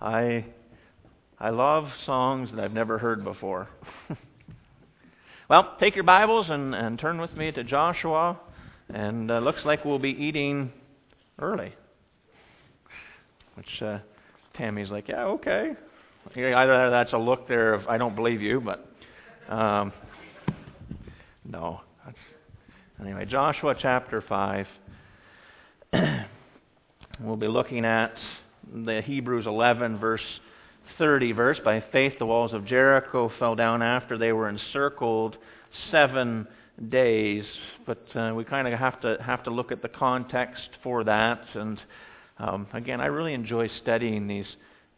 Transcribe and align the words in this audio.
I 0.00 0.46
I 1.38 1.50
love 1.50 1.88
songs 2.06 2.50
that 2.54 2.62
I've 2.62 2.72
never 2.72 2.98
heard 2.98 3.24
before. 3.24 3.68
well, 5.48 5.76
take 5.80 5.94
your 5.94 6.04
Bibles 6.04 6.46
and, 6.48 6.74
and 6.74 6.98
turn 6.98 7.20
with 7.20 7.34
me 7.34 7.50
to 7.52 7.64
Joshua, 7.64 8.38
and 8.92 9.30
uh, 9.30 9.38
looks 9.38 9.60
like 9.64 9.84
we'll 9.84 9.98
be 9.98 10.10
eating 10.10 10.72
early. 11.38 11.74
Which 13.54 13.82
uh, 13.82 13.98
Tammy's 14.56 14.90
like, 14.90 15.08
yeah, 15.08 15.24
okay. 15.24 15.72
Either 16.36 16.90
that's 16.90 17.12
a 17.12 17.18
look 17.18 17.48
there 17.48 17.74
of 17.74 17.86
I 17.86 17.98
don't 17.98 18.14
believe 18.14 18.42
you, 18.42 18.60
but 18.60 18.86
um, 19.48 19.92
no. 21.44 21.80
Anyway, 23.00 23.24
Joshua 23.24 23.74
chapter 23.80 24.22
five. 24.28 24.66
we'll 27.20 27.36
be 27.36 27.48
looking 27.48 27.86
at 27.86 28.12
the 28.72 29.02
Hebrews 29.02 29.46
11 29.46 29.98
verse 29.98 30.20
30 30.98 31.32
verse. 31.32 31.58
By 31.64 31.82
faith, 31.92 32.14
the 32.18 32.26
walls 32.26 32.52
of 32.52 32.66
Jericho 32.66 33.30
fell 33.38 33.54
down 33.54 33.82
after 33.82 34.18
they 34.18 34.32
were 34.32 34.48
encircled 34.48 35.36
seven 35.90 36.46
days. 36.88 37.44
But 37.86 38.04
uh, 38.14 38.32
we 38.34 38.44
kind 38.44 38.68
of 38.68 38.78
have 38.78 39.00
to 39.02 39.16
have 39.24 39.42
to 39.44 39.50
look 39.50 39.72
at 39.72 39.82
the 39.82 39.88
context 39.88 40.68
for 40.82 41.04
that. 41.04 41.42
And 41.54 41.80
um, 42.38 42.66
again, 42.72 43.00
I 43.00 43.06
really 43.06 43.34
enjoy 43.34 43.68
studying 43.82 44.26
these 44.26 44.46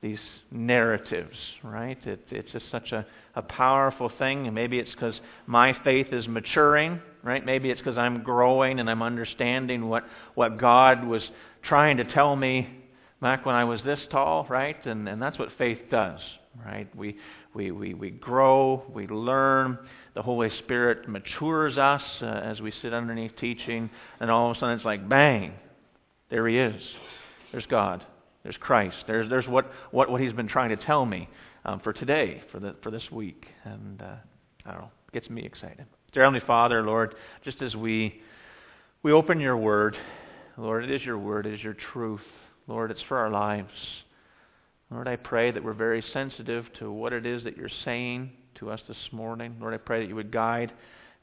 these 0.03 0.19
narratives, 0.51 1.37
right? 1.63 1.99
It, 2.05 2.21
it's 2.31 2.51
just 2.51 2.65
such 2.73 2.91
a, 2.91 3.07
a 3.37 3.43
powerful 3.43 4.11
thing. 4.19 4.47
And 4.47 4.55
maybe 4.55 4.81
it's 4.81 4.91
because 4.91 5.15
my 5.47 5.77
faith 5.85 6.09
is 6.13 6.27
maturing, 6.27 7.01
right? 7.23 7.47
Maybe 7.47 7.71
it's 7.71 7.81
because 7.81 7.97
I'm 7.97 8.25
growing 8.25 8.81
and 8.81 8.91
I'm 8.91 9.01
understanding 9.01 9.89
what, 9.89 10.05
what 10.35 10.59
God 10.59 11.05
was 11.05 11.23
trying 11.63 11.99
to 11.99 12.05
tell 12.05 12.35
me 12.35 12.82
back 13.23 13.47
when 13.47 13.55
I 13.55 13.65
was 13.65 13.81
this 13.87 14.01
tall, 14.11 14.47
right? 14.51 14.85
And, 14.85 15.09
and 15.09 15.23
that's 15.23 15.39
what 15.39 15.49
faith 15.57 15.79
does, 15.91 16.21
right? 16.67 16.95
We, 16.95 17.17
we, 17.55 17.71
we, 17.71 17.95
we 17.95 18.11
grow, 18.11 18.83
we 18.93 19.07
learn. 19.07 19.79
The 20.15 20.23
Holy 20.23 20.51
Spirit 20.59 21.09
matures 21.09 21.79
us 21.79 22.03
uh, 22.21 22.27
as 22.27 22.61
we 22.61 22.73
sit 22.83 22.93
underneath 22.93 23.33
teaching, 23.41 23.89
and 24.21 24.31
all 24.31 24.51
of 24.51 24.57
a 24.57 24.61
sudden 24.61 24.77
it's 24.77 24.85
like, 24.85 25.09
bang, 25.09 25.55
there 26.29 26.47
He 26.47 26.59
is. 26.59 26.83
There's 27.53 27.65
God. 27.67 28.05
There's 28.43 28.57
Christ. 28.59 28.97
There's, 29.07 29.31
there's 29.31 29.47
what, 29.47 29.71
what, 29.93 30.11
what 30.11 30.21
He's 30.21 30.33
been 30.33 30.49
trying 30.49 30.71
to 30.71 30.77
tell 30.77 31.07
me 31.07 31.29
um, 31.65 31.81
for 31.81 31.93
today, 31.93 32.43
for, 32.51 32.59
the, 32.59 32.75
for 32.83 32.91
this 32.91 33.05
week. 33.11 33.47
And 33.65 34.03
uh, 34.03 34.17
I 34.67 34.73
don't 34.73 34.81
know, 34.81 34.91
it 35.09 35.15
gets 35.15 35.31
me 35.31 35.43
excited. 35.43 35.87
Dear 36.13 36.25
Heavenly 36.25 36.45
Father, 36.47 36.83
Lord, 36.83 37.15
just 37.45 37.63
as 37.63 37.75
we, 37.75 38.21
we 39.03 39.13
open 39.13 39.41
your 39.41 39.57
word, 39.57 39.97
Lord, 40.59 40.85
it 40.85 40.91
is 40.91 41.03
your 41.03 41.19
word, 41.19 41.47
it 41.47 41.55
is 41.55 41.63
your 41.63 41.77
truth. 41.93 42.21
Lord, 42.67 42.91
it's 42.91 43.03
for 43.09 43.19
our 43.19 43.31
lives. 43.31 43.73
Lord, 44.91 45.09
I 45.09 45.17
pray 45.17 45.51
that 45.51 45.65
we're 45.65 45.73
very 45.73 46.05
sensitive 46.13 46.67
to 46.79 46.93
what 46.93 47.13
it 47.13 47.27
is 47.27 47.45
that 47.45 47.57
you're 47.57 47.69
saying 47.85 48.31
to 48.57 48.71
us 48.71 48.81
this 48.87 48.97
morning. 49.11 49.57
Lord, 49.61 49.75
I 49.75 49.79
pray 49.79 50.01
that 50.01 50.09
you 50.09 50.15
would 50.15 50.33
guide 50.33 50.73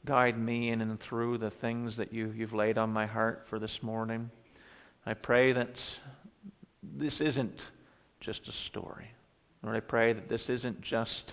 guide 0.06 0.38
me 0.38 0.70
in 0.70 0.80
and 0.80 0.98
through 1.08 1.38
the 1.38 1.52
things 1.60 1.92
that 1.98 2.12
you, 2.12 2.32
you've 2.34 2.54
laid 2.54 2.78
on 2.78 2.90
my 2.90 3.06
heart 3.06 3.46
for 3.50 3.58
this 3.58 3.78
morning. 3.82 4.30
I 5.04 5.14
pray 5.14 5.52
that 5.52 5.70
this 6.82 7.12
isn't 7.20 7.54
just 8.20 8.40
a 8.48 8.52
story. 8.70 9.10
Lord, 9.62 9.76
I 9.76 9.80
pray 9.80 10.12
that 10.12 10.28
this 10.28 10.40
isn't 10.48 10.80
just 10.80 11.32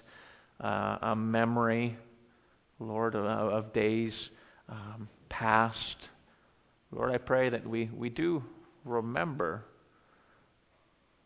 uh, 0.61 0.97
a 1.02 1.16
memory, 1.16 1.97
Lord, 2.80 3.16
of, 3.16 3.25
of 3.25 3.73
days 3.73 4.14
um, 4.69 5.08
past. 5.30 5.77
Lord, 6.92 7.14
I 7.14 7.17
pray 7.17 7.49
that 7.49 7.66
we, 7.66 7.89
we 7.95 8.09
do 8.09 8.44
remember 8.83 9.64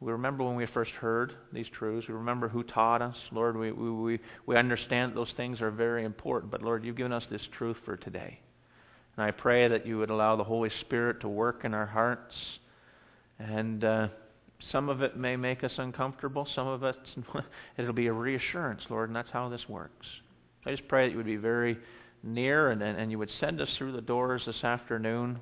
we 0.02 0.12
remember 0.12 0.44
when 0.44 0.56
we 0.56 0.66
first 0.66 0.90
heard 0.94 1.34
these 1.54 1.68
truths. 1.78 2.08
We 2.08 2.16
remember 2.16 2.50
who 2.50 2.64
taught 2.64 3.04
us. 3.04 3.16
Lord, 3.32 3.56
we, 3.56 3.72
we, 3.72 3.92
we, 3.92 4.20
we 4.48 4.58
understand 4.58 5.12
that 5.12 5.16
those 5.16 5.32
things 5.38 5.62
are 5.62 5.70
very 5.70 6.06
important. 6.06 6.52
But 6.52 6.64
Lord, 6.64 6.84
you've 6.84 6.98
given 6.98 7.14
us 7.14 7.24
this 7.30 7.42
truth 7.56 7.78
for 7.86 7.98
today. 7.98 8.40
And 9.16 9.23
I 9.23 9.30
pray 9.30 9.67
that 9.67 9.86
you 9.86 10.00
would 10.00 10.10
allow 10.10 10.36
the 10.36 10.44
Holy 10.44 10.72
Spirit 10.82 11.22
to 11.22 11.30
work 11.30 11.66
in 11.66 11.76
our 11.76 11.86
hearts. 11.86 12.34
And 13.38 13.84
uh, 13.84 14.08
some 14.72 14.90
of 14.90 15.04
it 15.04 15.17
may 15.17 15.36
make 15.36 15.64
us 15.64 15.73
uncomfortable. 15.78 16.48
Some 16.56 16.66
of 16.66 16.84
it, 16.84 16.95
it'll 17.78 17.94
be 17.94 18.08
a 18.08 18.14
reassurance, 18.14 18.82
Lord. 18.90 19.10
And 19.10 19.16
that's 19.16 19.30
how 19.32 19.50
this 19.50 19.70
works. 19.70 20.08
I 20.66 20.72
just 20.72 20.88
pray 20.88 21.06
that 21.06 21.11
you 21.11 21.17
would 21.17 21.28
be 21.28 21.36
very 21.36 21.78
near 22.23 22.72
and, 22.72 22.82
and, 22.82 23.00
and 23.00 23.11
you 23.11 23.20
would 23.20 23.32
send 23.40 23.61
us 23.61 23.70
through 23.78 23.92
the 23.92 24.02
doors 24.02 24.42
this 24.48 24.64
afternoon 24.64 25.40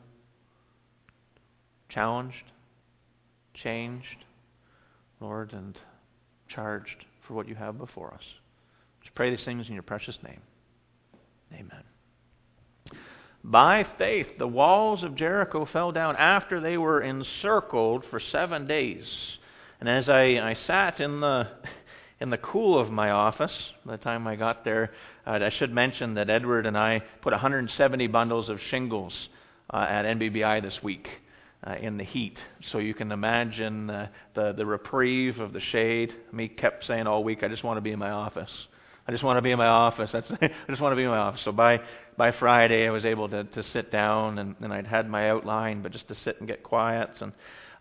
challenged, 1.90 2.36
changed 3.64 4.25
Lord, 5.19 5.53
and 5.53 5.78
charged 6.47 7.06
for 7.28 7.34
what 7.34 7.47
you 7.47 7.56
have 7.56 7.78
before 7.78 8.13
us. 8.13 8.24
Just 9.03 9.16
pray 9.16 9.35
these 9.35 9.46
things 9.46 9.68
in 9.68 9.74
your 9.74 9.84
precious 9.84 10.16
name. 10.24 10.41
Amen. 11.53 11.84
By 13.44 13.85
faith, 13.97 14.28
the 14.38 14.47
walls 14.47 15.03
of 15.03 15.16
Jericho 15.16 15.68
fell 15.72 15.91
down 15.91 16.16
after 16.18 16.59
they 16.59 16.78
were 16.78 17.02
encircled 17.02 18.03
for 18.09 18.22
seven 18.31 18.68
days. 18.68 19.06
And 19.80 19.88
as 19.88 20.09
I, 20.09 20.40
I 20.40 20.57
sat 20.68 21.00
in 21.00 21.22
the 21.22 21.47
in 22.22 22.30
the 22.30 22.38
cool 22.38 22.78
of 22.78 22.90
my 22.91 23.12
office, 23.12 23.51
by 23.86 23.96
the 23.96 24.03
time 24.03 24.28
I 24.28 24.36
got 24.36 24.66
there, 24.66 24.91
uh, 25.25 25.40
I 25.41 25.51
should 25.57 25.72
mention 25.72 26.16
that 26.16 26.30
Edward 26.30 26.66
and 26.66 26.78
I 26.78 27.01
put 27.22 27.31
170 27.31 28.07
bundles 28.07 28.50
of 28.50 28.59
shingles 28.69 29.13
uh, 29.69 29.86
at 29.88 30.03
NBBI 30.03 30.62
this 30.62 30.78
week 30.84 31.07
uh, 31.66 31.75
in 31.81 31.97
the 31.97 32.03
heat. 32.03 32.38
So 32.72 32.78
you 32.78 32.94
can 32.94 33.12
imagine 33.12 33.90
uh, 33.90 34.08
the, 34.36 34.53
the 34.56 34.66
reprieve 34.66 35.40
of 35.40 35.53
the 35.53 35.62
shade. 35.72 36.14
Me 36.31 36.47
kept 36.47 36.86
saying 36.86 37.08
all 37.08 37.24
week, 37.24 37.44
I 37.44 37.47
just 37.47 37.64
want 37.64 37.78
to 37.78 37.81
be 37.81 37.92
in 37.92 38.00
my 38.00 38.12
office. 38.12 38.50
I 39.08 39.12
just 39.12 39.24
want 39.24 39.38
to 39.38 39.42
be 39.42 39.52
in 39.52 39.58
my 39.58 39.68
office. 39.68 40.09
That's, 40.14 40.28
I 40.42 40.50
just 40.69 40.81
want 40.81 40.94
to 40.94 40.96
be 40.96 41.03
in 41.03 41.09
my 41.09 41.18
office. 41.18 41.42
So 41.44 41.52
by, 41.52 41.80
by 42.18 42.31
Friday, 42.31 42.88
I 42.88 42.92
was 42.92 43.06
able 43.06 43.28
to, 43.30 43.44
to 43.44 43.64
sit 43.74 43.92
down, 43.92 44.40
and, 44.40 44.56
and 44.62 44.74
I'd 44.74 44.86
had 44.86 45.09
my 45.09 45.30
outline, 45.30 45.81
but 45.81 45.92
just 45.92 46.08
to 46.09 46.18
sit 46.24 46.38
and 46.40 46.48
get 46.48 46.64
quiet. 46.64 47.09
And 47.19 47.31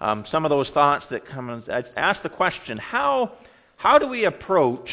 um, 0.00 0.24
some 0.30 0.44
of 0.44 0.50
those 0.50 0.68
thoughts 0.74 1.04
that 1.10 1.28
come, 1.28 1.64
I 1.70 1.84
asked 1.96 2.22
the 2.22 2.28
question, 2.28 2.78
how, 2.78 3.32
how 3.76 3.98
do 3.98 4.08
we 4.08 4.24
approach 4.24 4.88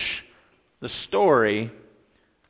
the 0.81 0.89
story 1.07 1.71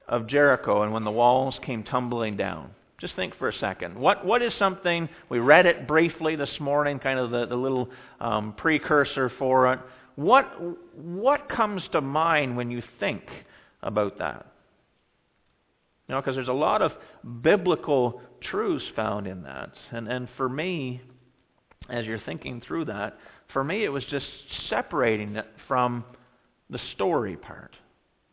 of 0.08 0.28
Jericho 0.28 0.84
and 0.84 0.92
when 0.92 1.04
the 1.04 1.12
walls 1.12 1.56
came 1.66 1.84
tumbling 1.84 2.38
down? 2.38 2.72
Just 3.06 3.16
think 3.18 3.38
for 3.38 3.50
a 3.50 3.58
second. 3.60 3.96
What, 4.00 4.26
what 4.26 4.42
is 4.42 4.52
something, 4.58 5.08
we 5.30 5.38
read 5.38 5.68
it 5.68 5.88
briefly 5.88 6.36
this 6.36 6.50
morning, 6.60 6.98
kind 6.98 7.20
of 7.20 7.30
the, 7.30 7.46
the 7.46 7.56
little 7.56 7.88
um, 8.20 8.56
precursor 8.58 9.32
for 9.38 9.72
it. 9.72 9.80
What, 10.16 10.52
what 10.96 11.48
comes 11.48 11.84
to 11.92 12.02
mind 12.02 12.58
when 12.58 12.72
you 12.72 12.82
think 13.00 13.22
about 13.84 14.18
that? 14.18 14.48
You 16.08 16.16
know, 16.16 16.22
because 16.22 16.34
there's 16.34 16.48
a 16.48 16.54
lot 16.54 16.82
of 16.82 16.94
biblical 17.44 18.24
truths 18.42 18.86
found 18.96 19.28
in 19.28 19.44
that. 19.44 19.70
And, 19.92 20.08
and 20.08 20.28
for 20.36 20.50
me, 20.50 21.00
as 21.90 22.06
you're 22.06 22.22
thinking 22.22 22.60
through 22.66 22.86
that, 22.86 23.20
for 23.54 23.64
me 23.64 23.84
it 23.84 23.90
was 23.90 24.04
just 24.06 24.26
separating 24.68 25.36
it 25.36 25.46
from 25.68 26.04
the 26.72 26.80
story 26.96 27.38
part 27.38 27.76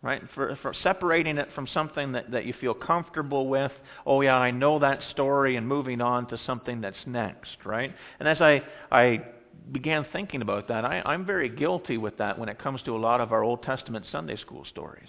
right? 0.03 0.23
For, 0.35 0.59
for 0.63 0.75
separating 0.83 1.39
it 1.39 1.49
from 1.55 1.69
something 1.73 2.13
that, 2.13 2.31
that 2.33 2.45
you 2.45 2.55
feel 2.61 2.75
comfortable 2.75 3.49
with. 3.49 3.71
Oh, 4.05 4.21
yeah, 4.21 4.37
I 4.37 4.51
know 4.51 4.81
that 4.81 4.99
story, 5.13 5.57
and 5.57 5.67
moving 5.67 6.01
on 6.01 6.27
to 6.29 6.39
something 6.45 6.81
that's 6.81 6.97
next, 7.07 7.57
right? 7.65 7.95
And 8.19 8.29
as 8.29 8.41
I, 8.41 8.63
I 8.91 9.23
began 9.71 10.05
thinking 10.13 10.43
about 10.43 10.69
that, 10.69 10.85
I, 10.85 11.03
I'm 11.05 11.25
very 11.25 11.49
guilty 11.49 11.99
with 11.99 12.19
that 12.19 12.39
when 12.39 12.49
it 12.49 12.59
comes 12.59 12.83
to 12.83 12.97
a 12.97 12.99
lot 12.99 13.21
of 13.21 13.33
our 13.33 13.45
Old 13.45 13.63
Testament 13.63 14.05
Sunday 14.11 14.37
school 14.37 14.65
stories. 14.69 15.09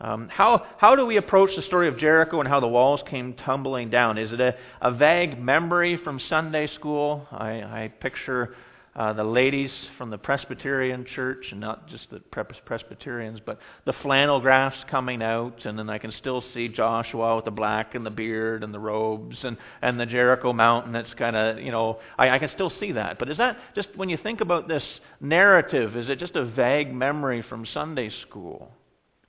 Um, 0.00 0.28
how, 0.28 0.66
how 0.78 0.96
do 0.96 1.06
we 1.06 1.16
approach 1.16 1.50
the 1.56 1.62
story 1.62 1.88
of 1.88 1.98
Jericho 1.98 2.40
and 2.40 2.48
how 2.48 2.60
the 2.60 2.68
walls 2.68 3.00
came 3.08 3.34
tumbling 3.34 3.90
down? 3.90 4.18
Is 4.18 4.32
it 4.32 4.40
a, 4.40 4.54
a 4.82 4.92
vague 4.92 5.38
memory 5.38 5.98
from 6.02 6.20
Sunday 6.28 6.68
school? 6.74 7.26
I, 7.30 7.62
I 7.62 7.92
picture 8.00 8.54
uh, 8.96 9.12
the 9.12 9.24
ladies 9.24 9.70
from 9.98 10.10
the 10.10 10.18
Presbyterian 10.18 11.04
church, 11.14 11.46
and 11.50 11.60
not 11.60 11.88
just 11.88 12.08
the 12.10 12.20
Presbyterians, 12.64 13.40
but 13.44 13.58
the 13.86 13.92
flannel 14.02 14.40
graphs 14.40 14.76
coming 14.88 15.20
out, 15.20 15.64
and 15.64 15.76
then 15.76 15.90
I 15.90 15.98
can 15.98 16.12
still 16.20 16.44
see 16.54 16.68
Joshua 16.68 17.36
with 17.36 17.44
the 17.44 17.50
black 17.50 17.96
and 17.96 18.06
the 18.06 18.10
beard 18.10 18.62
and 18.62 18.72
the 18.72 18.78
robes, 18.78 19.36
and, 19.42 19.56
and 19.82 19.98
the 19.98 20.06
Jericho 20.06 20.52
mountain 20.52 20.92
that's 20.92 21.12
kind 21.14 21.34
of, 21.34 21.58
you 21.58 21.72
know, 21.72 21.98
I, 22.16 22.30
I 22.30 22.38
can 22.38 22.50
still 22.54 22.72
see 22.78 22.92
that. 22.92 23.18
But 23.18 23.28
is 23.30 23.38
that 23.38 23.56
just, 23.74 23.88
when 23.96 24.08
you 24.08 24.18
think 24.22 24.40
about 24.40 24.68
this 24.68 24.84
narrative, 25.20 25.96
is 25.96 26.08
it 26.08 26.20
just 26.20 26.36
a 26.36 26.44
vague 26.44 26.94
memory 26.94 27.44
from 27.48 27.66
Sunday 27.74 28.10
school? 28.28 28.70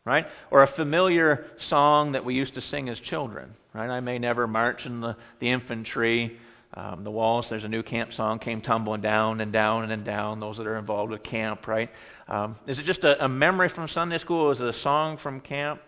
Right? 0.06 0.28
Or 0.52 0.62
a 0.62 0.72
familiar 0.76 1.48
song 1.68 2.12
that 2.12 2.24
we 2.24 2.36
used 2.36 2.54
to 2.54 2.62
sing 2.70 2.90
as 2.90 3.00
children, 3.10 3.56
right? 3.74 3.90
I 3.90 4.02
may 4.02 4.20
never 4.20 4.46
march 4.46 4.82
in 4.86 5.02
the, 5.02 5.16
the 5.40 5.50
infantry, 5.50 6.38
um, 6.76 7.06
the 7.06 7.12
walls, 7.12 7.46
there's 7.50 7.64
a 7.64 7.70
new 7.70 7.84
camp 7.84 8.12
song, 8.18 8.38
came 8.40 8.62
tumbling 8.62 9.02
down 9.02 9.40
and 9.40 9.54
down 9.54 9.90
and 9.90 10.04
down, 10.04 10.42
those 10.42 10.58
that 10.58 10.68
are 10.68 10.78
involved 10.78 11.10
with 11.10 11.24
camp, 11.24 11.68
right? 11.68 11.90
Um, 12.28 12.58
is 12.68 12.78
it 12.78 12.86
just 12.86 13.04
a, 13.04 13.24
a, 13.24 13.30
memory 13.30 13.70
from 13.74 13.88
Sunday 13.94 14.20
school? 14.20 14.52
Is 14.52 14.58
it 14.60 14.76
a 14.76 14.82
song 14.84 15.18
from 15.24 15.40
camp? 15.40 15.80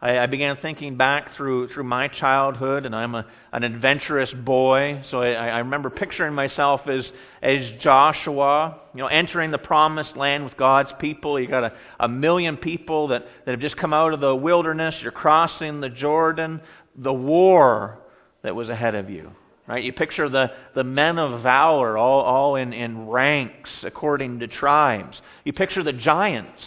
I, 0.00 0.20
I 0.20 0.26
began 0.26 0.56
thinking 0.62 0.96
back 0.96 1.36
through, 1.36 1.68
through 1.74 1.84
my 1.84 2.08
childhood, 2.08 2.86
and 2.86 2.96
I'm 2.96 3.14
a, 3.14 3.26
an 3.52 3.62
adventurous 3.62 4.30
boy. 4.44 5.04
So 5.10 5.20
I, 5.20 5.32
I 5.32 5.58
remember 5.58 5.90
picturing 5.90 6.34
myself 6.34 6.82
as, 6.88 7.04
as 7.42 7.58
Joshua, 7.82 8.78
you 8.94 9.00
know, 9.00 9.08
entering 9.08 9.50
the 9.50 9.58
promised 9.58 10.16
land 10.16 10.44
with 10.44 10.56
God's 10.56 10.90
people. 10.98 11.38
You 11.38 11.46
got 11.46 11.64
a, 11.64 11.72
a 12.00 12.08
million 12.08 12.56
people 12.56 13.08
that, 13.08 13.24
that 13.44 13.50
have 13.50 13.60
just 13.60 13.76
come 13.76 13.92
out 13.92 14.14
of 14.14 14.20
the 14.20 14.34
wilderness. 14.34 14.94
You're 15.02 15.12
crossing 15.12 15.80
the 15.80 15.90
Jordan. 15.90 16.62
The 16.96 17.12
war 17.12 17.98
that 18.42 18.54
was 18.54 18.70
ahead 18.70 18.94
of 18.94 19.10
you. 19.10 19.32
Right? 19.66 19.84
You 19.84 19.92
picture 19.92 20.28
the, 20.28 20.50
the 20.74 20.84
men 20.84 21.18
of 21.18 21.42
valor 21.42 21.96
all, 21.96 22.22
all 22.22 22.56
in, 22.56 22.72
in 22.72 23.06
ranks 23.08 23.70
according 23.84 24.40
to 24.40 24.48
tribes. 24.48 25.16
You 25.44 25.52
picture 25.52 25.84
the 25.84 25.92
giants 25.92 26.60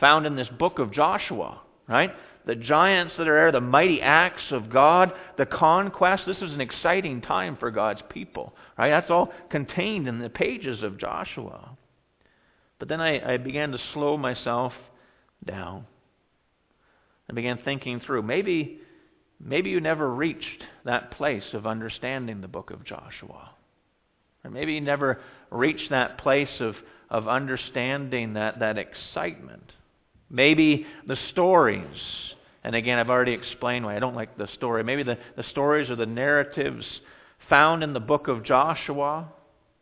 found 0.00 0.26
in 0.26 0.34
this 0.34 0.48
book 0.48 0.78
of 0.78 0.92
Joshua, 0.92 1.60
right? 1.88 2.10
The 2.46 2.56
giants 2.56 3.14
that 3.18 3.28
are 3.28 3.34
there, 3.34 3.52
the 3.52 3.60
mighty 3.60 4.00
acts 4.00 4.42
of 4.50 4.70
God, 4.70 5.12
the 5.38 5.46
conquest. 5.46 6.24
This 6.26 6.38
is 6.38 6.52
an 6.52 6.60
exciting 6.60 7.20
time 7.20 7.56
for 7.56 7.70
God's 7.70 8.00
people, 8.08 8.54
right? 8.78 8.88
That's 8.88 9.10
all 9.10 9.32
contained 9.50 10.08
in 10.08 10.18
the 10.18 10.30
pages 10.30 10.82
of 10.82 10.98
Joshua. 10.98 11.76
But 12.78 12.88
then 12.88 13.00
I, 13.00 13.34
I 13.34 13.36
began 13.36 13.70
to 13.72 13.78
slow 13.92 14.16
myself 14.16 14.72
down. 15.46 15.86
I 17.30 17.34
began 17.34 17.58
thinking 17.64 18.00
through 18.00 18.22
maybe 18.22 18.80
Maybe 19.44 19.70
you 19.70 19.80
never 19.80 20.12
reached 20.12 20.62
that 20.84 21.10
place 21.12 21.42
of 21.52 21.66
understanding 21.66 22.40
the 22.40 22.48
book 22.48 22.70
of 22.70 22.84
Joshua. 22.84 23.50
Or 24.44 24.50
maybe 24.50 24.74
you 24.74 24.80
never 24.80 25.20
reached 25.50 25.90
that 25.90 26.18
place 26.18 26.60
of, 26.60 26.74
of 27.10 27.28
understanding 27.28 28.34
that, 28.34 28.60
that 28.60 28.78
excitement. 28.78 29.72
Maybe 30.30 30.86
the 31.06 31.16
stories, 31.30 31.86
and 32.64 32.74
again, 32.74 32.98
I've 32.98 33.10
already 33.10 33.32
explained 33.32 33.84
why 33.84 33.96
I 33.96 33.98
don't 33.98 34.14
like 34.14 34.38
the 34.38 34.48
story. 34.54 34.84
Maybe 34.84 35.02
the, 35.02 35.18
the 35.36 35.44
stories 35.50 35.90
or 35.90 35.96
the 35.96 36.06
narratives 36.06 36.84
found 37.48 37.82
in 37.82 37.92
the 37.92 38.00
book 38.00 38.28
of 38.28 38.44
Joshua. 38.44 39.28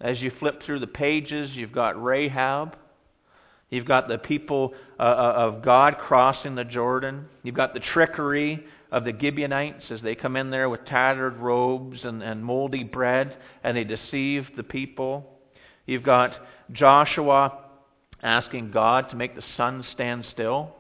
As 0.01 0.19
you 0.21 0.33
flip 0.41 0.63
through 0.65 0.81
the 0.81 0.87
pages, 0.87 1.51
you've 1.53 1.73
got 1.73 2.03
Rahab. 2.03 2.77
You've 3.69 3.87
got 3.87 4.09
the 4.09 4.19
people 4.19 4.73
uh, 4.99 5.03
uh 5.03 5.35
of 5.37 5.63
God 5.63 5.97
crossing 5.99 6.57
the 6.57 6.65
Jordan. 6.65 7.27
You've 7.45 7.55
got 7.55 7.75
the 7.75 7.81
trickery 7.81 8.65
of 8.91 9.05
the 9.05 9.13
Gibeonites 9.19 9.85
as 9.91 10.01
they 10.03 10.15
come 10.15 10.37
in 10.37 10.51
there 10.51 10.69
with 10.69 10.85
tattered 10.85 11.37
robes 11.37 12.01
and, 12.03 12.23
and 12.23 12.45
moldy 12.45 12.85
bread 12.85 13.37
and 13.63 13.77
they 13.77 13.85
deceive 13.85 14.47
the 14.57 14.63
people. 14.63 15.39
You've 15.87 16.03
got 16.03 16.35
Joshua 16.73 17.59
asking 18.23 18.73
God 18.73 19.11
to 19.11 19.17
make 19.17 19.35
the 19.35 19.45
sun 19.57 19.85
stand 19.93 20.25
still 20.33 20.75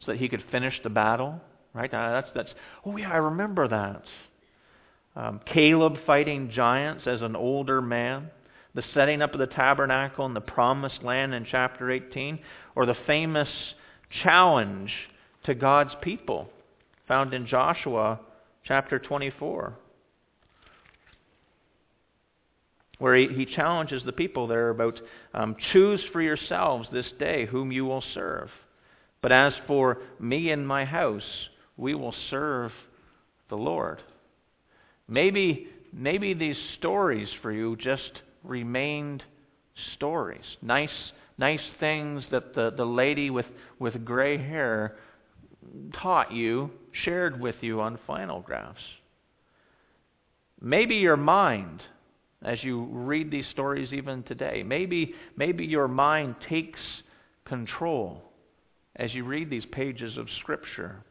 so 0.00 0.12
that 0.12 0.18
he 0.18 0.28
could 0.28 0.44
finish 0.50 0.74
the 0.82 0.90
battle. 0.90 1.40
Right? 1.72 1.92
Uh, 1.92 2.12
that's, 2.12 2.28
that's, 2.34 2.50
oh, 2.84 2.96
yeah, 2.96 3.12
I 3.12 3.16
remember 3.16 3.68
that. 3.68 4.02
Um, 5.14 5.40
Caleb 5.52 5.96
fighting 6.06 6.50
giants 6.50 7.06
as 7.06 7.22
an 7.22 7.36
older 7.36 7.80
man. 7.80 8.30
The 8.74 8.84
setting 8.92 9.22
up 9.22 9.32
of 9.32 9.38
the 9.38 9.46
tabernacle 9.46 10.26
in 10.26 10.34
the 10.34 10.40
promised 10.40 11.02
land 11.02 11.32
in 11.32 11.46
chapter 11.50 11.90
18. 11.90 12.38
Or 12.74 12.86
the 12.86 12.96
famous 13.06 13.48
challenge 14.22 14.90
to 15.44 15.54
God's 15.54 15.94
people 16.02 16.50
found 17.08 17.34
in 17.34 17.46
Joshua 17.46 18.20
chapter 18.64 18.98
24, 18.98 19.74
where 22.98 23.16
he, 23.16 23.28
he 23.28 23.46
challenges 23.46 24.02
the 24.04 24.12
people 24.12 24.46
there 24.46 24.70
about 24.70 25.00
um, 25.34 25.56
choose 25.72 26.00
for 26.12 26.20
yourselves 26.20 26.88
this 26.92 27.06
day 27.18 27.46
whom 27.46 27.70
you 27.70 27.84
will 27.84 28.02
serve. 28.14 28.48
But 29.22 29.32
as 29.32 29.52
for 29.66 29.98
me 30.18 30.50
and 30.50 30.66
my 30.66 30.84
house, 30.84 31.48
we 31.76 31.94
will 31.94 32.14
serve 32.30 32.72
the 33.48 33.56
Lord. 33.56 34.00
Maybe, 35.08 35.68
maybe 35.92 36.34
these 36.34 36.56
stories 36.78 37.28
for 37.42 37.52
you 37.52 37.76
just 37.76 38.10
remained 38.42 39.22
stories. 39.94 40.44
Nice, 40.62 40.90
nice 41.38 41.60
things 41.78 42.24
that 42.30 42.54
the, 42.54 42.72
the 42.76 42.84
lady 42.84 43.30
with, 43.30 43.46
with 43.78 44.04
gray 44.04 44.38
hair 44.38 44.96
taught 46.00 46.32
you, 46.32 46.70
shared 47.04 47.40
with 47.40 47.56
you 47.60 47.80
on 47.80 47.98
flannel 48.06 48.40
graphs. 48.40 48.80
Maybe 50.60 50.96
your 50.96 51.16
mind, 51.16 51.82
as 52.42 52.62
you 52.62 52.84
read 52.90 53.30
these 53.30 53.44
stories 53.52 53.92
even 53.92 54.22
today, 54.22 54.62
maybe, 54.64 55.14
maybe 55.36 55.64
your 55.64 55.88
mind 55.88 56.36
takes 56.48 56.80
control 57.44 58.22
as 58.96 59.12
you 59.14 59.24
read 59.24 59.50
these 59.50 59.66
pages 59.72 60.16
of 60.16 60.26
Scripture, 60.40 61.04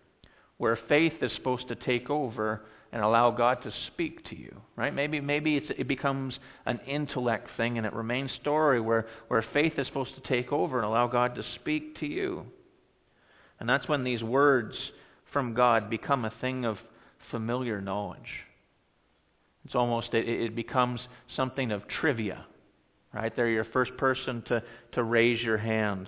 where 0.58 0.80
faith 0.88 1.14
is 1.22 1.32
supposed 1.36 1.68
to 1.68 1.76
take 1.76 2.10
over 2.10 2.66
and 2.92 3.04
allow 3.04 3.30
God 3.30 3.62
to 3.64 3.72
speak 3.88 4.28
to 4.30 4.36
you, 4.38 4.56
right? 4.76 4.94
Maybe, 4.94 5.20
maybe 5.20 5.58
it 5.58 5.88
becomes 5.88 6.34
an 6.66 6.80
intellect 6.88 7.50
thing 7.58 7.78
and 7.78 7.86
it 7.86 7.94
remains 7.94 8.32
story 8.42 8.80
where, 8.80 9.08
where 9.28 9.44
faith 9.54 9.74
is 9.78 9.86
supposed 9.88 10.16
to 10.16 10.22
take 10.22 10.52
over 10.52 10.78
and 10.78 10.86
allow 10.86 11.06
God 11.06 11.36
to 11.36 11.44
speak 11.56 12.00
to 12.00 12.08
you. 12.08 12.46
And 13.60 13.70
that's 13.70 13.88
when 13.88 14.04
these 14.04 14.24
words 14.24 14.76
from 15.32 15.54
God 15.54 15.90
become 15.90 16.26
a 16.26 16.34
thing 16.42 16.66
of 16.66 16.78
familiar 17.32 17.82
knowledge. 17.82 18.20
It's 19.66 19.76
almost, 19.76 20.14
it, 20.14 20.28
it 20.28 20.56
becomes 20.56 21.00
something 21.36 21.72
of 21.72 21.88
trivia. 21.88 22.46
Right? 23.14 23.36
They're 23.36 23.50
your 23.50 23.66
first 23.66 23.96
person 23.98 24.44
to, 24.48 24.62
to 24.94 25.04
raise 25.04 25.42
your 25.42 25.58
hand. 25.58 26.08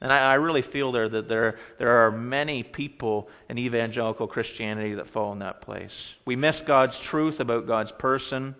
And 0.00 0.12
I, 0.12 0.18
I 0.18 0.34
really 0.34 0.64
feel 0.72 0.92
there 0.92 1.08
that 1.08 1.28
there, 1.28 1.58
there 1.78 2.06
are 2.06 2.10
many 2.10 2.62
people 2.62 3.28
in 3.48 3.58
evangelical 3.58 4.26
Christianity 4.26 4.94
that 4.94 5.12
fall 5.12 5.32
in 5.32 5.38
that 5.38 5.62
place. 5.62 5.90
We 6.26 6.36
miss 6.36 6.56
God's 6.66 6.92
truth 7.10 7.40
about 7.40 7.66
God's 7.66 7.92
person. 7.98 8.54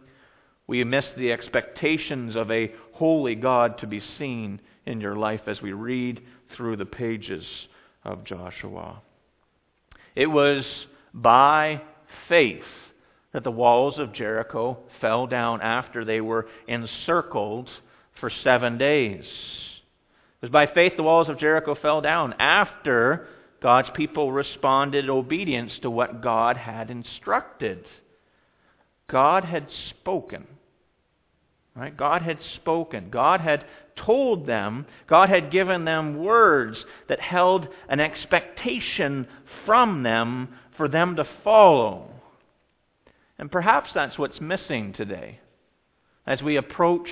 We 0.67 0.83
miss 0.85 1.05
the 1.19 1.33
expectations 1.33 2.35
of 2.35 2.51
a 2.51 2.73
holy 2.95 3.35
God 3.35 3.79
to 3.79 3.87
be 3.87 4.03
seen 4.19 4.61
in 4.87 5.01
your 5.01 5.17
life 5.17 5.43
as 5.47 5.61
we 5.61 5.73
read 5.73 6.23
through 6.57 6.77
the 6.77 6.87
pages 6.87 7.45
of 8.07 8.25
Joshua. 8.25 9.03
It 10.15 10.27
was 10.27 10.65
by 11.13 11.83
faith 12.29 12.63
that 13.33 13.45
the 13.45 13.51
walls 13.51 13.99
of 13.99 14.15
Jericho 14.15 14.79
fell 15.01 15.27
down 15.27 15.61
after 15.61 16.05
they 16.05 16.21
were 16.21 16.47
encircled 16.69 17.69
for 18.19 18.31
seven 18.43 18.79
days. 18.79 19.25
It 19.25 20.47
was 20.47 20.51
by 20.51 20.67
faith 20.67 20.95
the 20.97 21.03
walls 21.03 21.29
of 21.29 21.39
Jericho 21.39 21.75
fell 21.75 22.01
down 22.01 22.35
after 22.39 23.29
God's 23.63 23.91
people 23.95 24.33
responded 24.33 25.05
in 25.05 25.11
obedience 25.11 25.73
to 25.83 25.91
what 25.91 26.23
God 26.23 26.57
had 26.57 26.91
instructed. 26.91 27.85
God 29.11 29.45
had 29.45 29.67
spoken. 29.91 30.47
Right? 31.75 31.95
God 31.95 32.23
had 32.23 32.39
spoken. 32.57 33.11
God 33.11 33.41
had 33.41 33.65
told 34.05 34.47
them, 34.47 34.87
God 35.09 35.29
had 35.29 35.51
given 35.51 35.85
them 35.85 36.23
words 36.23 36.77
that 37.09 37.21
held 37.21 37.69
an 37.89 38.01
expectation 38.01 39.27
from 39.65 40.03
them 40.03 40.49
for 40.77 40.89
them 40.89 41.17
to 41.17 41.29
follow. 41.43 42.11
And 43.39 43.51
perhaps 43.51 43.91
that's 43.95 44.19
what's 44.19 44.41
missing 44.41 44.93
today 44.93 45.41
as 46.27 46.43
we 46.43 46.57
approach 46.57 47.09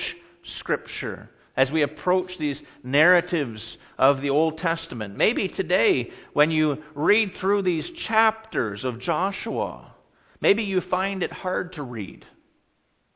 Scripture, 0.59 1.31
as 1.57 1.71
we 1.71 1.83
approach 1.83 2.33
these 2.39 2.57
narratives 2.83 3.61
of 3.99 4.21
the 4.21 4.31
Old 4.31 4.59
Testament. 4.59 5.17
Maybe 5.17 5.49
today, 5.49 6.11
when 6.33 6.51
you 6.51 6.79
read 6.95 7.33
through 7.41 7.63
these 7.63 7.85
chapters 8.09 8.85
of 8.85 9.01
Joshua, 9.01 9.95
maybe 10.41 10.65
you 10.65 10.83
find 10.91 11.23
it 11.23 11.33
hard 11.33 11.73
to 11.75 11.83
read. 11.83 12.25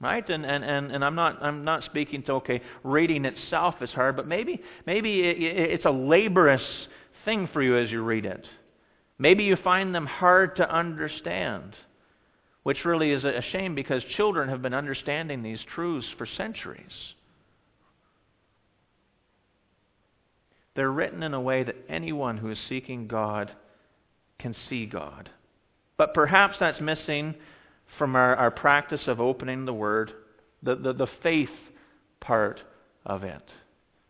Right? 0.00 0.28
And, 0.28 0.46
and, 0.46 0.64
and, 0.64 0.92
and 0.92 1.04
I'm, 1.04 1.16
not, 1.16 1.42
I'm 1.42 1.64
not 1.64 1.84
speaking 1.84 2.22
to, 2.24 2.32
okay, 2.34 2.62
reading 2.84 3.24
itself 3.24 3.74
is 3.80 3.90
hard, 3.90 4.14
but 4.14 4.28
maybe, 4.28 4.62
maybe 4.86 5.20
it, 5.22 5.36
it's 5.40 5.84
a 5.84 5.90
laborious 5.90 6.62
thing 7.24 7.48
for 7.52 7.62
you 7.62 7.76
as 7.76 7.90
you 7.90 8.02
read 8.02 8.24
it. 8.24 8.46
Maybe 9.18 9.42
you 9.42 9.56
find 9.56 9.92
them 9.92 10.06
hard 10.06 10.54
to 10.56 10.72
understand, 10.72 11.74
which 12.62 12.84
really 12.84 13.10
is 13.10 13.24
a 13.24 13.42
shame 13.50 13.74
because 13.74 14.02
children 14.16 14.48
have 14.48 14.62
been 14.62 14.74
understanding 14.74 15.42
these 15.42 15.58
truths 15.74 16.06
for 16.16 16.26
centuries. 16.36 16.84
They're 20.76 20.92
written 20.92 21.24
in 21.24 21.34
a 21.34 21.40
way 21.40 21.64
that 21.64 21.74
anyone 21.88 22.38
who 22.38 22.50
is 22.50 22.58
seeking 22.68 23.08
God 23.08 23.50
can 24.38 24.54
see 24.68 24.86
God. 24.86 25.28
But 25.96 26.14
perhaps 26.14 26.54
that's 26.60 26.80
missing 26.80 27.34
from 27.98 28.16
our, 28.16 28.36
our 28.36 28.50
practice 28.50 29.00
of 29.06 29.20
opening 29.20 29.64
the 29.64 29.74
Word, 29.74 30.12
the, 30.62 30.76
the, 30.76 30.92
the 30.92 31.08
faith 31.22 31.48
part 32.20 32.60
of 33.04 33.24
it. 33.24 33.42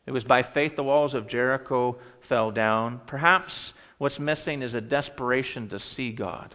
It 0.07 0.13
was 0.13 0.25
by 0.25 0.43
faith 0.43 0.73
the 0.77 0.85
walls 0.85 1.15
of 1.15 1.29
Jericho 1.29 1.99
fell 2.29 2.51
down. 2.51 3.01
Perhaps 3.07 3.53
what's 3.99 4.19
missing 4.19 4.63
is 4.63 4.75
a 4.75 4.81
desperation 4.81 5.69
to 5.71 5.81
see 5.97 6.13
God. 6.13 6.55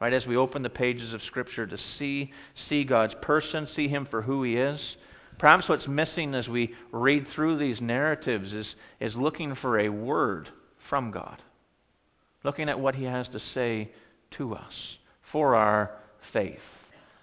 Right, 0.00 0.12
as 0.12 0.26
we 0.26 0.36
open 0.36 0.62
the 0.62 0.70
pages 0.70 1.14
of 1.14 1.22
Scripture 1.26 1.66
to 1.66 1.78
see, 1.98 2.32
see 2.68 2.84
God's 2.84 3.14
person, 3.22 3.68
see 3.74 3.88
Him 3.88 4.06
for 4.10 4.22
who 4.22 4.42
He 4.42 4.56
is. 4.56 4.80
Perhaps 5.38 5.68
what's 5.68 5.88
missing 5.88 6.34
as 6.34 6.48
we 6.48 6.74
read 6.92 7.26
through 7.34 7.58
these 7.58 7.80
narratives 7.80 8.52
is, 8.52 8.66
is 9.00 9.14
looking 9.14 9.56
for 9.56 9.78
a 9.78 9.88
word 9.88 10.48
from 10.88 11.10
God. 11.10 11.40
looking 12.44 12.68
at 12.68 12.78
what 12.78 12.94
he 12.94 13.04
has 13.04 13.26
to 13.28 13.40
say 13.54 13.90
to 14.36 14.54
us 14.54 14.72
for 15.32 15.54
our 15.54 15.90
faith. 16.34 16.58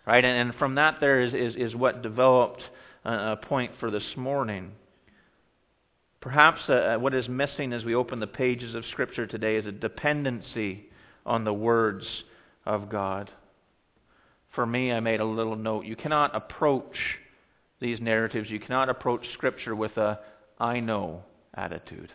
Right? 0.08 0.26
And, 0.26 0.50
and 0.50 0.58
from 0.58 0.74
that 0.76 0.98
there 1.00 1.22
is, 1.22 1.34
is, 1.36 1.56
is 1.56 1.76
what 1.76 2.02
developed 2.02 2.64
a 3.06 3.36
point 3.36 3.72
for 3.80 3.92
this 3.92 4.04
morning. 4.16 4.72
Perhaps 6.22 6.62
uh, 6.70 6.98
what 7.00 7.14
is 7.14 7.28
missing 7.28 7.74
as 7.74 7.84
we 7.84 7.96
open 7.96 8.20
the 8.20 8.28
pages 8.28 8.76
of 8.76 8.84
Scripture 8.92 9.26
today 9.26 9.56
is 9.56 9.66
a 9.66 9.72
dependency 9.72 10.86
on 11.26 11.44
the 11.44 11.54
words 11.54 12.06
of 12.66 12.90
God. 12.90 13.30
For 14.54 14.66
me, 14.66 14.92
I 14.92 15.00
made 15.00 15.20
a 15.20 15.26
little 15.26 15.56
note. 15.56 15.86
You 15.86 15.96
cannot 15.96 16.36
approach 16.36 16.96
these 17.80 18.00
narratives, 18.00 18.52
you 18.52 18.60
cannot 18.60 18.90
approach 18.90 19.26
Scripture 19.34 19.76
with 19.76 19.98
a 19.98 20.20
I 20.60 20.80
know 20.80 21.24
attitude. 21.56 22.12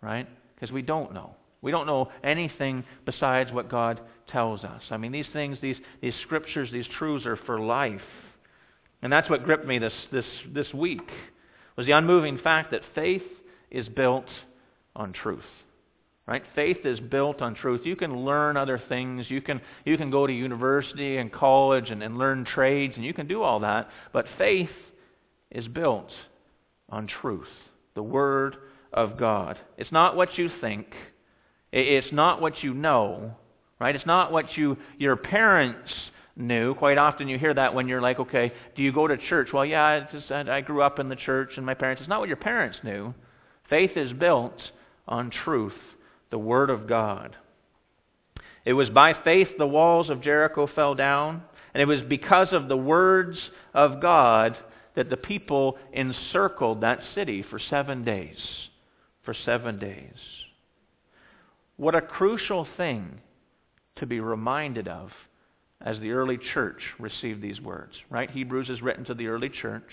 Right? 0.00 0.26
Because 0.54 0.72
we 0.72 0.82
don't 0.82 1.14
know. 1.14 1.36
We 1.62 1.70
don't 1.70 1.86
know 1.86 2.10
anything 2.22 2.84
besides 3.04 3.52
what 3.52 3.70
God 3.70 4.00
tells 4.30 4.64
us. 4.64 4.82
I 4.90 4.96
mean, 4.96 5.12
these 5.12 5.26
things, 5.32 5.58
these, 5.60 5.76
these 6.00 6.14
scriptures, 6.22 6.70
these 6.72 6.86
truths 6.98 7.26
are 7.26 7.38
for 7.46 7.60
life. 7.60 8.00
And 9.02 9.12
that's 9.12 9.30
what 9.30 9.44
gripped 9.44 9.66
me 9.66 9.78
this, 9.78 9.92
this, 10.12 10.24
this 10.52 10.72
week, 10.74 11.08
was 11.76 11.86
the 11.86 11.92
unmoving 11.92 12.38
fact 12.38 12.70
that 12.70 12.82
faith 12.94 13.22
is 13.70 13.88
built 13.88 14.26
on 14.94 15.12
truth. 15.12 15.44
Right? 16.26 16.42
Faith 16.56 16.78
is 16.84 16.98
built 16.98 17.40
on 17.40 17.54
truth. 17.54 17.82
You 17.84 17.94
can 17.94 18.24
learn 18.24 18.56
other 18.56 18.82
things. 18.88 19.26
You 19.28 19.40
can, 19.40 19.60
you 19.84 19.96
can 19.96 20.10
go 20.10 20.26
to 20.26 20.32
university 20.32 21.18
and 21.18 21.32
college 21.32 21.90
and, 21.90 22.02
and 22.02 22.18
learn 22.18 22.44
trades, 22.44 22.94
and 22.96 23.04
you 23.04 23.14
can 23.14 23.28
do 23.28 23.42
all 23.42 23.60
that. 23.60 23.88
But 24.12 24.26
faith 24.36 24.70
is 25.52 25.68
built 25.68 26.10
on 26.88 27.06
truth, 27.06 27.46
the 27.94 28.02
Word 28.02 28.56
of 28.92 29.18
God. 29.18 29.56
It's 29.78 29.92
not 29.92 30.16
what 30.16 30.36
you 30.36 30.50
think. 30.60 30.86
It's 31.72 32.12
not 32.12 32.40
what 32.40 32.62
you 32.62 32.74
know. 32.74 33.32
Right? 33.78 33.94
It's 33.94 34.06
not 34.06 34.32
what 34.32 34.56
you, 34.56 34.78
your 34.98 35.16
parents 35.16 35.92
knew. 36.34 36.74
Quite 36.74 36.96
often 36.96 37.28
you 37.28 37.38
hear 37.38 37.52
that 37.52 37.74
when 37.74 37.88
you're 37.88 38.00
like, 38.00 38.18
okay, 38.18 38.52
do 38.74 38.82
you 38.82 38.90
go 38.92 39.06
to 39.06 39.16
church? 39.28 39.48
Well, 39.52 39.66
yeah, 39.66 40.06
just, 40.10 40.30
I 40.30 40.62
grew 40.62 40.82
up 40.82 40.98
in 40.98 41.08
the 41.08 41.16
church 41.16 41.50
and 41.56 41.66
my 41.66 41.74
parents. 41.74 42.00
It's 42.00 42.08
not 42.08 42.20
what 42.20 42.28
your 42.28 42.38
parents 42.38 42.78
knew. 42.82 43.14
Faith 43.68 43.92
is 43.96 44.12
built 44.12 44.58
on 45.06 45.30
truth 45.44 45.74
the 46.30 46.38
Word 46.38 46.70
of 46.70 46.88
God. 46.88 47.36
It 48.64 48.72
was 48.72 48.88
by 48.88 49.14
faith 49.24 49.48
the 49.58 49.66
walls 49.66 50.10
of 50.10 50.22
Jericho 50.22 50.68
fell 50.74 50.94
down, 50.94 51.42
and 51.72 51.80
it 51.80 51.86
was 51.86 52.00
because 52.08 52.48
of 52.52 52.68
the 52.68 52.76
words 52.76 53.38
of 53.74 54.00
God 54.00 54.56
that 54.96 55.10
the 55.10 55.16
people 55.16 55.76
encircled 55.92 56.80
that 56.80 57.00
city 57.14 57.44
for 57.48 57.58
seven 57.58 58.04
days. 58.04 58.38
For 59.24 59.34
seven 59.44 59.78
days. 59.78 60.14
What 61.76 61.94
a 61.94 62.00
crucial 62.00 62.66
thing 62.76 63.20
to 63.96 64.06
be 64.06 64.20
reminded 64.20 64.88
of 64.88 65.10
as 65.80 65.98
the 66.00 66.12
early 66.12 66.38
church 66.54 66.80
received 66.98 67.42
these 67.42 67.60
words, 67.60 67.92
right? 68.08 68.30
Hebrews 68.30 68.68
is 68.68 68.82
written 68.82 69.04
to 69.06 69.14
the 69.14 69.28
early 69.28 69.50
church. 69.50 69.90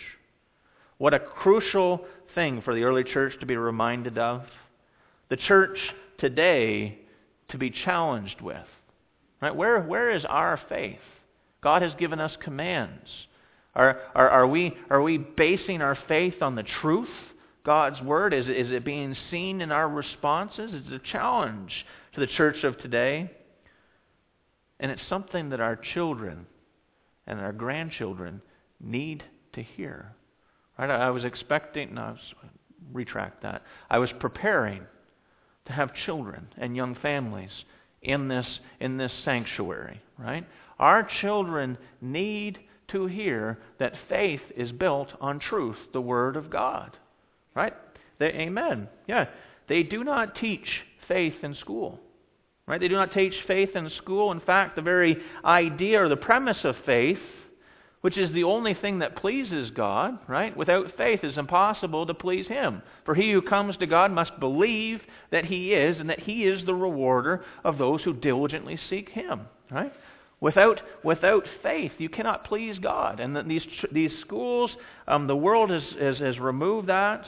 What 0.97 1.13
a 1.13 1.19
crucial 1.19 2.05
thing 2.35 2.61
for 2.61 2.73
the 2.73 2.83
early 2.83 3.03
church 3.03 3.33
to 3.39 3.45
be 3.45 3.57
reminded 3.57 4.17
of. 4.17 4.43
The 5.29 5.37
church 5.37 5.77
today 6.19 6.99
to 7.49 7.57
be 7.57 7.69
challenged 7.69 8.41
with. 8.41 8.65
Right? 9.41 9.55
Where, 9.55 9.81
where 9.81 10.11
is 10.11 10.23
our 10.25 10.59
faith? 10.69 10.99
God 11.61 11.81
has 11.81 11.93
given 11.99 12.19
us 12.19 12.31
commands. 12.41 13.07
Are, 13.75 13.99
are, 14.15 14.29
are, 14.29 14.47
we, 14.47 14.77
are 14.89 15.01
we 15.01 15.17
basing 15.17 15.81
our 15.81 15.97
faith 16.07 16.41
on 16.41 16.55
the 16.55 16.63
truth, 16.81 17.09
God's 17.65 18.01
Word? 18.01 18.33
Is, 18.33 18.45
is 18.45 18.71
it 18.71 18.83
being 18.83 19.15
seen 19.31 19.61
in 19.61 19.71
our 19.71 19.87
responses? 19.87 20.71
It's 20.73 20.91
a 20.91 21.11
challenge 21.11 21.71
to 22.13 22.19
the 22.19 22.27
church 22.27 22.63
of 22.63 22.77
today. 22.79 23.31
And 24.79 24.91
it's 24.91 25.01
something 25.07 25.49
that 25.49 25.61
our 25.61 25.79
children 25.93 26.45
and 27.25 27.39
our 27.39 27.53
grandchildren 27.53 28.41
need 28.81 29.23
to 29.53 29.63
hear. 29.63 30.13
Right? 30.77 30.89
I 30.89 31.09
was 31.09 31.23
expecting, 31.23 31.93
no, 31.93 32.01
I 32.01 32.11
was, 32.11 32.19
retract 32.91 33.43
that. 33.43 33.61
I 33.89 33.99
was 33.99 34.09
preparing 34.19 34.81
to 35.65 35.73
have 35.73 35.91
children 36.05 36.47
and 36.57 36.75
young 36.75 36.95
families 36.95 37.51
in 38.01 38.27
this, 38.27 38.45
in 38.79 38.97
this 38.97 39.11
sanctuary, 39.23 40.01
right? 40.17 40.45
Our 40.79 41.07
children 41.21 41.77
need 42.01 42.59
to 42.89 43.05
hear 43.05 43.59
that 43.79 43.93
faith 44.09 44.41
is 44.57 44.71
built 44.71 45.09
on 45.21 45.39
truth, 45.39 45.77
the 45.93 46.01
Word 46.01 46.35
of 46.35 46.49
God, 46.49 46.97
right? 47.55 47.73
They, 48.19 48.27
amen. 48.27 48.87
Yeah. 49.07 49.25
They 49.69 49.83
do 49.83 50.03
not 50.03 50.35
teach 50.35 50.67
faith 51.07 51.35
in 51.43 51.55
school. 51.55 51.99
Right? 52.67 52.79
They 52.79 52.87
do 52.87 52.95
not 52.95 53.13
teach 53.13 53.33
faith 53.47 53.75
in 53.75 53.89
school. 53.97 54.31
In 54.31 54.39
fact, 54.39 54.75
the 54.75 54.81
very 54.81 55.17
idea 55.43 56.01
or 56.01 56.09
the 56.09 56.15
premise 56.15 56.57
of 56.63 56.75
faith 56.85 57.19
which 58.03 58.17
is 58.17 58.29
the 58.33 58.43
only 58.43 58.73
thing 58.73 58.99
that 58.99 59.15
pleases 59.15 59.71
God, 59.71 60.19
right? 60.27 60.55
Without 60.57 60.91
faith, 60.97 61.21
it's 61.23 61.37
impossible 61.37 62.05
to 62.05 62.13
please 62.13 62.45
Him. 62.47 62.81
For 63.05 63.15
he 63.15 63.31
who 63.31 63.41
comes 63.41 63.77
to 63.77 63.87
God 63.87 64.11
must 64.11 64.37
believe 64.41 64.99
that 65.31 65.45
He 65.45 65.71
is, 65.71 65.95
and 65.97 66.09
that 66.09 66.19
He 66.19 66.43
is 66.43 66.65
the 66.65 66.75
rewarder 66.75 67.45
of 67.63 67.77
those 67.77 68.01
who 68.03 68.11
diligently 68.13 68.77
seek 68.89 69.07
Him, 69.07 69.43
right? 69.71 69.93
Without, 70.41 70.81
without 71.05 71.45
faith, 71.61 71.93
you 71.97 72.09
cannot 72.09 72.43
please 72.43 72.77
God. 72.77 73.21
And 73.21 73.49
these, 73.49 73.65
these 73.93 74.11
schools, 74.19 74.71
um, 75.07 75.25
the 75.27 75.37
world 75.37 75.69
has, 75.69 75.83
has, 75.97 76.17
has 76.17 76.39
removed 76.39 76.89
that. 76.89 77.23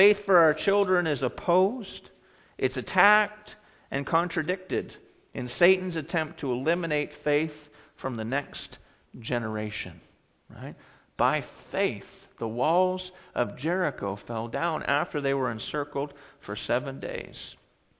Faith 0.00 0.16
for 0.24 0.38
our 0.38 0.54
children 0.54 1.06
is 1.06 1.20
opposed, 1.20 2.08
it's 2.56 2.78
attacked 2.78 3.50
and 3.90 4.06
contradicted 4.06 4.94
in 5.34 5.50
Satan's 5.58 5.94
attempt 5.94 6.40
to 6.40 6.50
eliminate 6.50 7.10
faith 7.22 7.52
from 8.00 8.16
the 8.16 8.24
next 8.24 8.78
generation. 9.20 10.00
Right? 10.48 10.74
By 11.18 11.44
faith, 11.70 12.04
the 12.38 12.48
walls 12.48 13.02
of 13.34 13.58
Jericho 13.58 14.18
fell 14.26 14.48
down 14.48 14.84
after 14.84 15.20
they 15.20 15.34
were 15.34 15.50
encircled 15.50 16.14
for 16.46 16.56
seven 16.66 16.98
days. 16.98 17.34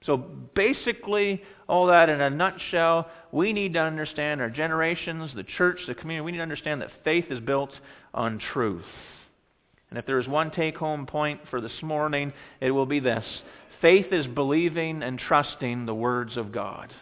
So 0.03 0.17
basically, 0.17 1.43
all 1.69 1.85
that 1.85 2.09
in 2.09 2.19
a 2.19 2.31
nutshell, 2.31 3.11
we 3.31 3.53
need 3.53 3.73
to 3.73 3.79
understand 3.79 4.41
our 4.41 4.49
generations, 4.49 5.29
the 5.35 5.43
church, 5.43 5.77
the 5.85 5.93
community, 5.93 6.25
we 6.25 6.31
need 6.31 6.39
to 6.39 6.41
understand 6.41 6.81
that 6.81 6.89
faith 7.03 7.25
is 7.29 7.39
built 7.41 7.69
on 8.15 8.41
truth. 8.53 8.85
And 9.91 9.99
if 9.99 10.05
there 10.05 10.19
is 10.19 10.27
one 10.27 10.51
take 10.51 10.77
home 10.77 11.05
point 11.05 11.41
for 11.49 11.61
this 11.61 11.83
morning, 11.83 12.33
it 12.61 12.71
will 12.71 12.85
be 12.87 12.99
this 12.99 13.25
faith 13.81 14.07
is 14.11 14.25
believing 14.27 15.03
and 15.03 15.19
trusting 15.19 15.85
the 15.85 15.93
words 15.93 16.37
of 16.37 16.51
God. 16.51 16.93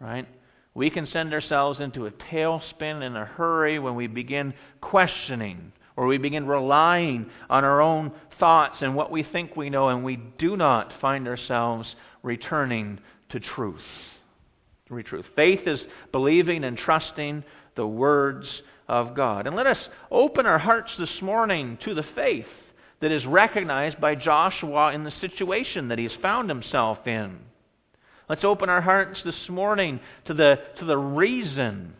Right? 0.00 0.26
We 0.74 0.88
can 0.88 1.08
send 1.12 1.34
ourselves 1.34 1.80
into 1.80 2.06
a 2.06 2.10
tailspin 2.10 3.02
in 3.02 3.16
a 3.16 3.24
hurry 3.24 3.78
when 3.78 3.96
we 3.96 4.06
begin 4.06 4.54
questioning 4.80 5.72
or 5.96 6.06
we 6.06 6.16
begin 6.16 6.46
relying 6.46 7.26
on 7.50 7.64
our 7.64 7.82
own 7.82 8.12
thoughts 8.38 8.76
and 8.80 8.94
what 8.94 9.10
we 9.10 9.22
think 9.22 9.54
we 9.54 9.68
know, 9.68 9.88
and 9.88 10.02
we 10.02 10.16
do 10.38 10.56
not 10.56 10.92
find 11.00 11.28
ourselves 11.28 11.86
returning 12.22 12.98
to 13.30 13.40
truth. 13.40 13.82
Truth. 14.88 15.26
Faith 15.36 15.60
is 15.66 15.78
believing 16.10 16.64
and 16.64 16.76
trusting 16.76 17.44
the 17.76 17.86
words 17.86 18.46
of 18.90 19.14
God. 19.14 19.46
And 19.46 19.54
let 19.54 19.68
us 19.68 19.78
open 20.10 20.46
our 20.46 20.58
hearts 20.58 20.90
this 20.98 21.22
morning 21.22 21.78
to 21.84 21.94
the 21.94 22.04
faith 22.16 22.44
that 23.00 23.12
is 23.12 23.24
recognized 23.24 24.00
by 24.00 24.16
Joshua 24.16 24.92
in 24.92 25.04
the 25.04 25.12
situation 25.20 25.88
that 25.88 25.98
he's 25.98 26.10
found 26.20 26.50
himself 26.50 27.06
in. 27.06 27.38
Let's 28.28 28.42
open 28.42 28.68
our 28.68 28.80
hearts 28.80 29.20
this 29.24 29.48
morning 29.48 30.00
to 30.26 30.34
the, 30.34 30.58
to 30.80 30.84
the 30.84 30.98
reason, 30.98 31.94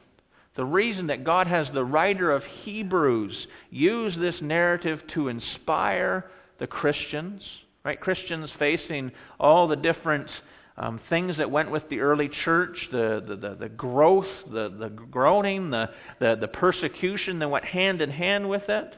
the 0.56 0.64
reason 0.64 1.06
that 1.06 1.23
God 1.23 1.47
has 1.47 1.68
the 1.73 1.85
writer 1.85 2.32
of 2.32 2.42
Hebrews 2.64 3.47
use 3.70 4.14
this 4.18 4.37
narrative 4.42 5.00
to 5.14 5.28
inspire 5.28 6.28
the 6.59 6.66
Christians, 6.66 7.40
right? 7.85 8.00
Christians 8.00 8.50
facing 8.59 9.12
all 9.38 9.68
the 9.68 9.76
different 9.76 10.26
um, 10.76 11.00
things 11.08 11.36
that 11.36 11.50
went 11.50 11.70
with 11.70 11.88
the 11.90 12.00
early 12.00 12.30
church, 12.44 12.76
the, 12.90 13.22
the, 13.26 13.36
the, 13.36 13.54
the 13.54 13.68
growth, 13.68 14.26
the, 14.50 14.72
the 14.78 14.88
groaning, 14.88 15.70
the, 15.70 15.90
the, 16.20 16.36
the 16.40 16.48
persecution 16.48 17.38
that 17.38 17.48
went 17.48 17.64
hand 17.64 18.00
in 18.00 18.10
hand 18.10 18.48
with 18.48 18.68
it. 18.68 18.94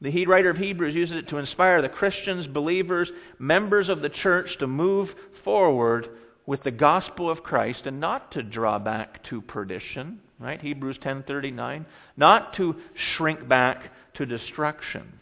The 0.00 0.26
writer 0.26 0.50
of 0.50 0.56
Hebrews 0.56 0.94
uses 0.94 1.16
it 1.16 1.28
to 1.28 1.38
inspire 1.38 1.80
the 1.80 1.88
Christians, 1.88 2.46
believers, 2.48 3.08
members 3.38 3.88
of 3.88 4.02
the 4.02 4.08
church 4.08 4.48
to 4.58 4.66
move 4.66 5.08
forward 5.44 6.08
with 6.44 6.62
the 6.64 6.72
gospel 6.72 7.30
of 7.30 7.44
Christ 7.44 7.82
and 7.84 8.00
not 8.00 8.32
to 8.32 8.42
draw 8.42 8.78
back 8.78 9.22
to 9.30 9.40
perdition, 9.40 10.20
right? 10.40 10.60
Hebrews 10.60 10.98
10:39, 10.98 11.86
not 12.16 12.54
to 12.54 12.76
shrink 13.16 13.46
back 13.46 13.92
to 14.14 14.26
destruction. 14.26 15.20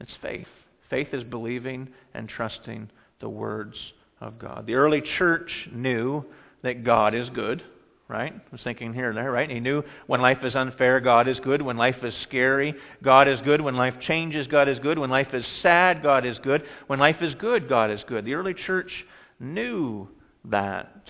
It's 0.00 0.14
faith. 0.22 0.46
Faith 0.88 1.12
is 1.12 1.24
believing 1.24 1.88
and 2.14 2.28
trusting 2.28 2.88
the 3.20 3.28
words 3.28 3.74
of 4.20 4.38
God. 4.38 4.64
The 4.66 4.74
early 4.74 5.02
church 5.18 5.50
knew 5.72 6.24
that 6.62 6.84
God 6.84 7.14
is 7.14 7.28
good, 7.30 7.62
right? 8.08 8.32
I 8.32 8.50
was 8.50 8.60
thinking 8.64 8.92
here 8.92 9.10
and 9.10 9.18
there, 9.18 9.30
right? 9.30 9.50
He 9.50 9.60
knew 9.60 9.82
when 10.06 10.20
life 10.20 10.38
is 10.42 10.54
unfair, 10.54 11.00
God 11.00 11.28
is 11.28 11.38
good. 11.40 11.62
When 11.62 11.76
life 11.76 12.02
is 12.02 12.14
scary, 12.24 12.74
God 13.02 13.28
is 13.28 13.38
good. 13.44 13.60
When 13.60 13.76
life 13.76 13.94
changes, 14.06 14.46
God 14.46 14.68
is 14.68 14.78
good. 14.80 14.98
When 14.98 15.10
life 15.10 15.32
is 15.32 15.44
sad, 15.62 16.02
God 16.02 16.26
is 16.26 16.36
good. 16.42 16.62
When 16.86 16.98
life 16.98 17.20
is 17.20 17.34
good, 17.36 17.68
God 17.68 17.90
is 17.90 18.00
good. 18.08 18.24
The 18.24 18.34
early 18.34 18.54
church 18.54 18.90
knew 19.38 20.08
that. 20.46 21.02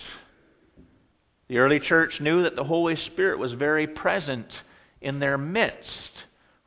The 1.47 1.57
early 1.57 1.79
church 1.79 2.13
knew 2.19 2.43
that 2.43 2.55
the 2.55 2.63
Holy 2.63 2.95
Spirit 3.07 3.39
was 3.39 3.53
very 3.53 3.87
present 3.87 4.47
in 5.01 5.19
their 5.19 5.37
midst. 5.37 5.89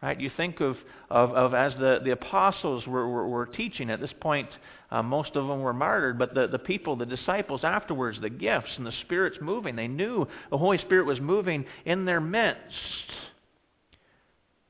Right? 0.03 0.19
You 0.19 0.31
think 0.37 0.61
of, 0.61 0.77
of, 1.09 1.31
of 1.31 1.55
as 1.55 1.73
the, 1.75 2.01
the 2.03 2.11
apostles 2.11 2.87
were, 2.87 3.09
were, 3.09 3.29
were 3.29 3.47
teaching 3.47 3.91
at 3.91 4.01
this 4.01 4.11
point, 4.21 4.49
uh, 4.93 5.03
most 5.03 5.37
of 5.37 5.49
them 5.49 5.63
were 5.63 5.73
martyred, 5.73 6.19
but 6.19 6.35
the, 6.35 6.47
the 6.47 6.59
people, 6.59 6.97
the 6.97 7.07
disciples 7.07 7.63
afterwards, 7.65 8.19
the 8.21 8.29
gifts 8.29 8.69
and 8.77 8.87
the 8.87 8.93
Spirit's 9.07 9.39
moving. 9.41 9.75
They 9.75 9.89
knew 9.89 10.29
the 10.51 10.59
Holy 10.59 10.77
Spirit 10.77 11.07
was 11.07 11.19
moving 11.19 11.65
in 11.87 12.05
their 12.05 12.21
midst. 12.21 12.61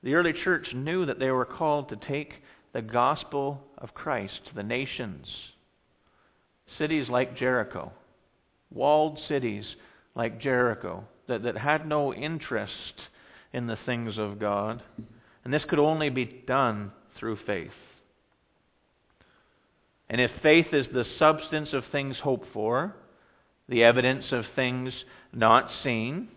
The 0.04 0.14
early 0.14 0.32
church 0.32 0.68
knew 0.74 1.06
that 1.06 1.18
they 1.18 1.32
were 1.32 1.44
called 1.44 1.88
to 1.88 1.96
take 1.96 2.34
the 2.72 2.82
gospel 2.82 3.60
of 3.78 3.94
Christ 3.94 4.40
to 4.48 4.54
the 4.54 4.62
nations. 4.62 5.26
Cities 6.78 7.08
like 7.08 7.36
Jericho, 7.36 7.90
walled 8.72 9.18
cities 9.26 9.64
like 10.14 10.40
Jericho, 10.40 11.02
that, 11.26 11.42
that 11.42 11.56
had 11.56 11.84
no 11.84 12.14
interest 12.14 12.94
in 13.52 13.66
the 13.66 13.78
things 13.86 14.18
of 14.18 14.38
God. 14.38 14.84
And 15.44 15.52
this 15.52 15.64
could 15.68 15.80
only 15.80 16.10
be 16.10 16.44
done 16.46 16.92
through 17.18 17.38
faith. 17.44 17.72
And 20.12 20.20
if 20.20 20.30
faith 20.42 20.66
is 20.72 20.86
the 20.92 21.06
substance 21.18 21.70
of 21.72 21.82
things 21.90 22.16
hoped 22.22 22.46
for, 22.52 22.94
the 23.68 23.82
evidence 23.82 24.26
of 24.30 24.44
things 24.54 24.92
not 25.32 25.68
seen, 25.82 26.28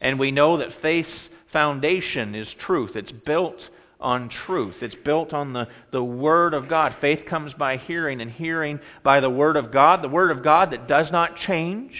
and 0.00 0.18
we 0.18 0.32
know 0.32 0.58
that 0.58 0.82
faith's 0.82 1.08
foundation 1.52 2.34
is 2.34 2.48
truth, 2.66 2.90
it's 2.96 3.12
built 3.24 3.56
on 4.00 4.30
truth. 4.46 4.76
It's 4.80 4.94
built 5.04 5.32
on 5.32 5.52
the, 5.52 5.66
the 5.92 6.02
Word 6.02 6.54
of 6.54 6.68
God. 6.68 6.94
Faith 7.00 7.20
comes 7.28 7.52
by 7.54 7.78
hearing, 7.78 8.20
and 8.20 8.30
hearing 8.30 8.78
by 9.02 9.20
the 9.20 9.30
Word 9.30 9.56
of 9.56 9.72
God. 9.72 10.02
The 10.02 10.08
Word 10.08 10.30
of 10.30 10.44
God 10.44 10.70
that 10.72 10.86
does 10.86 11.06
not 11.10 11.36
change. 11.46 11.92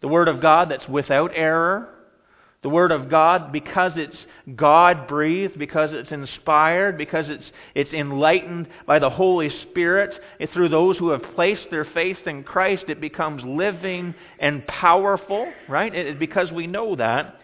The 0.00 0.08
Word 0.08 0.28
of 0.28 0.40
God 0.40 0.70
that's 0.70 0.88
without 0.88 1.32
error. 1.34 1.93
The 2.64 2.70
Word 2.70 2.92
of 2.92 3.10
God, 3.10 3.52
because 3.52 3.92
it's 3.94 4.16
God 4.56 5.06
breathed, 5.06 5.58
because 5.58 5.90
it's 5.92 6.10
inspired, 6.10 6.96
because 6.96 7.26
it's, 7.28 7.44
it's 7.74 7.92
enlightened 7.92 8.68
by 8.86 8.98
the 8.98 9.10
Holy 9.10 9.50
Spirit, 9.68 10.14
through 10.54 10.70
those 10.70 10.96
who 10.96 11.10
have 11.10 11.22
placed 11.34 11.66
their 11.70 11.84
faith 11.84 12.16
in 12.24 12.42
Christ, 12.42 12.84
it 12.88 13.02
becomes 13.02 13.42
living 13.44 14.14
and 14.38 14.66
powerful, 14.66 15.52
right? 15.68 15.94
It, 15.94 16.18
because 16.18 16.50
we 16.52 16.66
know 16.66 16.96
that, 16.96 17.38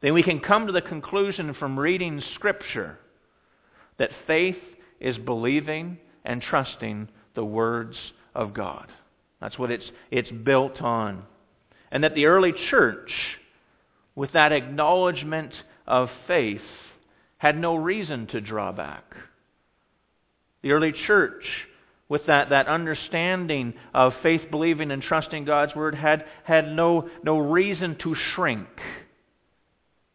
then 0.00 0.14
we 0.14 0.22
can 0.22 0.40
come 0.40 0.66
to 0.66 0.72
the 0.72 0.80
conclusion 0.80 1.52
from 1.52 1.78
reading 1.78 2.22
Scripture 2.34 2.98
that 3.98 4.08
faith 4.26 4.56
is 5.00 5.18
believing 5.18 5.98
and 6.24 6.40
trusting 6.40 7.08
the 7.34 7.44
words 7.44 7.96
of 8.34 8.54
God. 8.54 8.88
That's 9.38 9.58
what 9.58 9.70
it's, 9.70 9.90
it's 10.10 10.30
built 10.30 10.80
on. 10.80 11.24
And 11.90 12.02
that 12.04 12.14
the 12.14 12.24
early 12.24 12.54
church 12.70 13.10
with 14.14 14.32
that 14.32 14.52
acknowledgement 14.52 15.52
of 15.86 16.08
faith, 16.26 16.62
had 17.38 17.58
no 17.58 17.74
reason 17.74 18.26
to 18.28 18.40
draw 18.40 18.72
back. 18.72 19.04
The 20.62 20.72
early 20.72 20.92
church, 21.06 21.44
with 22.08 22.26
that, 22.26 22.50
that 22.50 22.68
understanding 22.68 23.74
of 23.92 24.12
faith 24.22 24.42
believing 24.50 24.90
and 24.90 25.02
trusting 25.02 25.44
God's 25.44 25.74
word, 25.74 25.94
had, 25.94 26.24
had 26.44 26.68
no, 26.72 27.08
no 27.24 27.38
reason 27.38 27.96
to 28.02 28.14
shrink, 28.34 28.68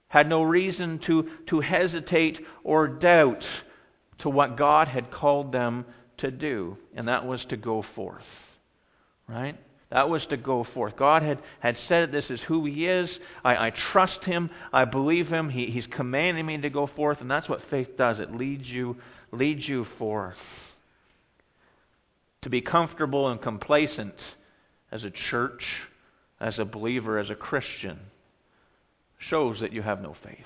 had 0.07 0.29
no 0.29 0.43
reason 0.43 0.99
to, 1.07 1.29
to 1.49 1.59
hesitate 1.59 2.39
or 2.63 2.87
doubt 2.87 3.43
to 4.19 4.29
what 4.29 4.57
God 4.57 4.87
had 4.87 5.11
called 5.11 5.51
them 5.51 5.85
to 6.19 6.31
do, 6.31 6.77
and 6.95 7.07
that 7.07 7.25
was 7.25 7.43
to 7.49 7.57
go 7.57 7.83
forth. 7.95 8.23
Right? 9.27 9.57
That 9.89 10.09
was 10.09 10.25
to 10.29 10.37
go 10.37 10.65
forth. 10.73 10.97
God 10.97 11.23
had, 11.23 11.39
had 11.61 11.77
said 11.87 12.11
this 12.11 12.25
is 12.29 12.39
who 12.47 12.65
He 12.65 12.85
is. 12.85 13.09
I, 13.43 13.67
I 13.67 13.73
trust 13.91 14.23
Him. 14.23 14.49
I 14.73 14.85
believe 14.85 15.27
Him. 15.27 15.49
He, 15.49 15.67
he's 15.67 15.85
commanding 15.95 16.45
me 16.45 16.57
to 16.57 16.69
go 16.69 16.89
forth, 16.95 17.21
and 17.21 17.31
that's 17.31 17.47
what 17.47 17.61
faith 17.69 17.97
does. 17.97 18.19
It 18.19 18.33
leads 18.33 18.67
you, 18.67 18.97
leads 19.31 19.67
you 19.67 19.87
forth. 19.97 20.35
To 22.43 22.49
be 22.49 22.61
comfortable 22.61 23.29
and 23.29 23.41
complacent 23.41 24.15
as 24.91 25.03
a 25.03 25.11
church, 25.29 25.63
as 26.39 26.59
a 26.59 26.65
believer, 26.65 27.17
as 27.17 27.29
a 27.29 27.35
Christian, 27.35 27.99
shows 29.29 29.59
that 29.61 29.73
you 29.73 29.81
have 29.81 30.01
no 30.01 30.15
faith. 30.23 30.37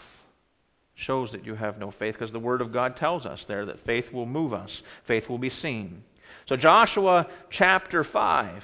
Shows 0.96 1.32
that 1.32 1.46
you 1.46 1.56
have 1.56 1.80
no 1.80 1.94
faith 1.98 2.14
because 2.14 2.32
the 2.32 2.40
Word 2.40 2.62
of 2.62 2.72
God 2.72 2.96
tells 2.98 3.26
us 3.26 3.40
there 3.48 3.66
that 3.66 3.86
faith 3.88 4.06
will 4.14 4.28
move 4.28 4.54
us, 4.54 4.70
faith 5.08 5.24
will 5.28 5.40
be 5.40 5.52
seen. 5.62 6.04
So, 6.48 6.56
Joshua 6.58 7.26
chapter 7.58 8.04
5 8.04 8.62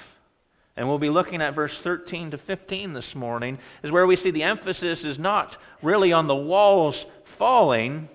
and 0.78 0.88
we'll 0.88 1.00
be 1.00 1.10
looking 1.10 1.42
at 1.42 1.56
verse 1.56 1.72
13 1.82 2.30
to 2.30 2.38
15 2.46 2.94
this 2.94 3.12
morning, 3.16 3.58
is 3.82 3.90
where 3.90 4.06
we 4.06 4.16
see 4.16 4.30
the 4.30 4.44
emphasis 4.44 5.00
is 5.02 5.18
not 5.18 5.56
really 5.82 6.12
on 6.12 6.28
the 6.28 6.36
walls 6.36 6.94
falling, 7.36 8.08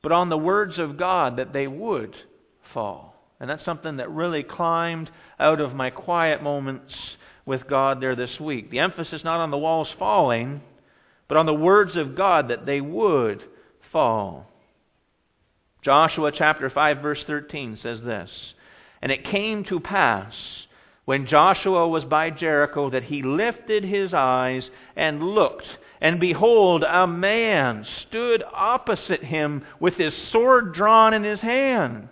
but 0.00 0.12
on 0.12 0.28
the 0.28 0.38
words 0.38 0.78
of 0.78 0.96
God 0.96 1.38
that 1.38 1.52
they 1.52 1.66
would 1.66 2.14
fall. 2.72 3.16
And 3.40 3.50
that's 3.50 3.64
something 3.64 3.96
that 3.96 4.08
really 4.12 4.44
climbed 4.44 5.10
out 5.40 5.60
of 5.60 5.74
my 5.74 5.90
quiet 5.90 6.40
moments 6.40 6.94
with 7.44 7.66
God 7.68 8.00
there 8.00 8.14
this 8.14 8.38
week. 8.38 8.70
The 8.70 8.78
emphasis 8.78 9.22
not 9.24 9.40
on 9.40 9.50
the 9.50 9.58
walls 9.58 9.88
falling, 9.98 10.60
but 11.26 11.36
on 11.36 11.46
the 11.46 11.54
words 11.54 11.96
of 11.96 12.16
God 12.16 12.46
that 12.50 12.64
they 12.64 12.80
would 12.80 13.42
fall. 13.90 14.46
Joshua 15.82 16.30
chapter 16.30 16.70
5 16.70 16.98
verse 16.98 17.24
13 17.26 17.80
says 17.82 17.98
this, 18.04 18.30
And 19.02 19.10
it 19.10 19.24
came 19.24 19.64
to 19.64 19.80
pass 19.80 20.32
when 21.08 21.26
Joshua 21.26 21.88
was 21.88 22.04
by 22.04 22.28
Jericho 22.28 22.90
that 22.90 23.04
he 23.04 23.22
lifted 23.22 23.82
his 23.82 24.12
eyes 24.12 24.62
and 24.94 25.22
looked, 25.22 25.64
and 26.02 26.20
behold, 26.20 26.84
a 26.86 27.06
man 27.06 27.86
stood 28.06 28.44
opposite 28.52 29.24
him 29.24 29.64
with 29.80 29.94
his 29.94 30.12
sword 30.30 30.74
drawn 30.74 31.14
in 31.14 31.24
his 31.24 31.40
hand. 31.40 32.10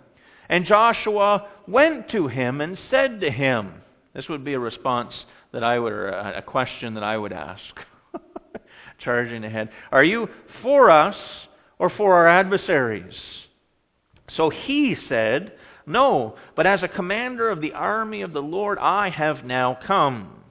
And 0.49 0.65
Joshua 0.65 1.47
went 1.67 2.09
to 2.09 2.27
him 2.27 2.59
and 2.59 2.75
said 2.89 3.21
to 3.21 3.29
him, 3.29 3.83
This 4.15 4.27
would 4.29 4.43
be 4.43 4.55
a 4.55 4.59
response 4.59 5.13
that 5.53 5.63
I 5.63 5.77
would, 5.77 5.93
or 5.93 6.07
a 6.07 6.41
question 6.41 6.95
that 6.95 7.03
I 7.03 7.19
would 7.19 7.33
ask, 7.33 7.61
charging 8.99 9.43
ahead. 9.43 9.69
Are 9.91 10.03
you 10.03 10.27
for 10.63 10.89
us 10.89 11.17
or 11.77 11.91
for 11.91 12.15
our 12.15 12.27
adversaries? 12.27 13.13
So 14.35 14.49
he 14.49 14.97
said, 15.07 15.51
no, 15.87 16.35
but 16.57 16.67
as 16.67 16.83
a 16.83 16.89
commander 16.89 17.49
of 17.49 17.61
the 17.61 17.71
army 17.71 18.21
of 18.21 18.33
the 18.33 18.41
Lord, 18.41 18.77
I 18.77 19.09
have 19.09 19.45
now 19.45 19.79
come. 19.87 20.43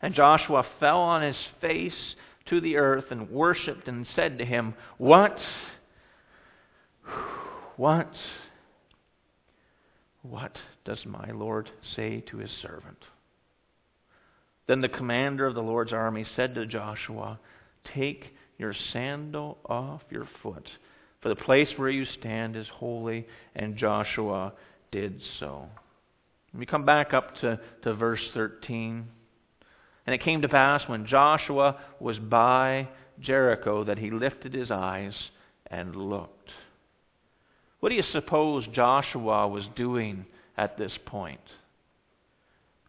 And 0.00 0.14
Joshua 0.14 0.66
fell 0.80 0.98
on 0.98 1.22
his 1.22 1.36
face 1.60 2.16
to 2.46 2.60
the 2.60 2.76
earth 2.76 3.04
and 3.10 3.30
worshipped 3.30 3.86
and 3.86 4.04
said 4.16 4.38
to 4.38 4.44
him, 4.44 4.74
What? 4.98 5.38
What? 7.76 8.12
What 10.22 10.56
does 10.84 10.98
my 11.06 11.30
Lord 11.30 11.70
say 11.94 12.24
to 12.30 12.38
his 12.38 12.50
servant? 12.60 12.98
Then 14.66 14.80
the 14.80 14.88
commander 14.88 15.46
of 15.46 15.54
the 15.54 15.62
Lord's 15.62 15.92
army 15.92 16.26
said 16.34 16.56
to 16.56 16.66
Joshua, 16.66 17.38
Take 17.94 18.24
your 18.58 18.74
sandal 18.92 19.58
off 19.66 20.02
your 20.10 20.28
foot 20.42 20.68
for 21.22 21.28
the 21.28 21.36
place 21.36 21.68
where 21.76 21.88
you 21.88 22.04
stand 22.18 22.56
is 22.56 22.66
holy, 22.74 23.26
and 23.54 23.76
Joshua 23.76 24.52
did 24.90 25.20
so. 25.38 25.66
We 26.52 26.66
come 26.66 26.84
back 26.84 27.14
up 27.14 27.38
to, 27.40 27.58
to 27.84 27.94
verse 27.94 28.20
13. 28.34 29.06
And 30.06 30.14
it 30.14 30.22
came 30.22 30.42
to 30.42 30.48
pass 30.48 30.82
when 30.88 31.06
Joshua 31.06 31.78
was 32.00 32.18
by 32.18 32.88
Jericho 33.20 33.84
that 33.84 33.98
he 33.98 34.10
lifted 34.10 34.52
his 34.52 34.70
eyes 34.70 35.14
and 35.68 35.94
looked. 35.94 36.50
What 37.80 37.90
do 37.90 37.94
you 37.94 38.02
suppose 38.12 38.64
Joshua 38.72 39.48
was 39.48 39.64
doing 39.76 40.26
at 40.56 40.76
this 40.76 40.92
point? 41.06 41.40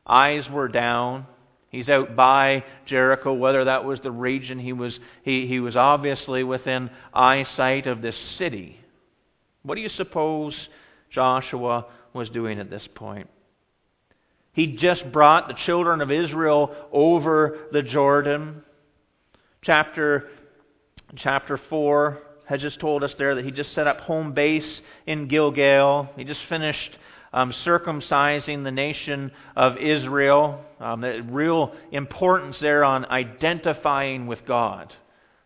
Eyes 0.05 0.43
were 0.51 0.67
down, 0.67 1.25
He's 1.73 1.89
out 1.89 2.15
by 2.15 2.63
Jericho, 2.85 3.33
whether 3.33 3.65
that 3.65 3.83
was 3.83 3.99
the 4.03 4.11
region 4.11 4.59
he 4.59 4.73
was, 4.73 4.93
he, 5.23 5.47
he 5.47 5.59
was 5.59 5.75
obviously 5.75 6.43
within 6.43 6.91
eyesight 7.15 7.87
of 7.87 8.03
this 8.03 8.13
city. 8.37 8.79
What 9.63 9.73
do 9.73 9.81
you 9.81 9.89
suppose 9.97 10.53
Joshua 11.11 11.87
was 12.13 12.29
doing 12.29 12.59
at 12.59 12.69
this 12.69 12.83
point? 12.93 13.27
He 14.51 14.77
just 14.77 15.11
brought 15.11 15.47
the 15.47 15.55
children 15.65 16.01
of 16.01 16.11
Israel 16.11 16.75
over 16.91 17.57
the 17.71 17.81
Jordan. 17.81 18.61
Chapter, 19.63 20.29
chapter 21.17 21.59
4 21.71 22.19
has 22.45 22.61
just 22.61 22.79
told 22.79 23.03
us 23.03 23.11
there 23.17 23.33
that 23.33 23.45
he 23.45 23.49
just 23.49 23.73
set 23.73 23.87
up 23.87 24.01
home 24.01 24.33
base 24.33 24.79
in 25.07 25.27
Gilgal. 25.27 26.07
He 26.17 26.23
just 26.23 26.41
finished 26.49 26.97
um, 27.33 27.53
circumcising 27.65 28.63
the 28.63 28.71
nation 28.71 29.31
of 29.55 29.77
Israel. 29.77 30.61
Um, 30.79 31.01
the 31.01 31.21
real 31.29 31.73
importance 31.91 32.55
there 32.61 32.83
on 32.83 33.05
identifying 33.05 34.27
with 34.27 34.39
God. 34.47 34.93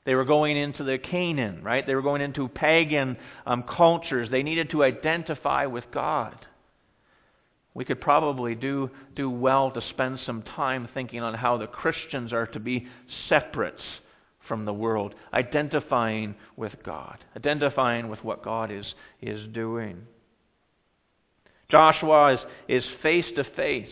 They 0.05 0.15
were 0.15 0.25
going 0.25 0.55
into 0.55 0.83
the 0.83 0.97
Canaan, 0.97 1.61
right? 1.63 1.85
They 1.85 1.95
were 1.95 2.01
going 2.01 2.21
into 2.21 2.47
pagan 2.47 3.17
um, 3.45 3.63
cultures. 3.63 4.29
They 4.31 4.43
needed 4.43 4.69
to 4.71 4.83
identify 4.83 5.65
with 5.65 5.83
God. 5.93 6.37
We 7.73 7.85
could 7.85 8.01
probably 8.01 8.55
do, 8.55 8.89
do 9.15 9.29
well 9.29 9.69
to 9.69 9.81
spend 9.89 10.19
some 10.25 10.41
time 10.41 10.89
thinking 10.93 11.21
on 11.21 11.33
how 11.33 11.57
the 11.57 11.67
Christians 11.67 12.33
are 12.33 12.47
to 12.47 12.59
be 12.59 12.87
separate 13.29 13.79
from 14.47 14.65
the 14.65 14.73
world, 14.73 15.13
identifying 15.33 16.35
with 16.55 16.73
God, 16.83 17.23
identifying 17.35 18.09
with 18.09 18.23
what 18.23 18.43
God 18.43 18.71
is, 18.71 18.85
is 19.21 19.45
doing. 19.53 20.07
Joshua 21.69 22.33
is, 22.33 22.39
is 22.67 22.83
face 23.03 23.25
to 23.35 23.43
face 23.55 23.89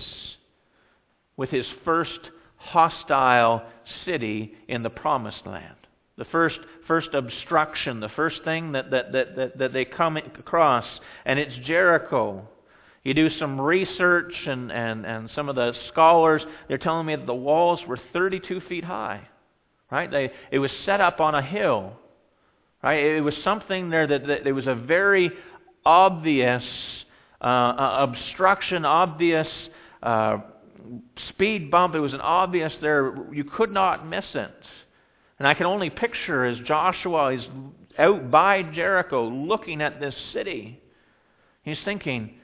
with 1.38 1.50
his 1.50 1.66
first 1.84 2.20
hostile 2.58 3.64
city 4.06 4.54
in 4.68 4.84
the 4.84 4.90
promised 4.90 5.46
land. 5.46 5.76
The 6.18 6.26
first, 6.26 6.58
first 6.88 7.10
obstruction, 7.14 8.00
the 8.00 8.10
first 8.10 8.42
thing 8.46 8.72
that, 8.72 8.90
that, 8.92 9.12
that, 9.12 9.36
that, 9.36 9.58
that 9.58 9.74
they 9.74 9.84
come 9.84 10.16
across, 10.16 10.86
and 11.26 11.38
it's 11.38 11.54
Jericho. 11.66 12.48
You 13.04 13.14
do 13.14 13.30
some 13.38 13.60
research, 13.60 14.34
and, 14.48 14.72
and, 14.72 15.06
and 15.06 15.30
some 15.36 15.50
of 15.50 15.56
the 15.56 15.74
scholars, 15.90 16.42
they're 16.68 16.78
telling 16.78 17.06
me 17.06 17.16
that 17.18 17.28
the 17.28 17.36
walls 17.36 17.82
were 17.86 18.00
32 18.14 18.62
feet 18.62 18.86
high. 18.86 19.28
Right? 19.92 20.10
They, 20.10 20.32
it 20.52 20.60
was 20.60 20.72
set 20.86 21.02
up 21.02 21.20
on 21.20 21.36
a 21.36 21.42
hill. 21.42 21.94
Right? 22.82 23.04
It 23.04 23.22
was 23.22 23.36
something 23.44 23.90
there 23.90 24.08
that, 24.08 24.26
that 24.26 24.56
was 24.56 24.68
a 24.68 24.76
very 24.76 25.32
obvious 25.86 26.64
uh, 27.46 27.98
obstruction, 28.00 28.86
obvious 28.86 29.48
uh, 30.02 30.38
speed 31.30 31.70
bump. 31.70 31.96
It 31.96 32.00
was 32.00 32.14
an 32.14 32.22
obvious 32.22 32.74
there. 32.82 33.16
You 33.32 33.44
could 33.44 33.72
not 33.72 34.08
miss 34.08 34.26
it. 34.34 34.52
And 35.38 35.48
I 35.48 35.54
can 35.54 35.66
only 35.66 35.90
picture 35.90 36.46
as 36.46 36.58
Joshua 36.66 37.36
is 37.36 37.44
out 37.98 38.32
by 38.32 38.64
Jericho 38.64 39.28
looking 39.28 39.82
at 39.82 40.00
this 40.00 40.16
city. 40.34 40.80
He's 41.64 41.78
thinking, 41.86 42.36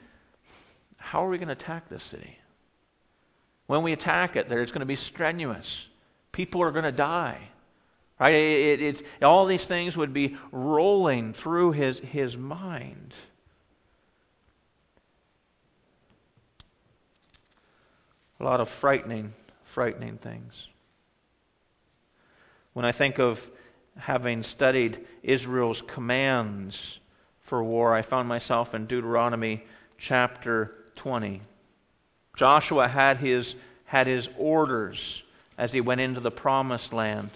how 0.96 1.24
are 1.24 1.28
we 1.28 1.38
going 1.38 1.48
to 1.48 1.54
attack 1.54 1.88
this 1.88 2.02
city? 2.10 2.36
When 3.66 3.82
we 3.82 3.92
attack 3.92 4.36
it, 4.36 4.48
there's 4.48 4.68
going 4.68 4.80
to 4.80 4.86
be 4.86 4.98
strenuous. 5.12 5.66
People 6.32 6.62
are 6.62 6.70
going 6.70 6.84
to 6.84 6.92
die. 6.92 7.48
Right? 8.20 8.34
It, 8.34 8.80
it, 8.80 8.96
it, 9.20 9.24
all 9.24 9.46
these 9.46 9.60
things 9.68 9.96
would 9.96 10.12
be 10.12 10.36
rolling 10.52 11.34
through 11.42 11.72
his, 11.72 11.96
his 12.02 12.36
mind. 12.36 13.14
A 18.42 18.44
lot 18.44 18.60
of 18.60 18.66
frightening, 18.80 19.32
frightening 19.72 20.18
things. 20.18 20.52
When 22.72 22.84
I 22.84 22.90
think 22.90 23.20
of 23.20 23.38
having 23.96 24.44
studied 24.56 24.98
Israel's 25.22 25.80
commands 25.94 26.74
for 27.48 27.62
war, 27.62 27.94
I 27.94 28.02
found 28.02 28.28
myself 28.28 28.74
in 28.74 28.86
Deuteronomy 28.86 29.62
chapter 30.08 30.72
20. 30.96 31.40
Joshua 32.36 32.88
had 32.88 33.18
his, 33.18 33.46
had 33.84 34.08
his 34.08 34.26
orders 34.36 34.98
as 35.56 35.70
he 35.70 35.80
went 35.80 36.00
into 36.00 36.18
the 36.18 36.32
promised 36.32 36.92
land 36.92 37.30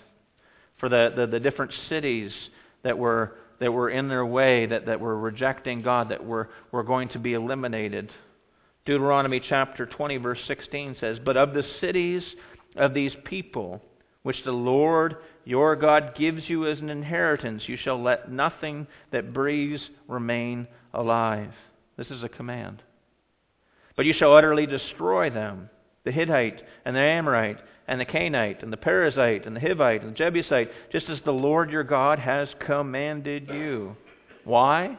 for 0.81 0.89
the, 0.89 1.13
the, 1.15 1.29
the 1.29 1.39
different 1.39 1.71
cities 1.89 2.33
that 2.83 2.99
were, 2.99 3.37
that 3.61 3.71
were 3.71 3.91
in 3.91 4.09
their 4.09 4.27
way, 4.27 4.67
that, 4.67 4.87
that 4.87 4.99
were 4.99 5.17
rejecting 5.17 5.83
God, 5.83 6.09
that 6.09 6.25
were, 6.25 6.49
were 6.73 6.83
going 6.83 7.11
to 7.11 7.21
be 7.21 7.35
eliminated. 7.35 8.11
Deuteronomy 8.87 9.41
chapter 9.41 9.85
20, 9.85 10.17
verse 10.19 10.39
16 10.47 10.97
says, 11.01 11.19
But 11.25 11.37
of 11.37 11.53
the 11.53 11.65
cities 11.81 12.23
of 12.77 12.95
these 12.95 13.13
people, 13.25 13.83
which 14.23 14.43
the 14.45 14.53
Lord 14.53 15.17
your 15.45 15.77
God 15.77 16.15
gives 16.17 16.49
you 16.49 16.67
as 16.67 16.79
an 16.79 16.89
inheritance, 16.89 17.65
you 17.67 17.77
shall 17.77 18.01
let 18.01 18.31
nothing 18.31 18.87
that 19.11 19.35
breathes 19.35 19.83
remain 20.09 20.67
alive. 20.95 21.53
This 21.97 22.09
is 22.09 22.23
a 22.23 22.29
command. 22.29 22.83
But 23.97 24.07
you 24.07 24.15
shall 24.17 24.35
utterly 24.35 24.67
destroy 24.67 25.31
them 25.31 25.69
the 26.05 26.13
Hittite, 26.13 26.63
and 26.85 26.95
the 26.95 27.01
Amorite, 27.01 27.59
and 27.89 28.01
the 28.01 28.05
Canaanite, 28.05 28.63
and 28.63 28.73
the 28.73 28.77
Perizzite, 28.77 29.45
and 29.45 29.57
the 29.57 29.61
Hivite, 29.61 30.03
and 30.03 30.13
the 30.13 30.17
Jebusite, 30.17 30.71
just 30.93 31.09
as 31.09 31.19
the 31.25 31.33
Lord 31.33 31.69
your 31.69 31.83
God 31.83 32.21
has 32.21 32.49
commanded 32.65 33.49
you. 33.49 33.97
Why? 34.45 34.97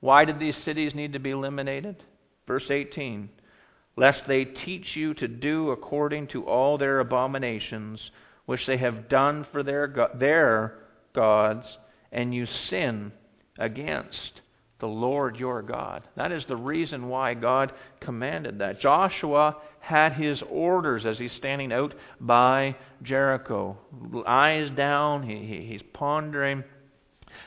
Why 0.00 0.24
did 0.24 0.40
these 0.40 0.56
cities 0.64 0.92
need 0.92 1.12
to 1.12 1.20
be 1.20 1.30
eliminated? 1.30 2.02
Verse 2.48 2.64
18 2.68 3.28
lest 3.98 4.20
they 4.28 4.44
teach 4.44 4.86
you 4.94 5.12
to 5.12 5.26
do 5.26 5.70
according 5.70 6.28
to 6.28 6.44
all 6.44 6.78
their 6.78 7.00
abominations 7.00 7.98
which 8.46 8.60
they 8.66 8.78
have 8.78 9.08
done 9.08 9.44
for 9.50 9.64
their, 9.64 9.92
their 10.18 10.78
gods, 11.14 11.66
and 12.12 12.32
you 12.32 12.46
sin 12.70 13.12
against 13.58 14.40
the 14.80 14.86
Lord 14.86 15.36
your 15.36 15.62
God. 15.62 16.04
That 16.16 16.30
is 16.30 16.44
the 16.48 16.56
reason 16.56 17.08
why 17.08 17.34
God 17.34 17.72
commanded 18.00 18.60
that. 18.60 18.80
Joshua 18.80 19.56
had 19.80 20.12
his 20.12 20.40
orders 20.48 21.04
as 21.04 21.18
he's 21.18 21.32
standing 21.36 21.72
out 21.72 21.92
by 22.20 22.76
Jericho. 23.02 23.76
Eyes 24.26 24.70
down, 24.76 25.28
he, 25.28 25.44
he, 25.44 25.66
he's 25.66 25.82
pondering. 25.92 26.62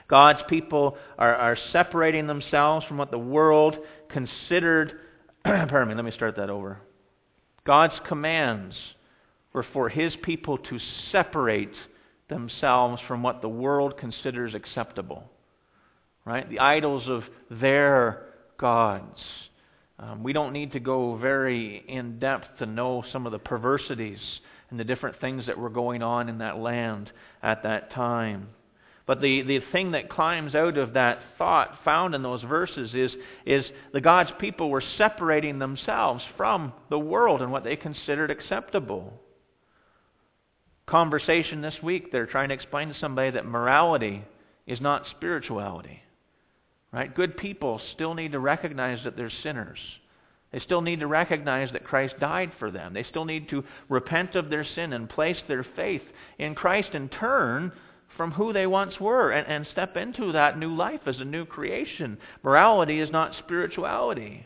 God's 0.10 0.42
people 0.50 0.98
are, 1.18 1.34
are 1.34 1.58
separating 1.72 2.28
themselves 2.28 2.86
from 2.86 2.98
what 2.98 3.12
the 3.12 3.18
world 3.18 3.78
considered 4.12 4.94
Pardon 5.44 5.88
me, 5.88 5.96
let 5.96 6.06
me 6.06 6.12
start 6.12 6.36
that 6.38 6.50
over. 6.50 6.80
God's 7.66 7.96
commands 8.08 8.76
were 9.54 9.66
for 9.74 9.90
his 9.90 10.14
people 10.22 10.58
to 10.58 10.80
separate 11.12 11.74
themselves 12.30 13.02
from 13.08 13.24
what 13.24 13.42
the 13.42 13.50
world 13.50 13.98
considers 13.98 14.54
acceptable. 14.54 15.24
Right? 16.26 16.48
The 16.48 16.60
idols 16.60 17.04
of 17.08 17.24
their 17.60 18.28
gods. 18.60 19.20
Um, 19.98 20.24
we 20.24 20.32
don't 20.32 20.54
need 20.54 20.74
to 20.74 20.80
go 20.80 21.18
very 21.18 21.84
in 21.88 22.20
depth 22.20 22.60
to 22.60 22.68
know 22.68 23.04
some 23.12 23.26
of 23.26 23.32
the 23.32 23.40
perversities 23.40 24.20
and 24.70 24.80
the 24.80 24.84
different 24.84 25.20
things 25.20 25.48
that 25.48 25.58
were 25.58 25.70
going 25.70 26.04
on 26.04 26.30
in 26.30 26.38
that 26.38 26.58
land 26.58 27.12
at 27.42 27.64
that 27.64 27.92
time. 27.94 28.50
But 29.12 29.20
the, 29.20 29.42
the 29.42 29.60
thing 29.74 29.92
that 29.92 30.10
climbs 30.10 30.56
out 30.56 30.78
of 30.78 30.94
that 30.94 31.20
thought 31.38 31.80
found 31.84 32.16
in 32.16 32.24
those 32.24 32.44
verses 32.44 32.92
is, 32.94 33.12
is 33.46 33.66
the 33.92 34.00
God's 34.00 34.32
people 34.40 34.70
were 34.70 34.82
separating 34.98 35.60
themselves 35.60 36.24
from 36.38 36.72
the 36.90 36.98
world 36.98 37.42
and 37.42 37.52
what 37.52 37.66
they 37.66 37.76
considered 37.76 38.32
acceptable. 38.32 39.12
Conversation 40.88 41.62
this 41.62 41.76
week, 41.84 42.14
they're 42.14 42.26
trying 42.26 42.48
to 42.48 42.56
explain 42.56 42.88
to 42.88 43.00
somebody 43.02 43.32
that 43.32 43.46
morality 43.46 44.24
is 44.66 44.80
not 44.80 45.04
spirituality. 45.18 46.02
Right? 46.94 47.14
Good 47.14 47.36
people 47.36 47.82
still 47.94 48.14
need 48.14 48.32
to 48.32 48.40
recognize 48.40 49.04
that 49.04 49.18
they're 49.18 49.30
sinners. 49.44 49.80
They 50.54 50.60
still 50.62 50.82
need 50.82 51.02
to 51.02 51.08
recognize 51.08 51.70
that 51.74 51.84
Christ 51.84 52.16
died 52.22 52.54
for 52.60 52.72
them. 52.72 52.94
They 52.94 53.04
still 53.04 53.26
need 53.26 53.50
to 53.50 53.66
repent 53.90 54.36
of 54.36 54.50
their 54.50 54.66
sin 54.74 54.94
and 54.94 55.10
place 55.10 55.42
their 55.50 55.66
faith 55.76 56.04
in 56.40 56.56
Christ 56.56 56.92
and 56.94 57.12
turn 57.12 57.74
from 58.22 58.34
who 58.34 58.54
they 58.54 58.68
once 58.68 59.00
were 59.00 59.32
and, 59.32 59.48
and 59.48 59.66
step 59.72 59.98
into 59.98 60.32
that 60.34 60.56
new 60.56 60.76
life 60.76 61.00
as 61.08 61.20
a 61.20 61.26
new 61.26 61.44
creation. 61.44 62.20
Morality 62.44 63.00
is 63.00 63.10
not 63.10 63.34
spirituality. 63.40 64.46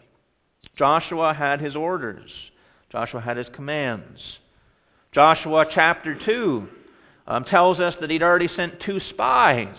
Joshua 0.77 1.33
had 1.33 1.59
his 1.59 1.75
orders. 1.75 2.31
Joshua 2.89 3.19
had 3.19 3.35
his 3.35 3.47
commands. 3.53 4.21
Joshua 5.11 5.65
chapter 5.73 6.17
2 6.25 6.67
um, 7.27 7.43
tells 7.43 7.81
us 7.81 7.93
that 7.99 8.09
he'd 8.09 8.23
already 8.23 8.47
sent 8.55 8.81
two 8.85 9.01
spies 9.09 9.75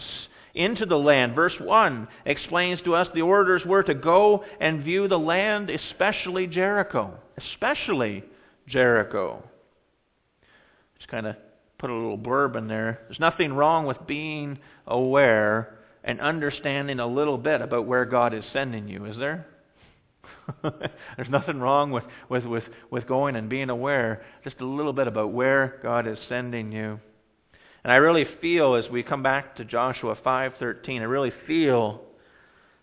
into 0.54 0.85
the 0.85 0.98
land. 0.98 1.35
Verse 1.35 1.54
1 1.59 2.06
explains 2.26 2.82
to 2.82 2.94
us 2.94 3.09
the 3.14 3.22
orders 3.22 3.62
were 3.64 3.82
to 3.82 3.94
go 3.94 4.44
and 4.61 4.85
view 4.85 5.09
the 5.09 5.18
land, 5.18 5.70
especially 5.70 6.46
Jericho. 6.46 7.14
Especially 7.38 8.24
Jericho. 8.68 9.42
It's 10.96 11.06
kind 11.11 11.26
of 11.26 11.37
put 11.78 11.90
a 11.90 11.94
little 11.94 12.18
blurb 12.18 12.56
in 12.56 12.68
there. 12.68 13.00
There's 13.08 13.20
nothing 13.20 13.52
wrong 13.52 13.86
with 13.86 14.06
being 14.06 14.58
aware 14.86 15.78
and 16.04 16.20
understanding 16.20 17.00
a 17.00 17.06
little 17.06 17.36
bit 17.36 17.60
about 17.60 17.86
where 17.86 18.04
God 18.04 18.32
is 18.32 18.44
sending 18.52 18.88
you, 18.88 19.04
is 19.06 19.16
there? 19.16 19.46
There's 20.62 21.28
nothing 21.28 21.58
wrong 21.58 21.90
with, 21.90 22.04
with, 22.28 22.44
with, 22.44 22.64
with 22.90 23.08
going 23.08 23.36
and 23.36 23.48
being 23.48 23.70
aware 23.70 24.24
just 24.44 24.60
a 24.60 24.66
little 24.66 24.92
bit 24.92 25.08
about 25.08 25.32
where 25.32 25.80
God 25.82 26.06
is 26.06 26.18
sending 26.28 26.70
you. 26.70 27.00
And 27.82 27.92
I 27.92 27.96
really 27.96 28.26
feel 28.40 28.74
as 28.74 28.88
we 28.90 29.02
come 29.02 29.22
back 29.22 29.56
to 29.56 29.64
Joshua 29.64 30.16
5:13, 30.24 31.00
I 31.00 31.04
really 31.04 31.32
feel 31.46 32.00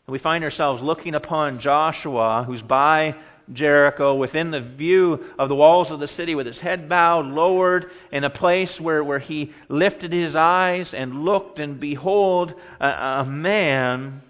that 0.05 0.11
we 0.11 0.19
find 0.19 0.43
ourselves 0.43 0.81
looking 0.81 1.15
upon 1.15 1.59
Joshua 1.61 2.43
who's 2.45 2.61
by 2.61 3.15
Jericho, 3.51 4.15
within 4.15 4.51
the 4.51 4.61
view 4.61 5.25
of 5.37 5.49
the 5.49 5.55
walls 5.55 5.87
of 5.89 5.99
the 5.99 6.09
city, 6.15 6.35
with 6.35 6.47
his 6.47 6.57
head 6.57 6.87
bowed, 6.87 7.25
lowered, 7.25 7.87
in 8.11 8.23
a 8.23 8.29
place 8.29 8.69
where, 8.79 9.03
where 9.03 9.19
he 9.19 9.51
lifted 9.67 10.13
his 10.13 10.35
eyes 10.35 10.87
and 10.93 11.25
looked, 11.25 11.59
and 11.59 11.79
behold, 11.79 12.53
a, 12.79 12.87
a 12.87 13.25
man 13.25 14.21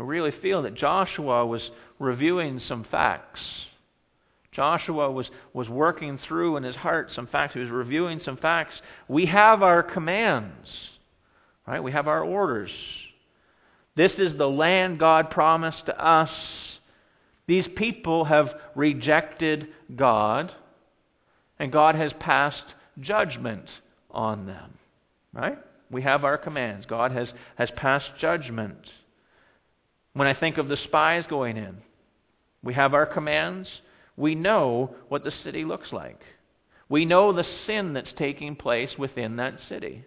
I 0.00 0.02
really 0.02 0.32
feel 0.40 0.62
that 0.62 0.76
Joshua 0.76 1.44
was 1.44 1.60
reviewing 1.98 2.62
some 2.66 2.86
facts. 2.90 3.40
Joshua 4.50 5.10
was, 5.10 5.26
was 5.52 5.68
working 5.68 6.18
through 6.26 6.56
in 6.56 6.62
his 6.62 6.74
heart 6.74 7.10
some 7.14 7.26
facts. 7.26 7.52
He 7.52 7.60
was 7.60 7.68
reviewing 7.68 8.22
some 8.24 8.38
facts. 8.38 8.72
We 9.08 9.26
have 9.26 9.62
our 9.62 9.82
commands, 9.82 10.66
right? 11.66 11.82
We 11.82 11.92
have 11.92 12.08
our 12.08 12.24
orders. 12.24 12.70
This 13.94 14.12
is 14.16 14.38
the 14.38 14.48
land 14.48 14.98
God 14.98 15.30
promised 15.30 15.84
to 15.84 16.02
us. 16.02 16.30
These 17.46 17.66
people 17.76 18.24
have 18.24 18.48
rejected 18.74 19.68
God, 19.96 20.52
and 21.58 21.72
God 21.72 21.94
has 21.94 22.12
passed 22.20 22.62
judgment 23.00 23.66
on 24.10 24.46
them, 24.46 24.74
right? 25.32 25.58
We 25.90 26.02
have 26.02 26.24
our 26.24 26.38
commands. 26.38 26.86
God 26.86 27.12
has, 27.12 27.28
has 27.56 27.70
passed 27.76 28.10
judgment. 28.20 28.78
When 30.12 30.28
I 30.28 30.34
think 30.34 30.58
of 30.58 30.68
the 30.68 30.76
spies 30.84 31.24
going 31.28 31.56
in, 31.56 31.78
we 32.62 32.74
have 32.74 32.94
our 32.94 33.06
commands. 33.06 33.68
We 34.16 34.34
know 34.34 34.94
what 35.08 35.24
the 35.24 35.32
city 35.44 35.64
looks 35.64 35.92
like. 35.92 36.20
We 36.88 37.04
know 37.04 37.32
the 37.32 37.46
sin 37.66 37.92
that's 37.94 38.12
taking 38.18 38.56
place 38.56 38.90
within 38.98 39.36
that 39.36 39.54
city. 39.68 40.04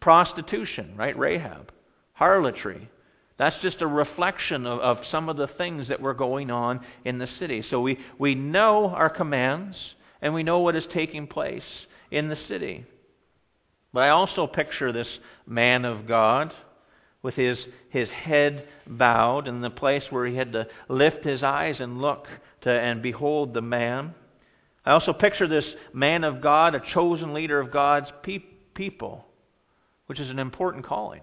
Prostitution, 0.00 0.94
right? 0.96 1.18
Rahab. 1.18 1.72
Harlotry. 2.12 2.88
That's 3.40 3.56
just 3.62 3.80
a 3.80 3.86
reflection 3.86 4.66
of, 4.66 4.80
of 4.80 4.98
some 5.10 5.30
of 5.30 5.38
the 5.38 5.46
things 5.46 5.88
that 5.88 6.02
were 6.02 6.12
going 6.12 6.50
on 6.50 6.84
in 7.06 7.16
the 7.16 7.28
city. 7.38 7.64
So 7.70 7.80
we, 7.80 7.98
we 8.18 8.34
know 8.34 8.88
our 8.88 9.08
commands 9.08 9.78
and 10.20 10.34
we 10.34 10.42
know 10.42 10.58
what 10.58 10.76
is 10.76 10.84
taking 10.92 11.26
place 11.26 11.62
in 12.10 12.28
the 12.28 12.36
city. 12.48 12.84
But 13.94 14.00
I 14.00 14.08
also 14.10 14.46
picture 14.46 14.92
this 14.92 15.08
man 15.46 15.86
of 15.86 16.06
God 16.06 16.52
with 17.22 17.34
his, 17.34 17.56
his 17.88 18.10
head 18.10 18.68
bowed 18.86 19.48
in 19.48 19.62
the 19.62 19.70
place 19.70 20.04
where 20.10 20.26
he 20.26 20.36
had 20.36 20.52
to 20.52 20.66
lift 20.90 21.24
his 21.24 21.42
eyes 21.42 21.76
and 21.78 22.02
look 22.02 22.26
to, 22.64 22.70
and 22.70 23.00
behold 23.00 23.54
the 23.54 23.62
man. 23.62 24.14
I 24.84 24.90
also 24.90 25.14
picture 25.14 25.48
this 25.48 25.64
man 25.94 26.24
of 26.24 26.42
God, 26.42 26.74
a 26.74 26.82
chosen 26.92 27.32
leader 27.32 27.58
of 27.58 27.72
God's 27.72 28.08
pe- 28.22 28.44
people, 28.74 29.24
which 30.08 30.20
is 30.20 30.28
an 30.28 30.38
important 30.38 30.84
calling, 30.84 31.22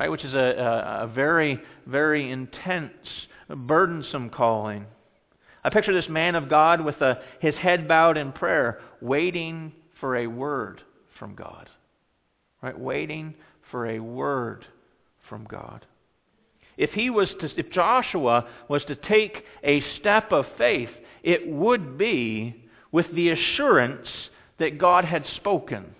right? 0.00 0.10
Which 0.10 0.24
is 0.24 0.32
a, 0.32 1.02
a, 1.02 1.06
very, 1.14 1.60
very 1.86 2.32
intense, 2.32 2.94
burdensome 3.54 4.30
calling. 4.30 4.86
I 5.62 5.68
picture 5.68 5.92
this 5.92 6.08
man 6.08 6.36
of 6.36 6.48
God 6.48 6.82
with 6.82 6.98
a, 7.02 7.18
his 7.40 7.54
head 7.56 7.86
bowed 7.86 8.16
in 8.16 8.32
prayer, 8.32 8.80
waiting 9.02 9.72
for 10.00 10.16
a 10.16 10.26
word 10.26 10.80
from 11.18 11.34
God. 11.34 11.68
Right? 12.62 12.78
Waiting 12.78 13.34
for 13.70 13.88
a 13.88 14.00
word 14.00 14.64
from 15.28 15.44
God. 15.44 15.84
If 16.78 16.92
he 16.92 17.10
was 17.10 17.28
to, 17.40 17.50
if 17.58 17.70
Joshua 17.70 18.48
was 18.70 18.82
to 18.86 18.94
take 18.94 19.44
a 19.62 19.82
step 20.00 20.32
of 20.32 20.46
faith, 20.56 20.88
it 21.22 21.46
would 21.46 21.98
be 21.98 22.64
with 22.90 23.14
the 23.14 23.28
assurance 23.28 24.08
that 24.58 24.78
God 24.78 25.04
had 25.04 25.26
spoken. 25.36 25.94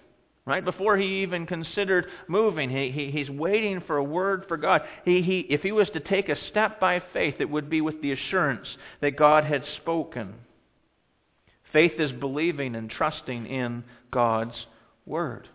Right? 0.51 0.65
Before 0.65 0.97
he 0.97 1.23
even 1.23 1.47
considered 1.47 2.07
moving, 2.27 2.71
he, 2.71 2.91
he, 2.91 3.13
he's 3.13 3.31
waiting 3.31 3.81
for 3.87 3.99
a 3.99 4.03
word 4.03 4.47
for 4.49 4.57
God. 4.57 4.83
He, 5.05 5.23
he, 5.23 5.47
if 5.49 5.61
he 5.61 5.71
was 5.71 5.89
to 5.91 6.01
take 6.01 6.29
a 6.29 6.35
step 6.49 6.81
by 6.81 7.01
faith, 7.13 7.37
it 7.39 7.49
would 7.49 7.71
be 7.71 7.81
with 7.81 8.03
the 8.03 8.11
assurance 8.11 8.67
that 9.01 9.17
God 9.17 9.45
had 9.45 9.63
spoken. 9.77 10.35
Faith 11.73 11.93
is 12.01 12.11
believing 12.11 12.75
and 12.75 12.91
trusting 12.91 13.47
in 13.47 13.85
God's 14.11 14.57
word. 15.07 15.47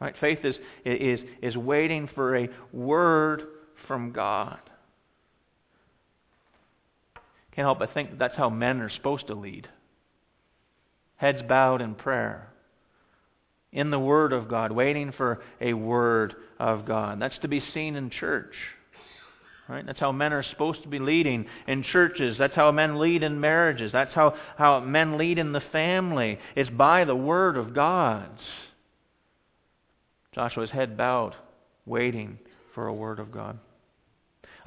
Right? 0.00 0.14
Faith 0.20 0.44
is, 0.44 0.54
is, 0.84 1.18
is 1.42 1.56
waiting 1.56 2.08
for 2.14 2.36
a 2.36 2.48
word 2.72 3.42
from 3.88 4.12
God. 4.12 4.60
Can't 7.52 7.66
help 7.66 7.80
but 7.80 7.92
think 7.94 8.16
that's 8.16 8.36
how 8.36 8.48
men 8.48 8.80
are 8.80 8.90
supposed 8.90 9.26
to 9.26 9.34
lead. 9.34 9.66
Heads 11.16 11.42
bowed 11.48 11.82
in 11.82 11.96
prayer. 11.96 12.52
In 13.76 13.90
the 13.90 13.98
Word 14.00 14.32
of 14.32 14.48
God, 14.48 14.72
waiting 14.72 15.12
for 15.12 15.40
a 15.60 15.72
Word 15.72 16.34
of 16.58 16.84
God. 16.84 17.20
That's 17.20 17.38
to 17.42 17.48
be 17.48 17.62
seen 17.72 17.94
in 17.94 18.10
church. 18.10 18.54
Right? 19.68 19.86
That's 19.86 20.00
how 20.00 20.12
men 20.12 20.32
are 20.32 20.42
supposed 20.42 20.82
to 20.82 20.88
be 20.88 20.98
leading 20.98 21.46
in 21.68 21.84
churches. 21.84 22.36
That's 22.38 22.54
how 22.54 22.72
men 22.72 22.98
lead 22.98 23.22
in 23.22 23.40
marriages. 23.40 23.92
That's 23.92 24.14
how, 24.14 24.34
how 24.56 24.80
men 24.80 25.18
lead 25.18 25.38
in 25.38 25.52
the 25.52 25.62
family. 25.72 26.38
It's 26.56 26.70
by 26.70 27.04
the 27.04 27.14
Word 27.14 27.56
of 27.56 27.74
God. 27.74 28.30
Joshua's 30.36 30.70
head 30.70 30.96
bowed, 30.96 31.34
waiting 31.86 32.38
for 32.74 32.88
a 32.88 32.94
word 32.94 33.18
of 33.18 33.32
God. 33.32 33.58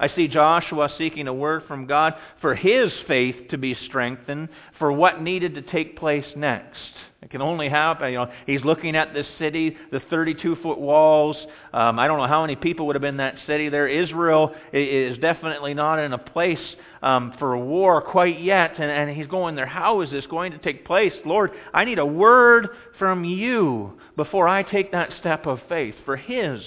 I 0.00 0.08
see 0.16 0.28
Joshua 0.28 0.88
seeking 0.96 1.28
a 1.28 1.34
word 1.34 1.64
from 1.68 1.86
God 1.86 2.14
for 2.40 2.54
his 2.54 2.90
faith 3.06 3.36
to 3.50 3.58
be 3.58 3.76
strengthened 3.86 4.48
for 4.78 4.90
what 4.90 5.20
needed 5.20 5.54
to 5.56 5.62
take 5.62 5.98
place 5.98 6.24
next. 6.34 6.78
It 7.22 7.28
can 7.28 7.42
only 7.42 7.68
happen. 7.68 8.10
You 8.10 8.18
know, 8.20 8.32
he's 8.46 8.64
looking 8.64 8.96
at 8.96 9.12
this 9.12 9.26
city, 9.38 9.76
the 9.92 10.00
32-foot 10.00 10.78
walls. 10.80 11.36
Um, 11.74 11.98
I 11.98 12.06
don't 12.06 12.16
know 12.16 12.26
how 12.26 12.40
many 12.40 12.56
people 12.56 12.86
would 12.86 12.96
have 12.96 13.02
been 13.02 13.14
in 13.14 13.18
that 13.18 13.36
city 13.46 13.68
there. 13.68 13.86
Israel 13.86 14.54
is 14.72 15.18
definitely 15.18 15.74
not 15.74 15.98
in 15.98 16.14
a 16.14 16.18
place 16.18 16.58
um, 17.02 17.34
for 17.38 17.58
war 17.58 18.00
quite 18.00 18.40
yet. 18.40 18.78
And, 18.78 18.90
and 18.90 19.14
he's 19.14 19.26
going 19.26 19.54
there, 19.54 19.66
how 19.66 20.00
is 20.00 20.10
this 20.10 20.24
going 20.26 20.52
to 20.52 20.58
take 20.58 20.86
place? 20.86 21.12
Lord, 21.26 21.50
I 21.74 21.84
need 21.84 21.98
a 21.98 22.06
word 22.06 22.68
from 22.98 23.22
you 23.24 23.98
before 24.16 24.48
I 24.48 24.62
take 24.62 24.92
that 24.92 25.10
step 25.20 25.46
of 25.46 25.58
faith, 25.68 25.96
for 26.06 26.16
his 26.16 26.62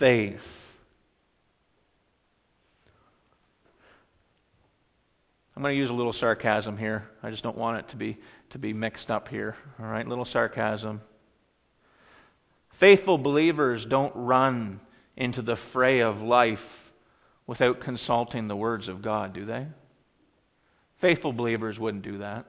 faith. 0.00 0.40
I'm 5.60 5.64
going 5.64 5.74
to 5.74 5.78
use 5.78 5.90
a 5.90 5.92
little 5.92 6.14
sarcasm 6.18 6.78
here. 6.78 7.06
I 7.22 7.30
just 7.30 7.42
don't 7.42 7.58
want 7.58 7.80
it 7.80 7.90
to 7.90 7.96
be 7.98 8.16
to 8.52 8.58
be 8.58 8.72
mixed 8.72 9.10
up 9.10 9.28
here. 9.28 9.56
All 9.78 9.84
right, 9.84 10.08
little 10.08 10.26
sarcasm. 10.32 11.02
Faithful 12.80 13.18
believers 13.18 13.84
don't 13.90 14.12
run 14.16 14.80
into 15.18 15.42
the 15.42 15.58
fray 15.74 16.00
of 16.00 16.16
life 16.16 16.58
without 17.46 17.82
consulting 17.82 18.48
the 18.48 18.56
words 18.56 18.88
of 18.88 19.02
God, 19.02 19.34
do 19.34 19.44
they? 19.44 19.66
Faithful 21.02 21.34
believers 21.34 21.78
wouldn't 21.78 22.04
do 22.04 22.16
that. 22.20 22.46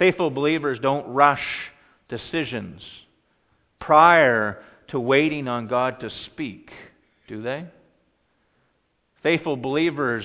Faithful 0.00 0.30
believers 0.32 0.80
don't 0.82 1.06
rush 1.06 1.46
decisions 2.08 2.82
prior 3.78 4.64
to 4.88 4.98
waiting 4.98 5.46
on 5.46 5.68
God 5.68 6.00
to 6.00 6.10
speak, 6.26 6.70
do 7.28 7.40
they? 7.40 7.66
Faithful 9.22 9.56
believers 9.56 10.24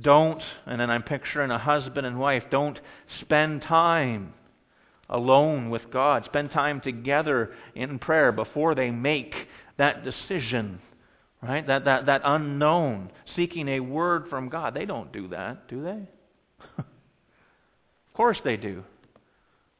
don't, 0.00 0.42
and 0.66 0.80
then 0.80 0.90
I'm 0.90 1.02
picturing 1.02 1.50
a 1.50 1.58
husband 1.58 2.06
and 2.06 2.18
wife, 2.18 2.44
don't 2.50 2.78
spend 3.20 3.62
time 3.62 4.32
alone 5.08 5.70
with 5.70 5.90
God. 5.92 6.24
Spend 6.26 6.50
time 6.50 6.80
together 6.80 7.52
in 7.74 7.98
prayer 7.98 8.32
before 8.32 8.74
they 8.74 8.90
make 8.90 9.34
that 9.78 10.04
decision. 10.04 10.80
Right? 11.42 11.66
That, 11.66 11.84
that, 11.84 12.06
that 12.06 12.22
unknown, 12.24 13.10
seeking 13.36 13.68
a 13.68 13.80
word 13.80 14.26
from 14.28 14.48
God. 14.48 14.74
They 14.74 14.86
don't 14.86 15.12
do 15.12 15.28
that, 15.28 15.68
do 15.68 15.82
they? 15.82 16.08
of 16.78 16.84
course 18.14 18.38
they 18.42 18.56
do. 18.56 18.82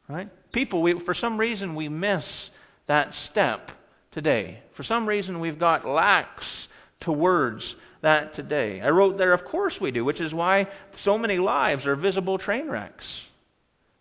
Right? 0.09 0.29
People, 0.53 0.83
we, 0.83 1.01
for 1.05 1.15
some 1.15 1.39
reason, 1.39 1.75
we 1.75 1.89
miss 1.89 2.25
that 2.87 3.13
step 3.31 3.71
today. 4.13 4.63
For 4.77 4.85
some 4.85 5.09
reason, 5.09 5.41
we've 5.41 5.59
got 5.59 5.87
lax 5.87 6.45
towards 7.01 7.63
that 8.03 8.37
today. 8.37 8.81
I 8.81 8.91
wrote 8.91 9.19
there, 9.19 9.33
of 9.33 9.45
course 9.45 9.75
we 9.81 9.91
do, 9.91 10.05
which 10.05 10.21
is 10.21 10.33
why 10.33 10.69
so 11.05 11.19
many 11.19 11.39
lives 11.39 11.87
are 11.87 11.97
visible 11.97 12.39
train 12.39 12.69
wrecks. 12.69 13.05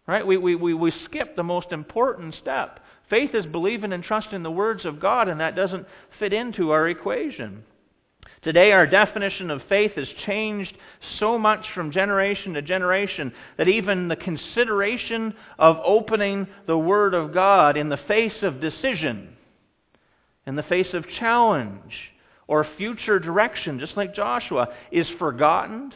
Right? 0.08 0.26
We, 0.26 0.38
we, 0.38 0.56
we, 0.56 0.74
we 0.74 0.94
skip 1.06 1.36
the 1.36 1.44
most 1.44 1.72
important 1.72 2.36
step. 2.42 2.80
Faith 3.10 3.32
is 3.34 3.46
believing 3.46 3.94
and 3.94 4.04
trusting 4.04 4.44
the 4.44 4.52
words 4.52 4.86
of 4.86 5.00
God, 5.00 5.28
and 5.28 5.40
that 5.40 5.56
doesn't 5.56 5.88
fit 6.20 6.34
into 6.34 6.72
our 6.72 6.88
equation. 6.88 7.64
Today, 8.46 8.72
our 8.72 8.86
definition 8.86 9.50
of 9.50 9.62
faith 9.68 9.94
has 9.96 10.08
changed 10.28 10.78
so 11.18 11.40
much 11.40 11.66
from 11.74 11.92
generation 11.92 12.54
to 12.54 12.62
generation 12.62 13.34
that 13.58 13.68
even 13.68 14.08
the 14.08 14.16
consideration 14.16 15.34
of 15.58 15.78
opening 15.84 16.46
the 16.68 16.78
Word 16.78 17.16
of 17.16 17.34
God 17.34 17.76
in 17.76 17.90
the 17.90 18.00
face 18.08 18.44
of 18.44 18.62
decision, 18.62 19.36
in 20.46 20.56
the 20.56 20.62
face 20.62 20.94
of 20.94 21.06
challenge, 21.20 21.92
or 22.48 22.68
future 22.78 23.20
direction, 23.20 23.80
just 23.80 23.98
like 23.98 24.16
Joshua, 24.16 24.70
is 24.92 25.08
forgotten 25.18 25.94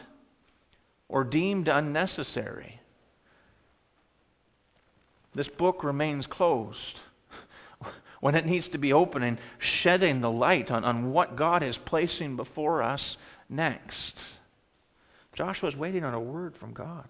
or 1.08 1.24
deemed 1.24 1.68
unnecessary. 1.68 2.80
This 5.34 5.48
book 5.58 5.84
remains 5.84 6.24
closed 6.28 6.78
when 8.20 8.34
it 8.34 8.46
needs 8.46 8.66
to 8.72 8.78
be 8.78 8.92
open 8.92 9.22
and 9.22 9.38
shedding 9.82 10.20
the 10.20 10.30
light 10.30 10.70
on, 10.70 10.84
on 10.84 11.12
what 11.12 11.36
God 11.36 11.62
is 11.62 11.76
placing 11.86 12.36
before 12.36 12.82
us 12.82 13.00
next. 13.48 14.14
Joshua 15.36 15.68
is 15.70 15.76
waiting 15.76 16.04
on 16.04 16.14
a 16.14 16.20
word 16.20 16.54
from 16.58 16.72
God. 16.74 17.08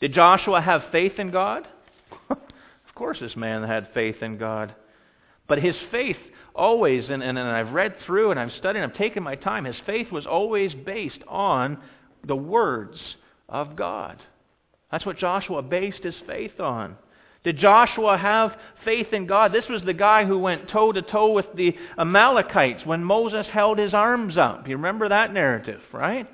Did 0.00 0.12
Joshua 0.12 0.60
have 0.60 0.82
faith 0.92 1.18
in 1.18 1.30
God? 1.30 1.66
of 2.30 2.94
course, 2.94 3.18
this 3.20 3.34
man 3.34 3.62
had 3.62 3.88
faith 3.94 4.16
in 4.20 4.36
God. 4.36 4.74
But 5.48 5.62
his 5.62 5.74
faith 5.90 6.16
always, 6.56 7.04
and, 7.08 7.22
and, 7.22 7.38
and 7.38 7.48
I've 7.48 7.72
read 7.72 7.94
through 8.04 8.30
and 8.30 8.40
I've 8.40 8.52
studied 8.58 8.82
I've 8.82 8.94
taken 8.94 9.22
my 9.22 9.36
time, 9.36 9.64
his 9.64 9.76
faith 9.84 10.10
was 10.10 10.26
always 10.26 10.72
based 10.74 11.20
on 11.28 11.78
the 12.26 12.36
words 12.36 12.98
of 13.48 13.76
God. 13.76 14.20
That's 14.90 15.06
what 15.06 15.18
Joshua 15.18 15.62
based 15.62 16.02
his 16.02 16.14
faith 16.26 16.58
on. 16.60 16.96
Did 17.44 17.58
Joshua 17.58 18.16
have 18.16 18.56
faith 18.84 19.12
in 19.12 19.26
God? 19.26 19.52
This 19.52 19.68
was 19.68 19.82
the 19.82 19.94
guy 19.94 20.24
who 20.24 20.38
went 20.38 20.68
toe 20.68 20.90
to 20.90 21.02
toe 21.02 21.30
with 21.30 21.46
the 21.54 21.76
Amalekites 21.96 22.84
when 22.84 23.04
Moses 23.04 23.46
held 23.52 23.78
his 23.78 23.94
arms 23.94 24.36
up. 24.36 24.66
You 24.66 24.76
remember 24.76 25.08
that 25.08 25.32
narrative, 25.32 25.80
right? 25.92 26.26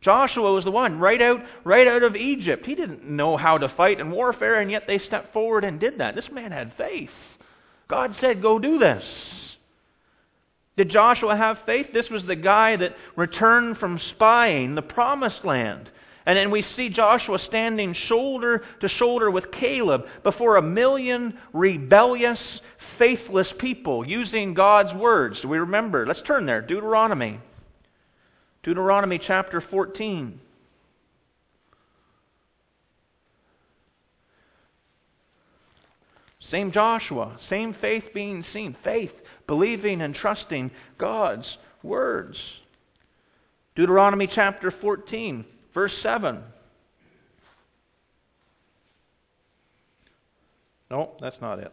Joshua 0.00 0.52
was 0.52 0.64
the 0.64 0.70
one 0.70 1.00
right 1.00 1.20
out 1.20 1.40
right 1.64 1.86
out 1.86 2.02
of 2.02 2.14
Egypt. 2.14 2.64
He 2.64 2.74
didn't 2.74 3.04
know 3.04 3.36
how 3.36 3.58
to 3.58 3.68
fight 3.76 4.00
in 4.00 4.12
warfare 4.12 4.60
and 4.60 4.70
yet 4.70 4.84
they 4.86 4.98
stepped 5.00 5.32
forward 5.32 5.64
and 5.64 5.80
did 5.80 5.98
that. 5.98 6.14
This 6.14 6.30
man 6.32 6.52
had 6.52 6.72
faith. 6.78 7.10
God 7.88 8.14
said, 8.20 8.40
"Go 8.40 8.58
do 8.58 8.78
this." 8.78 9.04
Did 10.80 10.88
Joshua 10.88 11.36
have 11.36 11.58
faith? 11.66 11.88
This 11.92 12.08
was 12.08 12.22
the 12.26 12.34
guy 12.34 12.74
that 12.74 12.96
returned 13.14 13.76
from 13.76 14.00
spying 14.14 14.74
the 14.74 14.80
promised 14.80 15.44
land. 15.44 15.90
And 16.24 16.38
then 16.38 16.50
we 16.50 16.64
see 16.74 16.88
Joshua 16.88 17.38
standing 17.48 17.94
shoulder 18.08 18.64
to 18.80 18.88
shoulder 18.88 19.30
with 19.30 19.52
Caleb 19.52 20.04
before 20.22 20.56
a 20.56 20.62
million 20.62 21.34
rebellious, 21.52 22.38
faithless 22.98 23.48
people 23.58 24.08
using 24.08 24.54
God's 24.54 24.98
words. 24.98 25.38
Do 25.42 25.48
we 25.48 25.58
remember? 25.58 26.06
Let's 26.06 26.22
turn 26.26 26.46
there. 26.46 26.62
Deuteronomy. 26.62 27.40
Deuteronomy 28.62 29.20
chapter 29.26 29.62
14. 29.70 30.40
Same 36.50 36.72
Joshua, 36.72 37.38
same 37.50 37.76
faith 37.80 38.04
being 38.14 38.44
seen. 38.52 38.74
Faith, 38.82 39.12
believing 39.50 40.00
and 40.00 40.14
trusting 40.14 40.70
God's 40.96 41.44
words. 41.82 42.36
Deuteronomy 43.74 44.28
chapter 44.32 44.72
14, 44.80 45.44
verse 45.74 45.90
7. 46.04 46.40
No, 50.88 51.10
that's 51.20 51.34
not 51.40 51.58
it. 51.58 51.72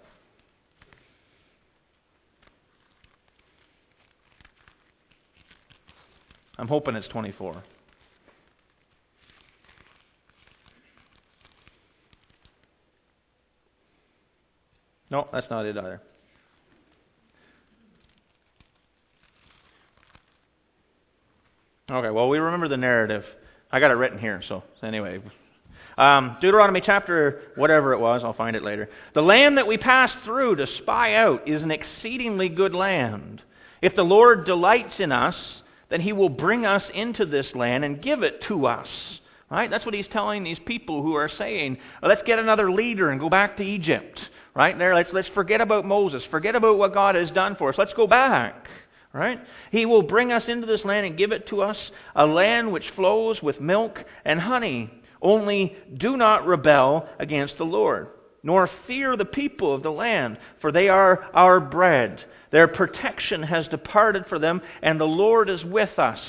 I'm 6.57 6.67
hoping 6.67 6.95
it's 6.95 7.07
24. 7.09 7.61
No, 15.11 15.27
that's 15.31 15.45
not 15.51 15.67
it 15.67 15.77
either. 15.77 16.01
Okay, 21.89 22.09
well, 22.09 22.27
we 22.27 22.37
remember 22.37 22.67
the 22.67 22.75
narrative. 22.75 23.23
I 23.71 23.79
got 23.79 23.91
it 23.91 23.93
written 23.93 24.19
here, 24.19 24.41
so, 24.49 24.61
anyway. 24.83 25.21
Um, 25.97 26.35
Deuteronomy 26.41 26.81
chapter, 26.85 27.43
whatever 27.55 27.93
it 27.93 27.99
was, 27.99 28.23
I'll 28.25 28.33
find 28.33 28.57
it 28.57 28.63
later. 28.63 28.89
The 29.13 29.21
land 29.21 29.57
that 29.57 29.67
we 29.67 29.77
passed 29.77 30.17
through 30.25 30.57
to 30.57 30.67
spy 30.81 31.15
out 31.15 31.47
is 31.47 31.61
an 31.63 31.71
exceedingly 31.71 32.49
good 32.49 32.75
land. 32.75 33.41
If 33.81 33.95
the 33.95 34.03
Lord 34.03 34.45
delights 34.45 34.95
in 34.99 35.13
us, 35.13 35.35
then 35.89 36.01
he 36.01 36.11
will 36.11 36.27
bring 36.27 36.65
us 36.65 36.83
into 36.93 37.25
this 37.25 37.47
land 37.55 37.85
and 37.85 38.01
give 38.01 38.21
it 38.21 38.43
to 38.49 38.65
us. 38.65 38.87
Right? 39.49 39.69
That's 39.69 39.85
what 39.85 39.93
he's 39.93 40.05
telling 40.11 40.43
these 40.43 40.59
people 40.65 41.01
who 41.01 41.15
are 41.15 41.31
saying, 41.37 41.77
let's 42.03 42.21
get 42.25 42.37
another 42.37 42.69
leader 42.69 43.11
and 43.11 43.19
go 43.19 43.29
back 43.29 43.55
to 43.57 43.63
Egypt. 43.63 44.19
Right 44.53 44.77
there, 44.77 44.93
let's, 44.93 45.09
let's 45.13 45.29
forget 45.33 45.61
about 45.61 45.85
Moses. 45.85 46.21
Forget 46.31 46.55
about 46.55 46.77
what 46.77 46.93
God 46.93 47.15
has 47.15 47.31
done 47.31 47.55
for 47.55 47.69
us. 47.69 47.75
Let's 47.77 47.93
go 47.93 48.07
back. 48.07 48.66
Right? 49.13 49.39
He 49.71 49.85
will 49.85 50.03
bring 50.03 50.31
us 50.31 50.43
into 50.47 50.67
this 50.67 50.83
land 50.85 51.05
and 51.05 51.17
give 51.17 51.31
it 51.31 51.47
to 51.47 51.61
us, 51.61 51.77
a 52.15 52.25
land 52.25 52.71
which 52.71 52.91
flows 52.95 53.41
with 53.41 53.59
milk 53.59 53.97
and 54.25 54.39
honey. 54.39 54.91
Only 55.21 55.75
do 55.97 56.17
not 56.17 56.45
rebel 56.45 57.07
against 57.17 57.57
the 57.57 57.63
Lord, 57.63 58.09
nor 58.43 58.69
fear 58.85 59.17
the 59.17 59.25
people 59.25 59.73
of 59.73 59.81
the 59.81 59.91
land, 59.91 60.37
for 60.61 60.71
they 60.71 60.89
are 60.89 61.25
our 61.33 61.59
bread. 61.59 62.19
Their 62.51 62.67
protection 62.67 63.43
has 63.43 63.67
departed 63.67 64.25
for 64.29 64.39
them, 64.39 64.61
and 64.81 64.99
the 64.99 65.05
Lord 65.05 65.49
is 65.49 65.63
with 65.63 65.97
us. 65.97 66.19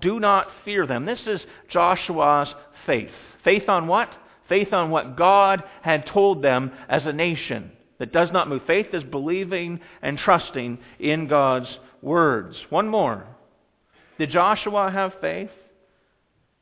Do 0.00 0.20
not 0.20 0.46
fear 0.64 0.86
them. 0.86 1.04
This 1.04 1.20
is 1.26 1.40
Joshua's 1.70 2.48
faith. 2.86 3.10
Faith 3.44 3.68
on 3.68 3.88
what? 3.88 4.10
Faith 4.48 4.72
on 4.72 4.90
what 4.90 5.16
God 5.16 5.64
had 5.82 6.06
told 6.06 6.42
them 6.42 6.70
as 6.88 7.02
a 7.04 7.12
nation 7.12 7.72
that 7.98 8.12
does 8.12 8.30
not 8.32 8.48
move. 8.48 8.62
Faith 8.66 8.88
is 8.92 9.02
believing 9.02 9.80
and 10.02 10.18
trusting 10.18 10.78
in 10.98 11.26
God's 11.28 11.68
words. 12.02 12.56
One 12.70 12.88
more. 12.88 13.26
Did 14.18 14.30
Joshua 14.30 14.90
have 14.90 15.12
faith? 15.20 15.50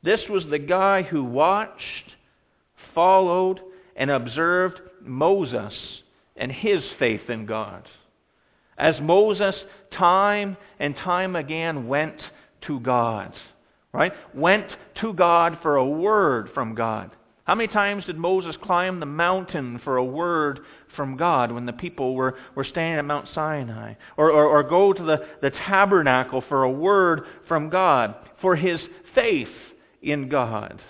This 0.03 0.21
was 0.29 0.43
the 0.49 0.59
guy 0.59 1.01
who 1.03 1.23
watched, 1.23 2.11
followed, 2.93 3.59
and 3.95 4.11
observed 4.11 4.79
Moses 5.01 5.73
and 6.35 6.51
his 6.51 6.81
faith 6.99 7.29
in 7.29 7.45
God. 7.45 7.87
As 8.77 8.95
Moses 9.01 9.55
time 9.97 10.57
and 10.79 10.95
time 10.97 11.35
again 11.35 11.87
went 11.87 12.19
to 12.67 12.79
God, 12.81 13.33
right? 13.93 14.11
Went 14.33 14.67
to 15.01 15.13
God 15.13 15.59
for 15.61 15.77
a 15.77 15.87
word 15.87 16.49
from 16.53 16.75
God. 16.75 17.11
How 17.45 17.53
many 17.53 17.71
times 17.71 18.05
did 18.05 18.17
Moses 18.17 18.55
climb 18.61 18.99
the 18.99 19.05
mountain 19.05 19.79
for 19.83 19.97
a 19.97 20.03
word 20.03 20.61
from 20.95 21.15
God 21.15 21.51
when 21.51 21.67
the 21.67 21.73
people 21.73 22.15
were, 22.15 22.37
were 22.55 22.63
standing 22.63 22.97
at 22.97 23.05
Mount 23.05 23.27
Sinai? 23.35 23.93
Or, 24.17 24.31
or, 24.31 24.45
or 24.45 24.63
go 24.63 24.93
to 24.93 25.03
the, 25.03 25.27
the 25.41 25.51
tabernacle 25.51 26.43
for 26.49 26.63
a 26.63 26.71
word 26.71 27.21
from 27.47 27.69
God, 27.69 28.15
for 28.41 28.55
his 28.55 28.79
faith 29.13 29.47
in 30.01 30.27
God? 30.27 30.81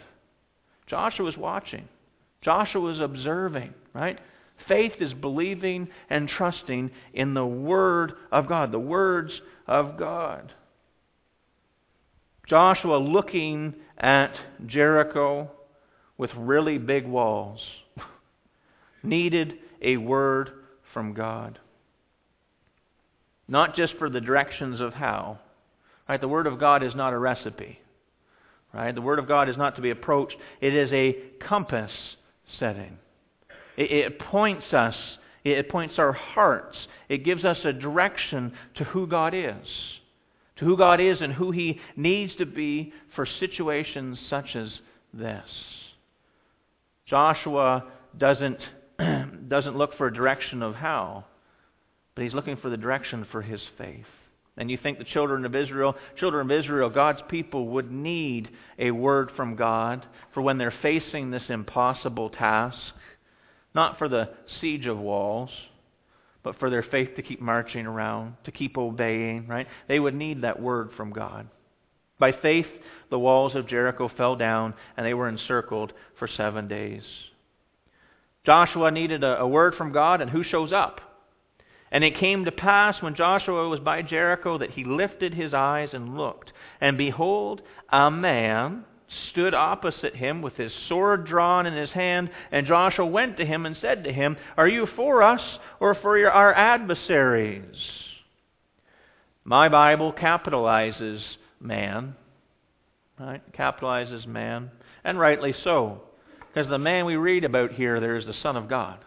Joshua 0.87 1.25
was 1.25 1.37
watching. 1.37 1.89
Joshua 2.41 2.79
was 2.79 2.99
observing, 3.01 3.73
right? 3.93 4.17
Faith 4.67 4.93
is 5.01 5.13
believing 5.13 5.89
and 6.09 6.29
trusting 6.29 6.89
in 7.13 7.33
the 7.33 7.45
Word 7.45 8.13
of 8.31 8.47
God, 8.47 8.71
the 8.71 8.79
words 8.79 9.31
of 9.67 9.97
God. 9.97 10.53
Joshua 12.47 12.97
looking 12.97 13.73
at 13.97 14.33
Jericho 14.67 15.49
with 16.17 16.31
really 16.35 16.77
big 16.77 17.05
walls 17.05 17.59
needed 19.03 19.53
a 19.81 19.97
word 19.97 20.49
from 20.93 21.13
God. 21.13 21.59
Not 23.47 23.75
just 23.75 23.93
for 23.97 24.09
the 24.09 24.21
directions 24.21 24.81
of 24.81 24.93
how. 24.93 25.39
Right? 26.07 26.21
The 26.21 26.27
Word 26.27 26.47
of 26.47 26.59
God 26.59 26.83
is 26.83 26.95
not 26.95 27.13
a 27.13 27.17
recipe. 27.17 27.79
Right? 28.73 28.93
The 28.93 29.01
Word 29.01 29.19
of 29.19 29.27
God 29.27 29.49
is 29.49 29.57
not 29.57 29.75
to 29.75 29.81
be 29.81 29.89
approached. 29.89 30.35
It 30.61 30.73
is 30.73 30.91
a 30.91 31.15
compass 31.47 31.91
setting. 32.59 32.97
It, 33.77 33.91
it 33.91 34.19
points 34.19 34.71
us, 34.73 34.95
it 35.43 35.69
points 35.69 35.95
our 35.97 36.13
hearts. 36.13 36.77
It 37.09 37.23
gives 37.23 37.45
us 37.45 37.57
a 37.63 37.73
direction 37.73 38.53
to 38.75 38.83
who 38.85 39.07
God 39.07 39.33
is, 39.33 39.67
to 40.57 40.65
who 40.65 40.77
God 40.77 40.99
is 40.99 41.21
and 41.21 41.33
who 41.33 41.51
He 41.51 41.79
needs 41.95 42.35
to 42.37 42.45
be 42.45 42.93
for 43.15 43.27
situations 43.39 44.17
such 44.29 44.55
as 44.55 44.69
this. 45.13 45.43
Joshua 47.07 47.85
doesn't, 48.17 48.59
doesn't 49.49 49.77
look 49.77 49.97
for 49.97 50.07
a 50.07 50.13
direction 50.13 50.61
of 50.61 50.75
how, 50.75 51.25
but 52.15 52.23
he's 52.23 52.33
looking 52.33 52.57
for 52.57 52.69
the 52.69 52.77
direction 52.77 53.27
for 53.31 53.41
his 53.41 53.61
faith. 53.77 54.05
And 54.57 54.71
you 54.71 54.77
think 54.81 54.97
the 54.97 55.03
children 55.03 55.45
of 55.45 55.53
Israel, 55.53 55.95
children 56.17 56.49
of 56.49 56.57
Israel, 56.57 56.89
God's 56.89 57.21
people 57.27 57.67
would 57.69 57.91
need 57.91 58.49
a 58.79 58.91
word 58.91 59.31
from 59.35 59.55
God 59.55 60.05
for 60.33 60.41
when 60.41 60.57
they're 60.57 60.73
facing 60.81 61.29
this 61.29 61.43
impossible 61.49 62.29
task 62.29 62.77
not 63.75 63.97
for 63.97 64.07
the 64.07 64.29
siege 64.61 64.87
of 64.87 64.97
walls, 64.97 65.49
but 66.41 66.57
for 66.57 66.69
their 66.69 66.83
faith 66.83 67.09
to 67.17 67.21
keep 67.21 67.41
marching 67.41 67.85
around, 67.85 68.35
to 68.45 68.51
keep 68.51 68.77
obeying, 68.77 69.45
right? 69.47 69.67
They 69.87 69.99
would 69.99 70.15
need 70.15 70.41
that 70.41 70.59
word 70.59 70.91
from 70.95 71.11
God. 71.11 71.47
By 72.19 72.31
faith, 72.31 72.67
the 73.09 73.19
walls 73.19 73.55
of 73.55 73.67
Jericho 73.67 74.09
fell 74.15 74.35
down, 74.35 74.73
and 74.97 75.05
they 75.05 75.13
were 75.13 75.29
encircled 75.29 75.93
for 76.17 76.27
seven 76.27 76.67
days. 76.67 77.03
Joshua 78.45 78.91
needed 78.91 79.23
a, 79.23 79.39
a 79.39 79.47
word 79.47 79.75
from 79.75 79.91
God, 79.91 80.21
and 80.21 80.29
who 80.29 80.43
shows 80.43 80.71
up? 80.71 81.01
And 81.91 82.03
it 82.03 82.19
came 82.19 82.45
to 82.45 82.51
pass 82.51 83.01
when 83.01 83.15
Joshua 83.15 83.69
was 83.69 83.79
by 83.79 84.01
Jericho 84.01 84.57
that 84.57 84.71
he 84.71 84.83
lifted 84.83 85.33
his 85.33 85.53
eyes 85.53 85.89
and 85.93 86.17
looked, 86.17 86.51
and 86.81 86.97
behold, 86.97 87.61
a 87.89 88.11
man 88.11 88.85
stood 89.29 89.53
opposite 89.53 90.15
him 90.15 90.41
with 90.41 90.55
his 90.55 90.71
sword 90.89 91.25
drawn 91.25 91.65
in 91.65 91.73
his 91.73 91.91
hand, 91.91 92.29
and 92.51 92.67
Joshua 92.67 93.05
went 93.05 93.37
to 93.37 93.45
him 93.45 93.65
and 93.65 93.77
said 93.79 94.03
to 94.03 94.11
him, 94.11 94.35
Are 94.57 94.67
you 94.67 94.87
for 94.95 95.23
us 95.23 95.41
or 95.79 95.95
for 95.95 96.17
your, 96.17 96.31
our 96.31 96.53
adversaries? 96.53 97.75
My 99.43 99.69
Bible 99.69 100.11
capitalizes 100.11 101.21
man, 101.59 102.15
right? 103.19 103.41
Capitalizes 103.53 104.25
man, 104.25 104.71
and 105.03 105.19
rightly 105.19 105.53
so. 105.63 106.01
Because 106.53 106.69
the 106.69 106.79
man 106.79 107.05
we 107.05 107.15
read 107.15 107.43
about 107.43 107.73
here, 107.73 107.99
there 107.99 108.15
is 108.15 108.25
the 108.25 108.35
Son 108.41 108.55
of 108.55 108.69
God. 108.69 108.99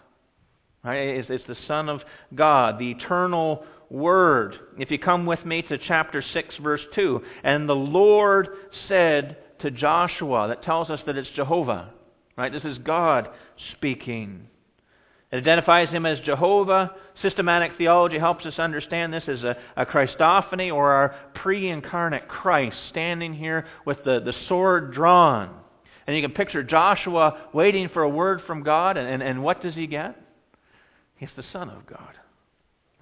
Right? 0.84 0.96
It's, 0.96 1.28
it's 1.30 1.46
the 1.46 1.56
Son 1.66 1.88
of 1.88 2.02
God, 2.34 2.78
the 2.78 2.90
eternal 2.90 3.64
word. 3.90 4.54
If 4.78 4.90
you 4.90 4.98
come 4.98 5.26
with 5.26 5.44
me 5.44 5.62
to 5.62 5.78
chapter 5.78 6.22
6, 6.22 6.54
verse 6.62 6.82
2, 6.94 7.22
and 7.42 7.68
the 7.68 7.74
Lord 7.74 8.48
said 8.86 9.38
to 9.60 9.70
Joshua, 9.70 10.48
that 10.48 10.62
tells 10.62 10.90
us 10.90 11.00
that 11.06 11.16
it's 11.16 11.28
Jehovah, 11.34 11.90
right? 12.36 12.52
This 12.52 12.64
is 12.64 12.78
God 12.78 13.28
speaking. 13.72 14.48
It 15.30 15.36
identifies 15.36 15.90
him 15.90 16.06
as 16.06 16.18
Jehovah. 16.20 16.92
Systematic 17.20 17.72
theology 17.76 18.18
helps 18.18 18.46
us 18.46 18.58
understand 18.58 19.12
this 19.12 19.24
as 19.28 19.42
a, 19.42 19.56
a 19.76 19.84
Christophany 19.84 20.72
or 20.72 20.90
our 20.90 21.14
pre 21.34 21.68
incarnate 21.68 22.28
Christ 22.28 22.76
standing 22.90 23.34
here 23.34 23.66
with 23.84 23.98
the, 24.04 24.20
the 24.20 24.34
sword 24.48 24.94
drawn. 24.94 25.54
And 26.06 26.16
you 26.16 26.22
can 26.22 26.32
picture 26.32 26.62
Joshua 26.62 27.48
waiting 27.52 27.90
for 27.90 28.02
a 28.02 28.08
word 28.08 28.40
from 28.46 28.62
God, 28.62 28.96
and, 28.96 29.06
and, 29.06 29.22
and 29.22 29.42
what 29.42 29.62
does 29.62 29.74
he 29.74 29.86
get? 29.86 30.18
He's 31.16 31.28
the 31.36 31.44
Son 31.52 31.68
of 31.68 31.86
God. 31.86 32.14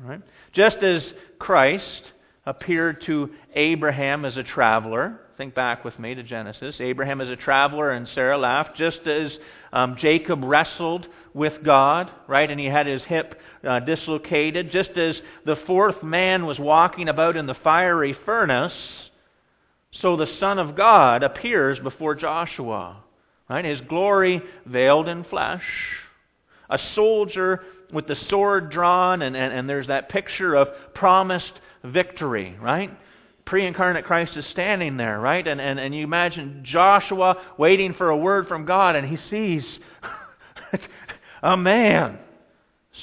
Right? 0.01 0.21
Just 0.53 0.79
as 0.79 1.03
Christ 1.39 2.03
appeared 2.45 3.03
to 3.07 3.31
Abraham 3.55 4.25
as 4.25 4.37
a 4.37 4.43
traveler, 4.43 5.21
think 5.37 5.55
back 5.55 5.85
with 5.85 5.99
me 5.99 6.15
to 6.15 6.23
Genesis. 6.23 6.77
Abraham 6.81 7.21
as 7.21 7.29
a 7.29 7.37
traveler 7.37 7.91
and 7.91 8.09
Sarah 8.15 8.39
laughed, 8.39 8.77
just 8.77 9.07
as 9.07 9.31
um, 9.73 9.97
Jacob 10.01 10.43
wrestled 10.43 11.07
with 11.37 11.63
God, 11.63 12.11
right, 12.27 12.51
and 12.51 12.59
he 12.59 12.65
had 12.65 12.87
his 12.87 13.03
hip 13.03 13.39
uh, 13.63 13.79
dislocated, 13.81 14.73
just 14.73 14.91
as 14.97 15.17
the 15.45 15.59
fourth 15.67 16.03
man 16.03 16.47
was 16.47 16.59
walking 16.59 17.11
about 17.11 17.37
in 17.37 17.45
the 17.45 17.57
fiery 17.63 18.17
furnace, 18.25 18.73
so 20.01 20.17
the 20.17 20.35
Son 20.41 20.59
of 20.59 20.77
God 20.77 21.23
appears 21.23 21.79
before 21.79 22.15
Joshua, 22.15 23.05
right? 23.51 23.65
His 23.67 23.83
glory 23.83 24.41
veiled 24.65 25.09
in 25.09 25.25
flesh. 25.25 25.63
A 26.71 26.79
soldier 26.95 27.61
with 27.93 28.07
the 28.07 28.17
sword 28.31 28.71
drawn, 28.71 29.21
and, 29.21 29.37
and, 29.37 29.53
and 29.53 29.69
there's 29.69 29.89
that 29.89 30.09
picture 30.09 30.55
of 30.55 30.69
promised 30.95 31.53
victory, 31.85 32.57
right? 32.61 32.91
Pre 33.45 33.67
incarnate 33.67 34.07
Christ 34.07 34.33
is 34.37 34.45
standing 34.53 34.97
there, 34.97 35.21
right? 35.21 35.47
And, 35.47 35.61
and, 35.61 35.79
and 35.79 35.95
you 35.95 36.03
imagine 36.03 36.65
Joshua 36.67 37.37
waiting 37.59 37.93
for 37.93 38.09
a 38.09 38.17
word 38.17 38.49
from 38.49 38.65
God, 38.65 38.97
and 38.97 39.07
he 39.07 39.19
sees 39.31 39.63
a 41.47 41.57
man, 41.57 42.19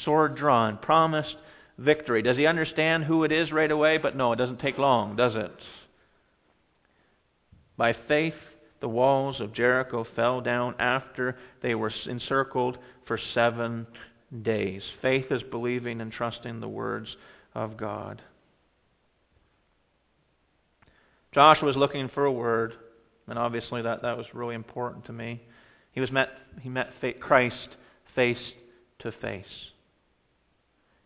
sword 0.03 0.35
drawn, 0.35 0.77
promised 0.77 1.35
victory. 1.77 2.21
Does 2.21 2.35
he 2.35 2.45
understand 2.45 3.05
who 3.05 3.23
it 3.23 3.31
is 3.31 3.53
right 3.53 3.71
away? 3.71 3.97
But 3.97 4.17
no, 4.17 4.33
it 4.33 4.35
doesn't 4.35 4.59
take 4.59 4.77
long, 4.77 5.15
does 5.15 5.33
it? 5.33 5.55
By 7.77 7.95
faith, 8.09 8.33
the 8.81 8.89
walls 8.89 9.39
of 9.39 9.53
Jericho 9.53 10.05
fell 10.13 10.41
down 10.41 10.75
after 10.77 11.37
they 11.61 11.73
were 11.73 11.93
encircled 12.05 12.77
for 13.07 13.17
seven 13.33 13.87
days. 14.41 14.81
Faith 15.01 15.31
is 15.31 15.41
believing 15.49 16.01
and 16.01 16.11
trusting 16.11 16.59
the 16.59 16.67
words 16.67 17.07
of 17.55 17.77
God. 17.77 18.21
Joshua 21.33 21.65
was 21.65 21.77
looking 21.77 22.09
for 22.09 22.25
a 22.25 22.31
word, 22.31 22.73
and 23.27 23.39
obviously 23.39 23.81
that, 23.83 24.01
that 24.01 24.17
was 24.17 24.25
really 24.33 24.53
important 24.53 25.05
to 25.05 25.13
me. 25.13 25.41
He 25.93 26.01
was 26.01 26.11
met 26.11 26.27
he 26.61 26.67
met 26.67 26.89
Christ 27.21 27.69
face 28.15 28.37
to 28.99 29.11
face. 29.11 29.45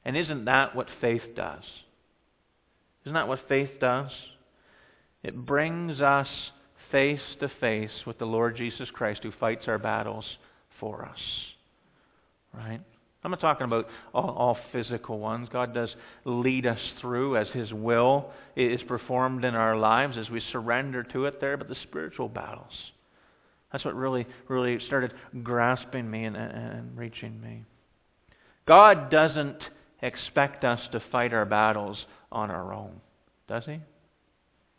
And 0.05 0.16
isn't 0.16 0.45
that 0.45 0.76
what 0.76 0.88
faith 1.01 1.24
does? 1.36 1.64
Isn't 3.03 3.14
that 3.14 3.28
what 3.28 3.39
faith 3.47 3.72
does? 3.80 4.12
It 5.24 5.36
brings 5.36 5.99
us 5.99 6.28
face 6.91 7.22
to 7.41 7.51
face 7.60 7.91
with 8.05 8.18
the 8.18 8.26
Lord 8.26 8.55
Jesus 8.55 8.89
Christ 8.91 9.22
who 9.24 9.32
fights 9.39 9.68
our 9.68 9.78
battles 9.78 10.26
for 10.80 11.05
us. 11.05 11.20
Right? 12.53 12.80
I'm 13.24 13.32
not 13.32 13.41
talking 13.41 13.66
about 13.66 13.88
all, 14.14 14.30
all, 14.30 14.58
physical 14.72 15.20
ones. 15.20 15.49
God 15.51 15.74
does 15.74 15.93
lead 16.24 16.66
us 16.66 16.80
through 17.01 17.36
as 17.36 17.47
His 17.49 17.74
will 17.74 18.32
is 18.55 18.82
performed 18.84 19.43
in 19.43 19.55
our 19.55 19.76
lives 19.76 20.18
as 20.18 20.30
we 20.30 20.41
surrender 20.51 21.03
to 21.03 21.26
it 21.26 21.41
there, 21.41 21.58
but 21.58 21.68
the 21.68 21.76
spiritual 21.84 22.30
battles. 22.30 22.72
That's 23.72 23.84
what 23.84 23.95
really, 23.95 24.26
really 24.47 24.80
started 24.86 25.13
grasping 25.43 26.09
me 26.09 26.26
and, 26.26 26.38
and 26.38 26.97
reaching 26.97 27.39
me. 27.41 27.65
God 28.65 29.09
doesn't 29.11 29.57
expect 30.01 30.63
us 30.63 30.80
to 30.91 31.01
fight 31.11 31.34
our 31.34 31.45
battles 31.45 31.97
on 32.32 32.51
our 32.51 32.74
own, 32.74 33.01
does 33.47 33.63
He? 33.65 33.80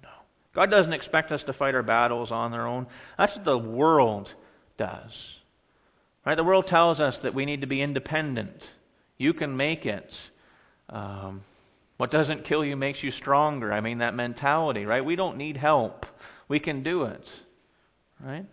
No. 0.03 0.09
God 0.55 0.71
doesn't 0.71 0.93
expect 0.93 1.33
us 1.33 1.43
to 1.47 1.53
fight 1.53 1.75
our 1.75 1.83
battles 1.83 2.31
on 2.31 2.53
our 2.55 2.67
own. 2.67 2.87
That's 3.17 3.35
what 3.37 3.45
the 3.45 3.59
world 3.59 4.29
does. 4.79 5.11
Right? 6.25 6.37
The 6.37 6.45
world 6.45 6.67
tells 6.69 6.99
us 6.99 7.15
that 7.23 7.35
we 7.35 7.47
need 7.47 7.63
to 7.63 7.67
be 7.67 7.83
independent. 7.83 8.61
You 9.17 9.33
can 9.33 9.57
make 9.57 9.87
it. 9.87 10.11
Um, 10.89 11.43
what 11.97 12.11
doesn't 12.11 12.47
kill 12.47 12.65
you 12.65 12.77
makes 12.77 13.03
you 13.03 13.13
stronger. 13.13 13.73
I 13.73 13.81
mean, 13.81 13.99
that 13.99 14.15
mentality, 14.15 14.85
right? 14.85 15.05
We 15.05 15.17
don't 15.17 15.37
need 15.37 15.57
help. 15.57 16.07
We 16.49 16.61
can 16.61 16.83
do 16.83 17.05
it. 17.05 17.25
Right? 18.25 18.47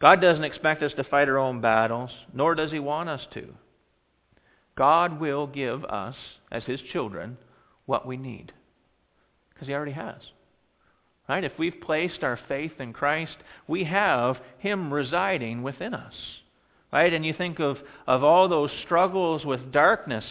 God 0.00 0.20
doesn't 0.20 0.44
expect 0.44 0.82
us 0.82 0.92
to 0.96 1.04
fight 1.04 1.28
our 1.28 1.38
own 1.38 1.60
battles, 1.60 2.10
nor 2.32 2.54
does 2.54 2.70
He 2.70 2.78
want 2.78 3.08
us 3.08 3.22
to. 3.34 3.48
God 4.76 5.20
will 5.20 5.46
give 5.46 5.84
us, 5.84 6.14
as 6.52 6.62
His 6.64 6.80
children, 6.92 7.36
what 7.86 8.06
we 8.06 8.16
need. 8.16 8.52
Because 9.52 9.66
He 9.66 9.74
already 9.74 9.92
has. 9.92 10.20
Right? 11.28 11.44
If 11.44 11.52
we've 11.58 11.80
placed 11.80 12.22
our 12.22 12.38
faith 12.48 12.72
in 12.78 12.92
Christ, 12.92 13.36
we 13.66 13.84
have 13.84 14.36
Him 14.58 14.92
residing 14.92 15.62
within 15.62 15.94
us. 15.94 16.14
Right? 16.92 17.12
And 17.12 17.26
you 17.26 17.34
think 17.34 17.58
of, 17.58 17.78
of 18.06 18.22
all 18.22 18.48
those 18.48 18.70
struggles 18.84 19.44
with 19.44 19.72
darkness, 19.72 20.24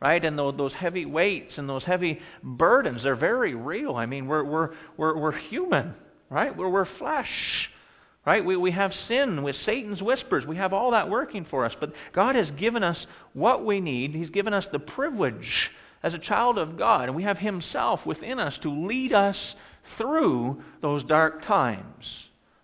right? 0.00 0.24
And 0.24 0.38
those, 0.38 0.54
those 0.56 0.72
heavy 0.72 1.06
weights 1.06 1.54
and 1.56 1.68
those 1.68 1.82
heavy 1.82 2.20
burdens, 2.42 3.02
they're 3.02 3.16
very 3.16 3.54
real. 3.54 3.96
I 3.96 4.06
mean, 4.06 4.26
we're, 4.26 4.44
we're, 4.44 4.70
we're, 4.96 5.18
we're 5.18 5.36
human, 5.36 5.94
right? 6.30 6.56
We're, 6.56 6.68
we're 6.68 6.86
flesh. 6.98 7.26
Right? 8.28 8.44
We, 8.44 8.58
we 8.58 8.72
have 8.72 8.92
sin 9.08 9.42
with 9.42 9.56
Satan's 9.64 10.02
whispers. 10.02 10.44
We 10.44 10.56
have 10.56 10.74
all 10.74 10.90
that 10.90 11.08
working 11.08 11.46
for 11.48 11.64
us. 11.64 11.72
But 11.80 11.94
God 12.14 12.34
has 12.34 12.50
given 12.60 12.82
us 12.82 12.98
what 13.32 13.64
we 13.64 13.80
need. 13.80 14.14
He's 14.14 14.28
given 14.28 14.52
us 14.52 14.66
the 14.70 14.78
privilege 14.78 15.70
as 16.02 16.12
a 16.12 16.18
child 16.18 16.58
of 16.58 16.76
God. 16.76 17.04
And 17.08 17.16
we 17.16 17.22
have 17.22 17.38
Himself 17.38 18.00
within 18.04 18.38
us 18.38 18.52
to 18.60 18.86
lead 18.86 19.14
us 19.14 19.34
through 19.96 20.62
those 20.82 21.04
dark 21.04 21.46
times. 21.46 22.04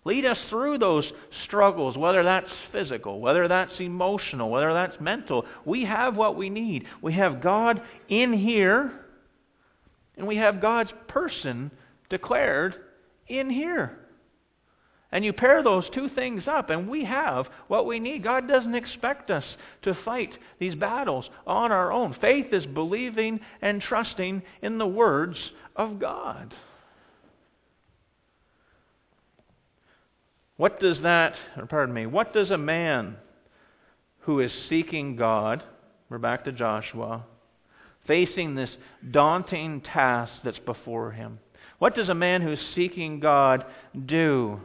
Lead 0.03 0.23
us 0.23 0.37
through 0.51 0.77
those 0.77 1.05
struggles, 1.47 1.97
whether 1.97 2.21
that's 2.21 2.51
physical, 2.71 3.19
whether 3.19 3.47
that's 3.47 3.73
emotional, 3.79 4.51
whether 4.51 4.71
that's 4.71 5.01
mental. 5.01 5.45
We 5.65 5.85
have 5.85 6.15
what 6.15 6.37
we 6.37 6.51
need. 6.51 6.85
We 7.01 7.13
have 7.13 7.41
God 7.41 7.81
in 8.07 8.33
here, 8.33 8.91
and 10.15 10.27
we 10.27 10.35
have 10.35 10.61
God's 10.61 10.91
person 11.07 11.71
declared 12.11 12.75
in 13.27 13.49
here. 13.49 13.97
And 15.15 15.23
you 15.23 15.31
pair 15.31 15.63
those 15.63 15.85
two 15.93 16.09
things 16.09 16.43
up, 16.45 16.69
and 16.69 16.89
we 16.89 17.05
have 17.05 17.45
what 17.69 17.85
we 17.85 17.99
need. 17.99 18.21
God 18.21 18.49
doesn't 18.49 18.75
expect 18.75 19.31
us 19.31 19.45
to 19.83 19.97
fight 20.03 20.31
these 20.59 20.75
battles 20.75 21.23
on 21.47 21.71
our 21.71 21.89
own. 21.89 22.17
Faith 22.19 22.47
is 22.51 22.65
believing 22.65 23.39
and 23.61 23.81
trusting 23.81 24.43
in 24.61 24.77
the 24.77 24.85
words 24.85 25.37
of 25.77 26.01
God. 26.01 26.53
What 30.57 30.81
does 30.81 30.97
that, 31.03 31.35
pardon 31.69 31.95
me, 31.95 32.07
what 32.07 32.33
does 32.33 32.51
a 32.51 32.57
man 32.57 33.15
who 34.19 34.41
is 34.41 34.51
seeking 34.67 35.15
God, 35.15 35.63
we're 36.09 36.17
back 36.17 36.43
to 36.43 36.51
Joshua, 36.51 37.23
facing 38.05 38.55
this 38.55 38.71
daunting 39.11 39.79
task 39.79 40.33
that's 40.43 40.59
before 40.65 41.11
him, 41.11 41.39
what 41.79 41.95
does 41.95 42.09
a 42.09 42.13
man 42.13 42.41
who's 42.41 42.59
seeking 42.75 43.21
God 43.21 43.63
do 44.05 44.59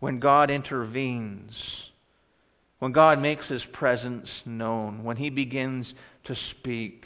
when 0.00 0.18
God 0.18 0.50
intervenes? 0.50 1.54
When 2.80 2.92
God 2.92 3.20
makes 3.20 3.46
his 3.46 3.62
presence 3.72 4.26
known, 4.46 5.04
when 5.04 5.18
he 5.18 5.30
begins 5.30 5.86
to 6.24 6.34
speak? 6.50 7.04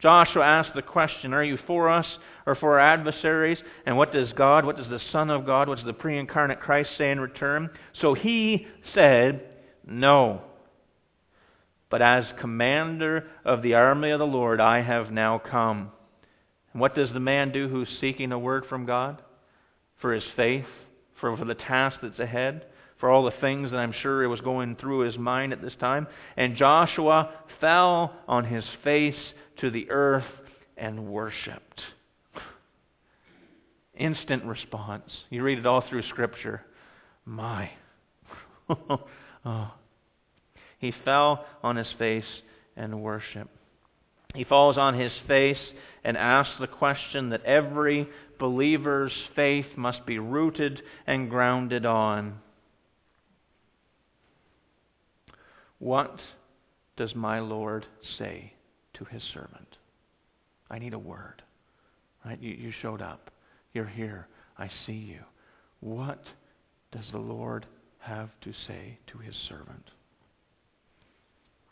Joshua 0.00 0.44
asked 0.44 0.74
the 0.74 0.82
question, 0.82 1.34
Are 1.34 1.44
you 1.44 1.58
for 1.66 1.90
us 1.90 2.06
or 2.46 2.54
for 2.54 2.78
our 2.78 2.94
adversaries? 2.94 3.58
And 3.84 3.96
what 3.96 4.12
does 4.12 4.32
God, 4.32 4.64
what 4.64 4.76
does 4.76 4.88
the 4.88 5.00
Son 5.12 5.30
of 5.30 5.44
God, 5.44 5.68
what 5.68 5.76
does 5.76 5.86
the 5.86 5.92
pre 5.92 6.18
incarnate 6.18 6.60
Christ 6.60 6.90
say 6.96 7.10
in 7.10 7.20
return? 7.20 7.70
So 8.00 8.14
he 8.14 8.66
said, 8.94 9.42
No. 9.86 10.42
But 11.90 12.02
as 12.02 12.24
commander 12.40 13.26
of 13.44 13.62
the 13.62 13.74
army 13.74 14.10
of 14.10 14.20
the 14.20 14.26
Lord, 14.26 14.60
I 14.60 14.80
have 14.82 15.10
now 15.10 15.38
come. 15.38 15.90
And 16.72 16.80
what 16.80 16.94
does 16.94 17.10
the 17.12 17.20
man 17.20 17.50
do 17.50 17.68
who's 17.68 17.88
seeking 18.00 18.30
a 18.30 18.38
word 18.38 18.64
from 18.68 18.86
God? 18.86 19.20
For 20.00 20.14
his 20.14 20.24
faith, 20.36 20.66
for, 21.20 21.36
for 21.36 21.44
the 21.44 21.54
task 21.54 21.98
that's 22.02 22.18
ahead, 22.18 22.64
for 22.98 23.10
all 23.10 23.24
the 23.24 23.32
things 23.40 23.70
that 23.70 23.78
I'm 23.78 23.94
sure 24.02 24.22
it 24.22 24.28
was 24.28 24.40
going 24.40 24.76
through 24.76 25.00
his 25.00 25.16
mind 25.16 25.52
at 25.52 25.62
this 25.62 25.72
time. 25.80 26.06
And 26.36 26.56
Joshua 26.56 27.30
fell 27.60 28.14
on 28.28 28.44
his 28.44 28.64
face 28.84 29.14
to 29.60 29.70
the 29.70 29.90
earth 29.90 30.24
and 30.76 31.06
worshiped. 31.08 31.80
Instant 33.94 34.44
response. 34.44 35.10
You 35.30 35.42
read 35.42 35.58
it 35.58 35.66
all 35.66 35.84
through 35.88 36.02
Scripture. 36.08 36.62
My. 37.24 37.70
oh. 39.44 39.72
He 40.78 40.94
fell 41.04 41.44
on 41.62 41.76
his 41.76 41.88
face 41.98 42.24
and 42.76 43.02
worshiped. 43.02 43.54
he 44.34 44.44
falls 44.44 44.78
on 44.78 44.98
his 44.98 45.12
face 45.28 45.58
and 46.04 46.16
asks 46.16 46.54
the 46.58 46.66
question 46.66 47.30
that 47.30 47.44
every 47.44 48.08
believer's 48.38 49.12
faith 49.36 49.66
must 49.76 50.04
be 50.06 50.18
rooted 50.18 50.82
and 51.06 51.30
grounded 51.30 51.84
on. 51.84 52.38
What 55.78 56.18
does 56.96 57.14
my 57.14 57.40
Lord 57.40 57.86
say 58.18 58.52
to 58.94 59.04
his 59.04 59.22
servant? 59.34 59.76
I 60.70 60.78
need 60.78 60.94
a 60.94 60.98
word. 60.98 61.42
Right? 62.24 62.40
You, 62.40 62.50
you 62.50 62.72
showed 62.82 63.02
up. 63.02 63.30
You're 63.72 63.86
here. 63.86 64.28
I 64.58 64.70
see 64.86 64.92
you. 64.92 65.20
What 65.80 66.22
does 66.92 67.04
the 67.12 67.18
Lord 67.18 67.66
have 67.98 68.28
to 68.42 68.52
say 68.66 68.98
to 69.12 69.18
his 69.18 69.34
servant? 69.48 69.90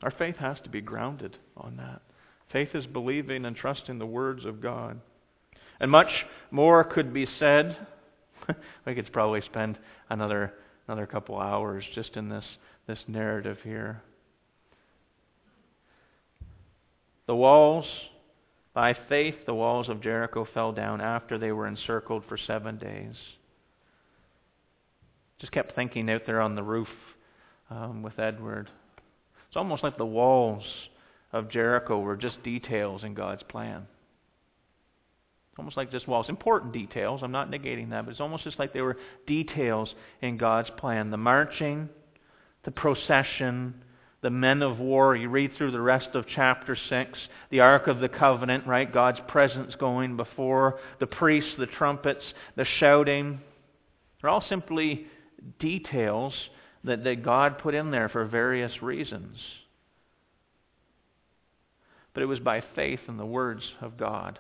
Our 0.03 0.11
faith 0.13 0.37
has 0.37 0.57
to 0.65 0.71
be 0.71 0.81
grounded 0.81 1.37
on 1.57 1.77
that. 1.77 2.03
Faith 2.53 2.71
is 2.75 2.87
believing 2.87 3.45
and 3.45 3.57
trusting 3.57 3.99
the 3.99 4.07
words 4.07 4.45
of 4.45 4.63
God. 4.63 5.01
And 5.81 5.91
much 5.91 6.11
more 6.51 6.83
could 6.83 7.13
be 7.13 7.27
said. 7.39 7.77
we 8.87 8.95
could 8.95 9.13
probably 9.13 9.43
spend 9.43 9.79
another 10.11 10.53
another 10.89 11.07
couple 11.07 11.39
hours 11.39 11.85
just 11.95 12.17
in 12.17 12.29
this, 12.29 12.45
this 12.87 12.99
narrative 13.07 13.59
here. 13.63 14.03
The 17.27 17.37
walls, 17.37 17.85
by 18.73 18.97
faith, 19.09 19.35
the 19.45 19.55
walls 19.55 19.91
of 19.91 20.03
Jericho 20.03 20.49
fell 20.55 20.73
down 20.73 21.03
after 21.03 21.37
they 21.37 21.53
were 21.53 21.67
encircled 21.67 22.25
for 22.27 22.39
seven 22.39 22.79
days. 22.79 23.15
Just 25.39 25.53
kept 25.53 25.75
thinking 25.75 26.11
out 26.11 26.23
there 26.25 26.41
on 26.41 26.55
the 26.55 26.63
roof 26.63 26.89
um, 27.71 28.03
with 28.03 28.19
Edward. 28.19 28.71
It's 29.49 29.57
almost 29.57 29.83
like 29.83 29.99
the 29.99 30.07
walls 30.07 30.65
of 31.33 31.51
Jericho 31.51 31.99
were 31.99 32.17
just 32.17 32.43
details 32.43 33.05
in 33.05 33.15
God's 33.15 33.43
plan. 33.45 33.87
Almost 35.59 35.77
like 35.77 35.91
just 35.91 36.07
walls. 36.07 36.27
Important 36.29 36.73
details. 36.73 37.21
I'm 37.23 37.33
not 37.33 37.51
negating 37.51 37.91
that, 37.91 38.05
but 38.05 38.13
it's 38.13 38.21
almost 38.21 38.45
just 38.45 38.59
like 38.59 38.73
they 38.73 38.81
were 38.81 38.97
details 39.27 39.93
in 40.23 40.37
God's 40.37 40.71
plan. 40.79 41.11
The 41.11 41.17
marching, 41.17 41.89
the 42.65 42.71
procession, 42.71 43.75
the 44.23 44.31
men 44.31 44.63
of 44.63 44.79
war. 44.79 45.17
You 45.17 45.29
read 45.29 45.53
through 45.57 45.73
the 45.73 45.81
rest 45.81 46.11
of 46.15 46.27
chapter 46.33 46.77
6, 46.89 47.19
the 47.51 47.61
Ark 47.61 47.89
of 47.89 48.01
the 48.01 48.09
Covenant, 48.09 48.67
right? 48.67 48.93
God's 48.93 49.19
presence 49.27 49.75
going 49.75 50.17
before, 50.17 50.79
the 51.01 51.07
priests, 51.07 51.53
the 51.59 51.67
trumpets, 51.67 52.25
the 52.57 52.67
shouting. 52.79 53.41
They're 54.21 54.31
all 54.31 54.45
simply 54.49 55.07
details 55.59 56.35
that, 56.85 57.03
that 57.05 57.25
God 57.25 57.59
put 57.59 57.75
in 57.75 57.91
there 57.91 58.09
for 58.09 58.25
various 58.25 58.81
reasons. 58.81 59.39
But 62.15 62.23
it 62.23 62.27
was 62.27 62.41
by 62.41 62.63
faith 62.75 63.01
in 63.09 63.17
the 63.17 63.27
words 63.27 63.63
of 63.81 63.97
God 63.97 64.39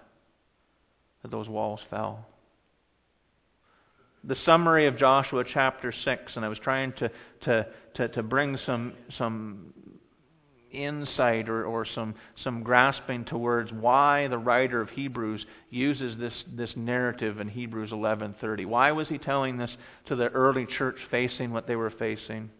that 1.22 1.30
those 1.30 1.48
walls 1.48 1.80
fell. 1.90 2.26
The 4.24 4.36
summary 4.44 4.86
of 4.86 4.98
Joshua 4.98 5.44
chapter 5.44 5.92
6, 6.04 6.32
and 6.34 6.44
I 6.44 6.48
was 6.48 6.58
trying 6.58 6.92
to, 6.94 7.10
to, 7.44 7.66
to, 7.94 8.08
to 8.08 8.22
bring 8.22 8.58
some, 8.66 8.94
some 9.16 9.72
insight 10.72 11.48
or, 11.48 11.64
or 11.64 11.86
some, 11.94 12.14
some 12.42 12.62
grasping 12.62 13.24
towards 13.24 13.72
why 13.72 14.28
the 14.28 14.38
writer 14.38 14.80
of 14.80 14.90
Hebrews 14.90 15.44
uses 15.70 16.18
this, 16.18 16.34
this 16.52 16.70
narrative 16.76 17.40
in 17.40 17.48
Hebrews 17.48 17.90
11:30. 17.90 18.66
Why 18.66 18.92
was 18.92 19.08
he 19.08 19.18
telling 19.18 19.56
this 19.56 19.70
to 20.06 20.16
the 20.16 20.28
early 20.28 20.66
church 20.66 20.96
facing 21.10 21.52
what 21.52 21.66
they 21.66 21.76
were 21.76 21.90
facing? 21.90 22.50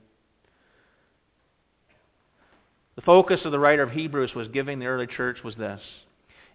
The 2.99 3.03
focus 3.03 3.43
of 3.45 3.53
the 3.53 3.61
writer 3.61 3.85
of 3.85 3.93
Hebrews 3.93 4.35
was 4.35 4.49
giving 4.49 4.81
the 4.81 4.87
early 4.87 5.07
church 5.07 5.45
was 5.45 5.55
this. 5.55 5.81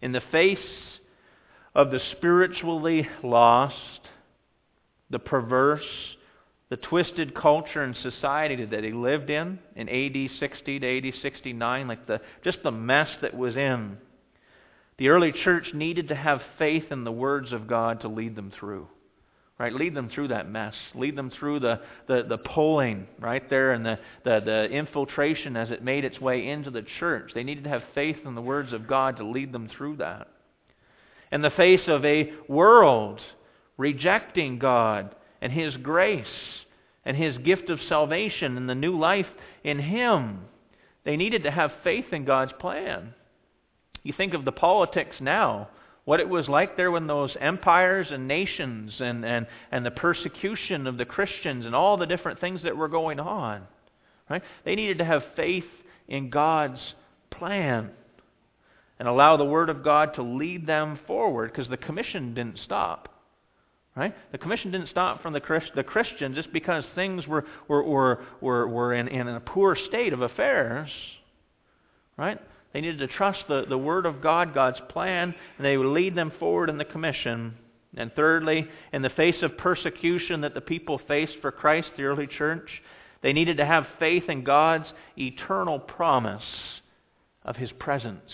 In 0.02 0.12
the 0.12 0.22
face 0.30 0.58
of 1.74 1.89
the 1.89 2.02
spiritually 2.18 3.08
lost, 3.24 3.78
the 5.10 5.20
perverse, 5.20 5.86
the 6.68 6.76
twisted 6.76 7.34
culture 7.34 7.82
and 7.82 7.96
society 7.96 8.66
that 8.66 8.84
he 8.84 8.91
lived 8.91 9.30
in 9.30 9.58
in 9.78 9.88
AD 9.88 10.32
60 10.38 10.80
to 10.80 10.98
AD 10.98 11.14
69, 11.22 11.88
like 11.88 12.08
the 12.08 12.20
just 12.44 12.58
the 12.62 12.72
mess 12.72 13.08
that 13.22 13.38
was 13.38 13.56
in. 13.56 13.98
The 14.98 15.08
early 15.08 15.32
church 15.32 15.68
needed 15.74 16.10
to 16.10 16.16
have 16.16 16.41
faith 16.60 16.91
in 16.91 17.06
the 17.06 17.12
words 17.14 17.54
of 17.54 17.68
God 17.68 18.02
to 18.02 18.10
lead 18.10 18.36
them 18.36 18.52
through. 18.60 18.89
Right? 19.60 19.74
Lead 19.74 19.93
them 19.93 20.10
through 20.10 20.30
that 20.30 20.49
mess. 20.49 20.74
Lead 20.95 21.16
them 21.16 21.32
through 21.39 21.60
the, 21.60 21.80
the, 22.08 22.26
the 22.28 22.39
pulling 22.39 23.08
right 23.20 23.47
there 23.49 23.74
and 23.74 23.86
the, 23.86 23.99
the, 24.26 24.41
the 24.43 24.66
infiltration 24.66 25.56
as 25.56 25.70
it 25.70 25.84
made 25.84 26.04
its 26.04 26.20
way 26.20 26.47
into 26.47 26.72
the 26.72 26.86
church. 26.99 27.32
They 27.36 27.43
needed 27.43 27.64
to 27.66 27.70
have 27.70 27.84
faith 27.93 28.18
in 28.26 28.34
the 28.34 28.41
words 28.41 28.74
of 28.74 28.88
God 28.88 29.18
to 29.18 29.26
lead 29.26 29.54
them 29.54 29.70
through 29.78 29.97
that. 29.97 30.28
In 31.32 31.41
the 31.41 31.51
face 31.51 31.82
of 31.88 32.04
a 32.04 32.32
world 32.47 33.20
rejecting 33.78 34.60
God 34.60 35.16
and 35.41 35.51
His 35.51 35.76
grace 35.78 36.26
and 37.06 37.16
His 37.16 37.38
gift 37.38 37.70
of 37.70 37.80
salvation 37.88 38.58
and 38.58 38.68
the 38.68 38.76
new 38.76 38.97
life 38.97 39.28
in 39.64 39.80
Him, 39.80 40.41
they 41.06 41.16
needed 41.16 41.43
to 41.43 41.51
have 41.51 41.72
faith 41.84 42.06
in 42.12 42.26
God's 42.26 42.54
plan. 42.60 43.14
You 44.04 44.14
think 44.16 44.34
of 44.34 44.45
the 44.45 44.51
politics 44.51 45.16
now 45.20 45.70
what 46.06 46.20
it 46.20 46.28
was 46.28 46.47
like 46.49 46.76
there 46.76 46.91
when 46.91 47.08
those 47.08 47.36
empires 47.39 48.08
and 48.12 48.28
nations 48.28 48.93
and, 48.99 49.24
and, 49.24 49.47
and 49.72 49.86
the 49.86 49.91
persecution 49.91 50.86
of 50.86 50.97
the 50.97 51.06
Christians 51.06 51.66
and 51.66 51.74
all 51.74 51.97
the 51.97 52.06
different 52.06 52.41
things 52.41 52.62
that 52.64 52.76
were 52.76 52.89
going 52.89 53.20
on. 53.20 53.64
Right? 54.30 54.43
They 54.66 54.76
needed 54.76 54.97
to 54.97 55.06
have 55.06 55.24
faith 55.36 55.66
in 56.08 56.30
God's 56.30 56.80
plan 57.32 57.91
and 58.99 59.08
allow 59.08 59.38
the 59.38 59.45
Word 59.45 59.70
of 59.70 59.84
God 59.84 60.16
to 60.16 60.24
lead 60.24 60.68
them 60.68 60.99
forward 61.08 61.51
because 61.51 61.70
the 61.70 61.78
commission 61.78 62.34
didn't 62.34 62.60
stop. 62.64 63.10
Right? 63.95 64.16
The 64.32 64.38
commission 64.39 64.72
didn't 64.72 64.89
stop 64.89 65.22
from 65.22 65.34
the, 65.34 65.39
Christ, 65.39 65.72
the 65.76 65.84
Christian 65.84 66.34
just 66.34 66.51
because 66.51 66.84
things 66.95 67.28
were, 67.28 67.45
were, 67.68 67.84
were, 67.84 68.26
were, 68.41 68.68
were 68.68 68.93
in, 68.93 69.08
in 69.08 69.28
a 69.28 69.39
poor 69.39 69.78
state 69.88 70.14
of 70.14 70.22
affairs. 70.22 70.89
Right? 72.18 72.39
They 72.74 72.82
needed 72.82 72.99
to 72.99 73.07
trust 73.07 73.43
the, 73.47 73.65
the 73.69 73.78
Word 73.78 74.05
of 74.05 74.21
God, 74.21 74.53
God's 74.53 74.80
plan, 74.89 75.36
and 75.57 75.65
they 75.65 75.78
would 75.78 75.88
lead 75.88 76.15
them 76.15 76.32
forward 76.39 76.69
in 76.69 76.80
the 76.80 76.86
commission. 76.86 77.53
And 77.95 78.11
thirdly, 78.15 78.67
in 78.91 79.03
the 79.03 79.11
face 79.11 79.41
of 79.43 79.57
persecution 79.57 80.41
that 80.41 80.55
the 80.55 80.61
people 80.61 80.99
faced 81.07 81.34
for 81.41 81.51
Christ, 81.51 81.89
the 81.95 82.03
early 82.03 82.26
church, 82.26 82.67
they 83.21 83.32
needed 83.32 83.57
to 83.57 83.65
have 83.65 83.86
faith 83.99 84.24
in 84.28 84.43
God's 84.43 84.88
eternal 85.17 85.80
promise 85.80 86.43
of 87.45 87.55
His 87.55 87.71
presence. 87.74 88.32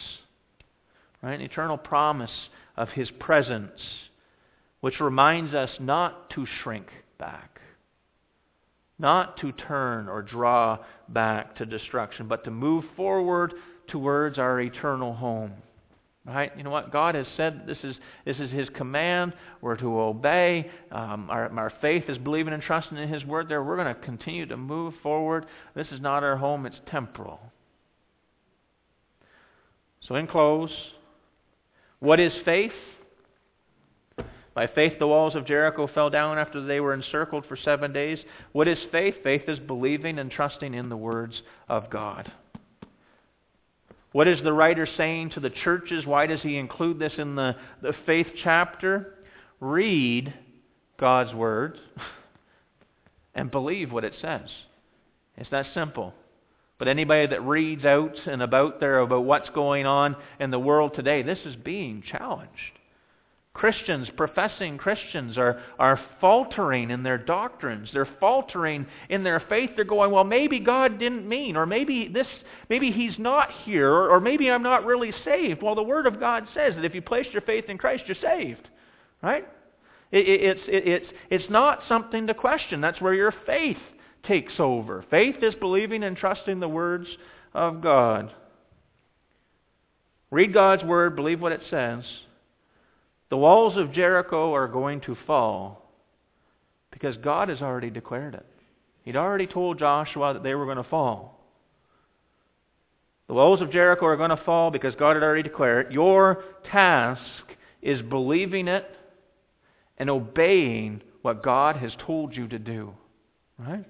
Right? 1.21 1.41
Eternal 1.41 1.77
promise 1.77 2.31
of 2.77 2.87
His 2.89 3.11
presence, 3.19 3.81
which 4.79 5.01
reminds 5.01 5.53
us 5.53 5.69
not 5.81 6.29
to 6.31 6.45
shrink 6.63 6.87
back, 7.17 7.59
not 8.97 9.37
to 9.39 9.51
turn 9.51 10.07
or 10.07 10.21
draw 10.21 10.79
back 11.09 11.57
to 11.57 11.65
destruction, 11.65 12.29
but 12.29 12.45
to 12.45 12.51
move 12.51 12.85
forward 12.95 13.53
towards 13.91 14.37
our 14.37 14.59
eternal 14.61 15.13
home. 15.13 15.53
Right? 16.25 16.51
You 16.55 16.63
know 16.63 16.69
what? 16.69 16.91
God 16.91 17.15
has 17.15 17.25
said 17.37 17.63
this 17.65 17.77
is, 17.83 17.95
this 18.25 18.37
is 18.37 18.51
His 18.51 18.67
command. 18.75 19.33
We're 19.61 19.77
to 19.77 19.99
obey. 19.99 20.69
Um, 20.91 21.27
our, 21.29 21.49
our 21.57 21.73
faith 21.81 22.03
is 22.07 22.17
believing 22.19 22.53
and 22.53 22.61
trusting 22.61 22.97
in 22.97 23.09
His 23.09 23.25
word 23.25 23.49
there. 23.49 23.63
We're 23.63 23.77
going 23.77 23.93
to 23.93 24.01
continue 24.01 24.45
to 24.45 24.57
move 24.57 24.93
forward. 25.01 25.45
This 25.75 25.87
is 25.91 25.99
not 25.99 26.23
our 26.23 26.37
home, 26.37 26.65
it's 26.65 26.75
temporal. 26.91 27.39
So, 30.07 30.15
in 30.15 30.27
close, 30.27 30.71
what 31.99 32.19
is 32.19 32.33
faith? 32.45 32.71
By 34.53 34.67
faith, 34.67 34.93
the 34.99 35.07
walls 35.07 35.35
of 35.35 35.47
Jericho 35.47 35.87
fell 35.87 36.09
down 36.09 36.37
after 36.37 36.61
they 36.61 36.79
were 36.79 36.93
encircled 36.93 37.45
for 37.47 37.55
seven 37.55 37.93
days. 37.93 38.19
What 38.51 38.67
is 38.67 38.77
faith? 38.91 39.15
Faith 39.23 39.43
is 39.47 39.59
believing 39.59 40.19
and 40.19 40.29
trusting 40.29 40.73
in 40.73 40.89
the 40.89 40.97
words 40.97 41.41
of 41.69 41.89
God. 41.89 42.31
What 44.11 44.27
is 44.27 44.41
the 44.43 44.53
writer 44.53 44.87
saying 44.97 45.31
to 45.31 45.39
the 45.39 45.51
churches? 45.51 46.05
Why 46.05 46.25
does 46.25 46.41
he 46.41 46.57
include 46.57 46.99
this 46.99 47.13
in 47.17 47.35
the, 47.35 47.55
the 47.81 47.93
faith 48.05 48.27
chapter? 48.43 49.15
Read 49.59 50.33
God's 50.99 51.33
Word 51.33 51.77
and 53.35 53.51
believe 53.51 53.91
what 53.91 54.03
it 54.03 54.13
says. 54.21 54.49
It's 55.37 55.49
that 55.51 55.67
simple. 55.73 56.13
But 56.79 56.87
anybody 56.87 57.27
that 57.27 57.43
reads 57.43 57.85
out 57.85 58.15
and 58.25 58.41
about 58.41 58.79
there 58.79 58.99
about 58.99 59.25
what's 59.25 59.49
going 59.49 59.85
on 59.85 60.15
in 60.39 60.49
the 60.49 60.59
world 60.59 60.93
today, 60.95 61.21
this 61.21 61.39
is 61.45 61.55
being 61.55 62.01
challenged. 62.09 62.78
Christians, 63.53 64.07
professing 64.15 64.77
Christians, 64.77 65.37
are, 65.37 65.61
are 65.79 65.99
faltering 66.21 66.91
in 66.91 67.03
their 67.03 67.17
doctrines. 67.17 67.89
They're 67.91 68.07
faltering 68.19 68.85
in 69.09 69.23
their 69.23 69.41
faith. 69.49 69.71
They're 69.75 69.85
going, 69.85 70.11
well, 70.11 70.23
maybe 70.23 70.59
God 70.59 70.99
didn't 70.99 71.27
mean, 71.27 71.57
or 71.57 71.65
maybe 71.65 72.07
this, 72.07 72.27
maybe 72.69 72.91
He's 72.91 73.17
not 73.17 73.49
here, 73.65 73.89
or, 73.89 74.11
or 74.11 74.19
maybe 74.19 74.49
I'm 74.49 74.63
not 74.63 74.85
really 74.85 75.11
saved. 75.25 75.61
Well, 75.61 75.75
the 75.75 75.83
Word 75.83 76.05
of 76.05 76.19
God 76.19 76.47
says 76.53 76.75
that 76.75 76.85
if 76.85 76.93
you 76.93 77.01
place 77.01 77.25
your 77.33 77.41
faith 77.41 77.65
in 77.67 77.77
Christ, 77.77 78.03
you're 78.07 78.15
saved, 78.21 78.67
right? 79.21 79.45
It, 80.11 80.27
it, 80.27 80.41
it's, 80.41 80.61
it, 80.67 80.87
it's, 80.87 81.05
it's 81.29 81.49
not 81.49 81.81
something 81.89 82.27
to 82.27 82.33
question. 82.33 82.81
That's 82.81 83.01
where 83.01 83.13
your 83.13 83.33
faith 83.45 83.77
takes 84.27 84.53
over. 84.59 85.03
Faith 85.09 85.37
is 85.41 85.55
believing 85.55 86.03
and 86.03 86.15
trusting 86.15 86.59
the 86.59 86.69
words 86.69 87.07
of 87.53 87.81
God. 87.81 88.31
Read 90.31 90.53
God's 90.53 90.83
word, 90.83 91.15
believe 91.15 91.41
what 91.41 91.51
it 91.51 91.61
says. 91.69 92.03
The 93.29 93.37
walls 93.37 93.77
of 93.77 93.93
Jericho 93.93 94.53
are 94.53 94.67
going 94.67 95.01
to 95.01 95.15
fall 95.27 95.89
because 96.91 97.15
God 97.17 97.49
has 97.49 97.61
already 97.61 97.89
declared 97.89 98.33
it. 98.33 98.45
He'd 99.03 99.15
already 99.15 99.47
told 99.47 99.79
Joshua 99.79 100.33
that 100.33 100.43
they 100.43 100.55
were 100.55 100.65
going 100.65 100.77
to 100.77 100.83
fall. 100.83 101.39
The 103.27 103.35
walls 103.35 103.61
of 103.61 103.71
Jericho 103.71 104.07
are 104.07 104.17
going 104.17 104.31
to 104.31 104.43
fall 104.43 104.71
because 104.71 104.95
God 104.95 105.15
had 105.15 105.23
already 105.23 105.43
declared 105.43 105.87
it. 105.87 105.91
Your 105.91 106.43
task 106.71 107.21
is 107.81 108.01
believing 108.01 108.67
it 108.67 108.89
and 109.99 110.09
obeying 110.09 111.01
what 111.21 111.43
God 111.43 111.75
has 111.77 111.91
told 112.05 112.35
you 112.35 112.47
to 112.47 112.57
do. 112.57 112.93
Right? 113.59 113.85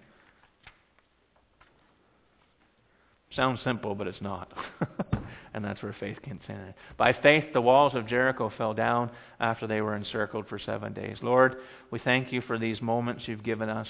Sounds 3.35 3.59
simple, 3.63 3.95
but 3.95 4.07
it's 4.07 4.21
not. 4.21 4.51
and 5.53 5.63
that's 5.63 5.81
where 5.81 5.95
faith 5.99 6.17
comes 6.23 6.41
in. 6.47 6.73
By 6.97 7.13
faith, 7.13 7.45
the 7.53 7.61
walls 7.61 7.93
of 7.95 8.07
Jericho 8.07 8.51
fell 8.57 8.73
down 8.73 9.11
after 9.39 9.67
they 9.67 9.81
were 9.81 9.95
encircled 9.95 10.47
for 10.47 10.59
seven 10.59 10.93
days. 10.93 11.17
Lord, 11.21 11.57
we 11.91 11.99
thank 11.99 12.31
you 12.31 12.41
for 12.41 12.57
these 12.57 12.81
moments 12.81 13.23
you've 13.25 13.43
given 13.43 13.69
us. 13.69 13.87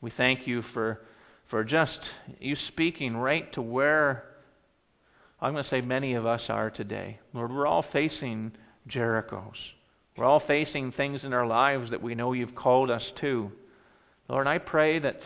We 0.00 0.12
thank 0.16 0.46
you 0.46 0.62
for, 0.72 1.00
for 1.50 1.64
just 1.64 1.98
you 2.40 2.56
speaking 2.68 3.16
right 3.16 3.52
to 3.54 3.62
where 3.62 4.24
I'm 5.40 5.52
going 5.52 5.64
to 5.64 5.70
say 5.70 5.80
many 5.80 6.14
of 6.14 6.24
us 6.24 6.42
are 6.48 6.70
today. 6.70 7.18
Lord, 7.34 7.52
we're 7.52 7.66
all 7.66 7.84
facing 7.92 8.52
Jerichos. 8.88 9.54
We're 10.16 10.24
all 10.24 10.42
facing 10.46 10.92
things 10.92 11.20
in 11.22 11.32
our 11.32 11.46
lives 11.46 11.90
that 11.90 12.02
we 12.02 12.14
know 12.14 12.32
you've 12.32 12.54
called 12.54 12.90
us 12.90 13.02
to. 13.20 13.50
Lord, 14.28 14.46
I 14.46 14.58
pray 14.58 14.98
that 15.00 15.20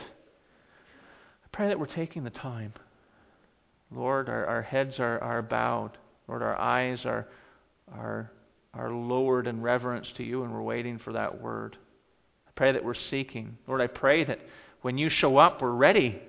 I 1.45 1.49
pray 1.53 1.69
that 1.69 1.79
we're 1.79 1.95
taking 1.95 2.25
the 2.25 2.31
time 2.31 2.73
Lord, 3.95 4.29
our, 4.29 4.47
our 4.47 4.63
heads 4.63 4.95
are, 4.99 5.19
are 5.23 5.43
bowed. 5.43 5.93
Lord, 6.29 6.43
our 6.43 6.59
eyes 6.59 6.99
are, 7.05 7.29
are, 7.93 8.33
are 8.75 8.91
lowered 8.91 9.47
in 9.47 9.63
reverence 9.63 10.07
to 10.17 10.25
you, 10.25 10.43
and 10.43 10.53
we're 10.53 10.63
waiting 10.63 10.99
for 10.99 11.13
that 11.13 11.41
word. 11.41 11.77
I 12.47 12.51
pray 12.57 12.73
that 12.73 12.85
we're 12.85 12.95
seeking. 13.11 13.57
Lord, 13.67 13.81
I 13.81 13.87
pray 13.87 14.25
that 14.25 14.41
when 14.83 14.99
you 14.99 15.09
show 15.11 15.37
up, 15.37 15.63
we're 15.63 15.73
ready. 15.73 16.21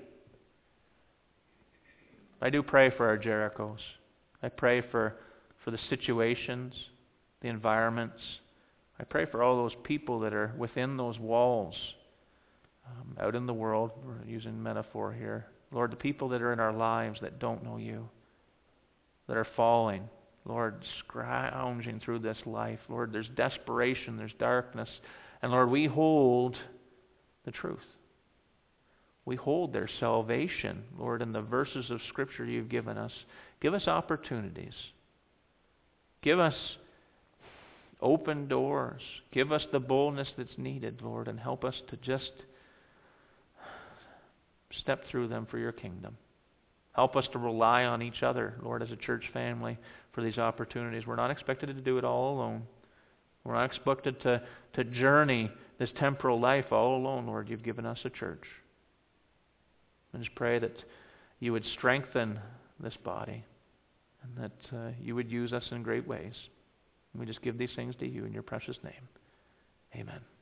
I 2.41 2.49
do 2.49 2.61
pray 2.61 2.91
for 2.95 3.07
our 3.07 3.17
Jerichos. 3.17 3.79
I 4.43 4.49
pray 4.49 4.81
for, 4.91 5.15
for 5.63 5.71
the 5.71 5.79
situations, 5.89 6.73
the 7.41 7.47
environments. 7.47 8.19
I 8.99 9.03
pray 9.03 9.25
for 9.25 9.41
all 9.41 9.57
those 9.57 9.75
people 9.83 10.19
that 10.19 10.33
are 10.33 10.53
within 10.57 10.97
those 10.97 11.17
walls 11.17 11.75
um, 12.85 13.17
out 13.19 13.35
in 13.35 13.47
the 13.47 13.53
world. 13.53 13.91
We're 14.05 14.23
using 14.25 14.61
metaphor 14.61 15.13
here. 15.13 15.47
Lord, 15.71 15.91
the 15.91 15.97
people 15.97 16.29
that 16.29 16.41
are 16.41 16.53
in 16.53 16.59
our 16.59 16.73
lives 16.73 17.19
that 17.21 17.39
don't 17.39 17.63
know 17.63 17.77
you, 17.77 18.07
that 19.27 19.37
are 19.37 19.47
falling, 19.55 20.07
Lord, 20.45 20.83
scrounging 20.99 21.99
through 21.99 22.19
this 22.19 22.37
life. 22.45 22.79
Lord, 22.87 23.11
there's 23.11 23.27
desperation, 23.35 24.17
there's 24.17 24.31
darkness. 24.39 24.89
And 25.41 25.51
Lord, 25.51 25.69
we 25.69 25.85
hold 25.85 26.55
the 27.45 27.51
truth. 27.51 27.79
We 29.25 29.35
hold 29.35 29.73
their 29.73 29.89
salvation, 29.99 30.83
Lord, 30.97 31.21
in 31.21 31.33
the 31.33 31.41
verses 31.41 31.89
of 31.89 31.99
Scripture 32.07 32.45
you've 32.45 32.69
given 32.69 32.97
us. 32.97 33.11
Give 33.61 33.73
us 33.73 33.87
opportunities. 33.87 34.73
Give 36.21 36.39
us 36.39 36.55
open 38.01 38.47
doors. 38.47 39.01
Give 39.33 39.51
us 39.51 39.63
the 39.73 39.81
boldness 39.81 40.29
that's 40.37 40.57
needed, 40.57 41.01
Lord, 41.01 41.27
and 41.27 41.39
help 41.39 41.65
us 41.65 41.75
to 41.89 41.97
just 41.97 42.31
step 44.79 45.03
through 45.09 45.27
them 45.27 45.47
for 45.49 45.57
your 45.57 45.71
kingdom. 45.71 46.17
Help 46.93 47.15
us 47.15 47.25
to 47.31 47.37
rely 47.37 47.83
on 47.85 48.01
each 48.01 48.23
other, 48.23 48.55
Lord, 48.63 48.81
as 48.81 48.91
a 48.91 48.95
church 48.95 49.23
family 49.31 49.77
for 50.13 50.23
these 50.23 50.37
opportunities. 50.37 51.05
We're 51.05 51.15
not 51.15 51.31
expected 51.31 51.67
to 51.67 51.73
do 51.73 51.97
it 51.97 52.03
all 52.03 52.33
alone. 52.33 52.63
We're 53.43 53.53
not 53.53 53.65
expected 53.65 54.19
to, 54.23 54.41
to 54.73 54.83
journey 54.83 55.51
this 55.79 55.89
temporal 55.99 56.39
life 56.39 56.65
all 56.71 56.97
alone, 56.97 57.27
Lord. 57.27 57.49
You've 57.49 57.63
given 57.63 57.85
us 57.85 57.99
a 58.03 58.09
church. 58.09 58.43
And 60.11 60.23
just 60.23 60.35
pray 60.35 60.57
that 60.59 60.75
you 61.39 61.53
would 61.53 61.63
strengthen 61.77 62.39
this 62.79 62.95
body 63.03 63.43
and 64.23 64.43
that 64.43 64.77
uh, 64.77 64.91
you 64.99 65.15
would 65.15 65.29
use 65.31 65.53
us 65.53 65.63
in 65.71 65.83
great 65.83 66.07
ways. 66.07 66.33
And 67.13 67.19
we 67.19 67.25
just 67.25 67.41
give 67.41 67.57
these 67.57 67.69
things 67.75 67.95
to 67.99 68.07
you 68.07 68.25
in 68.25 68.33
your 68.33 68.43
precious 68.43 68.77
name. 68.83 69.07
Amen. 69.95 70.36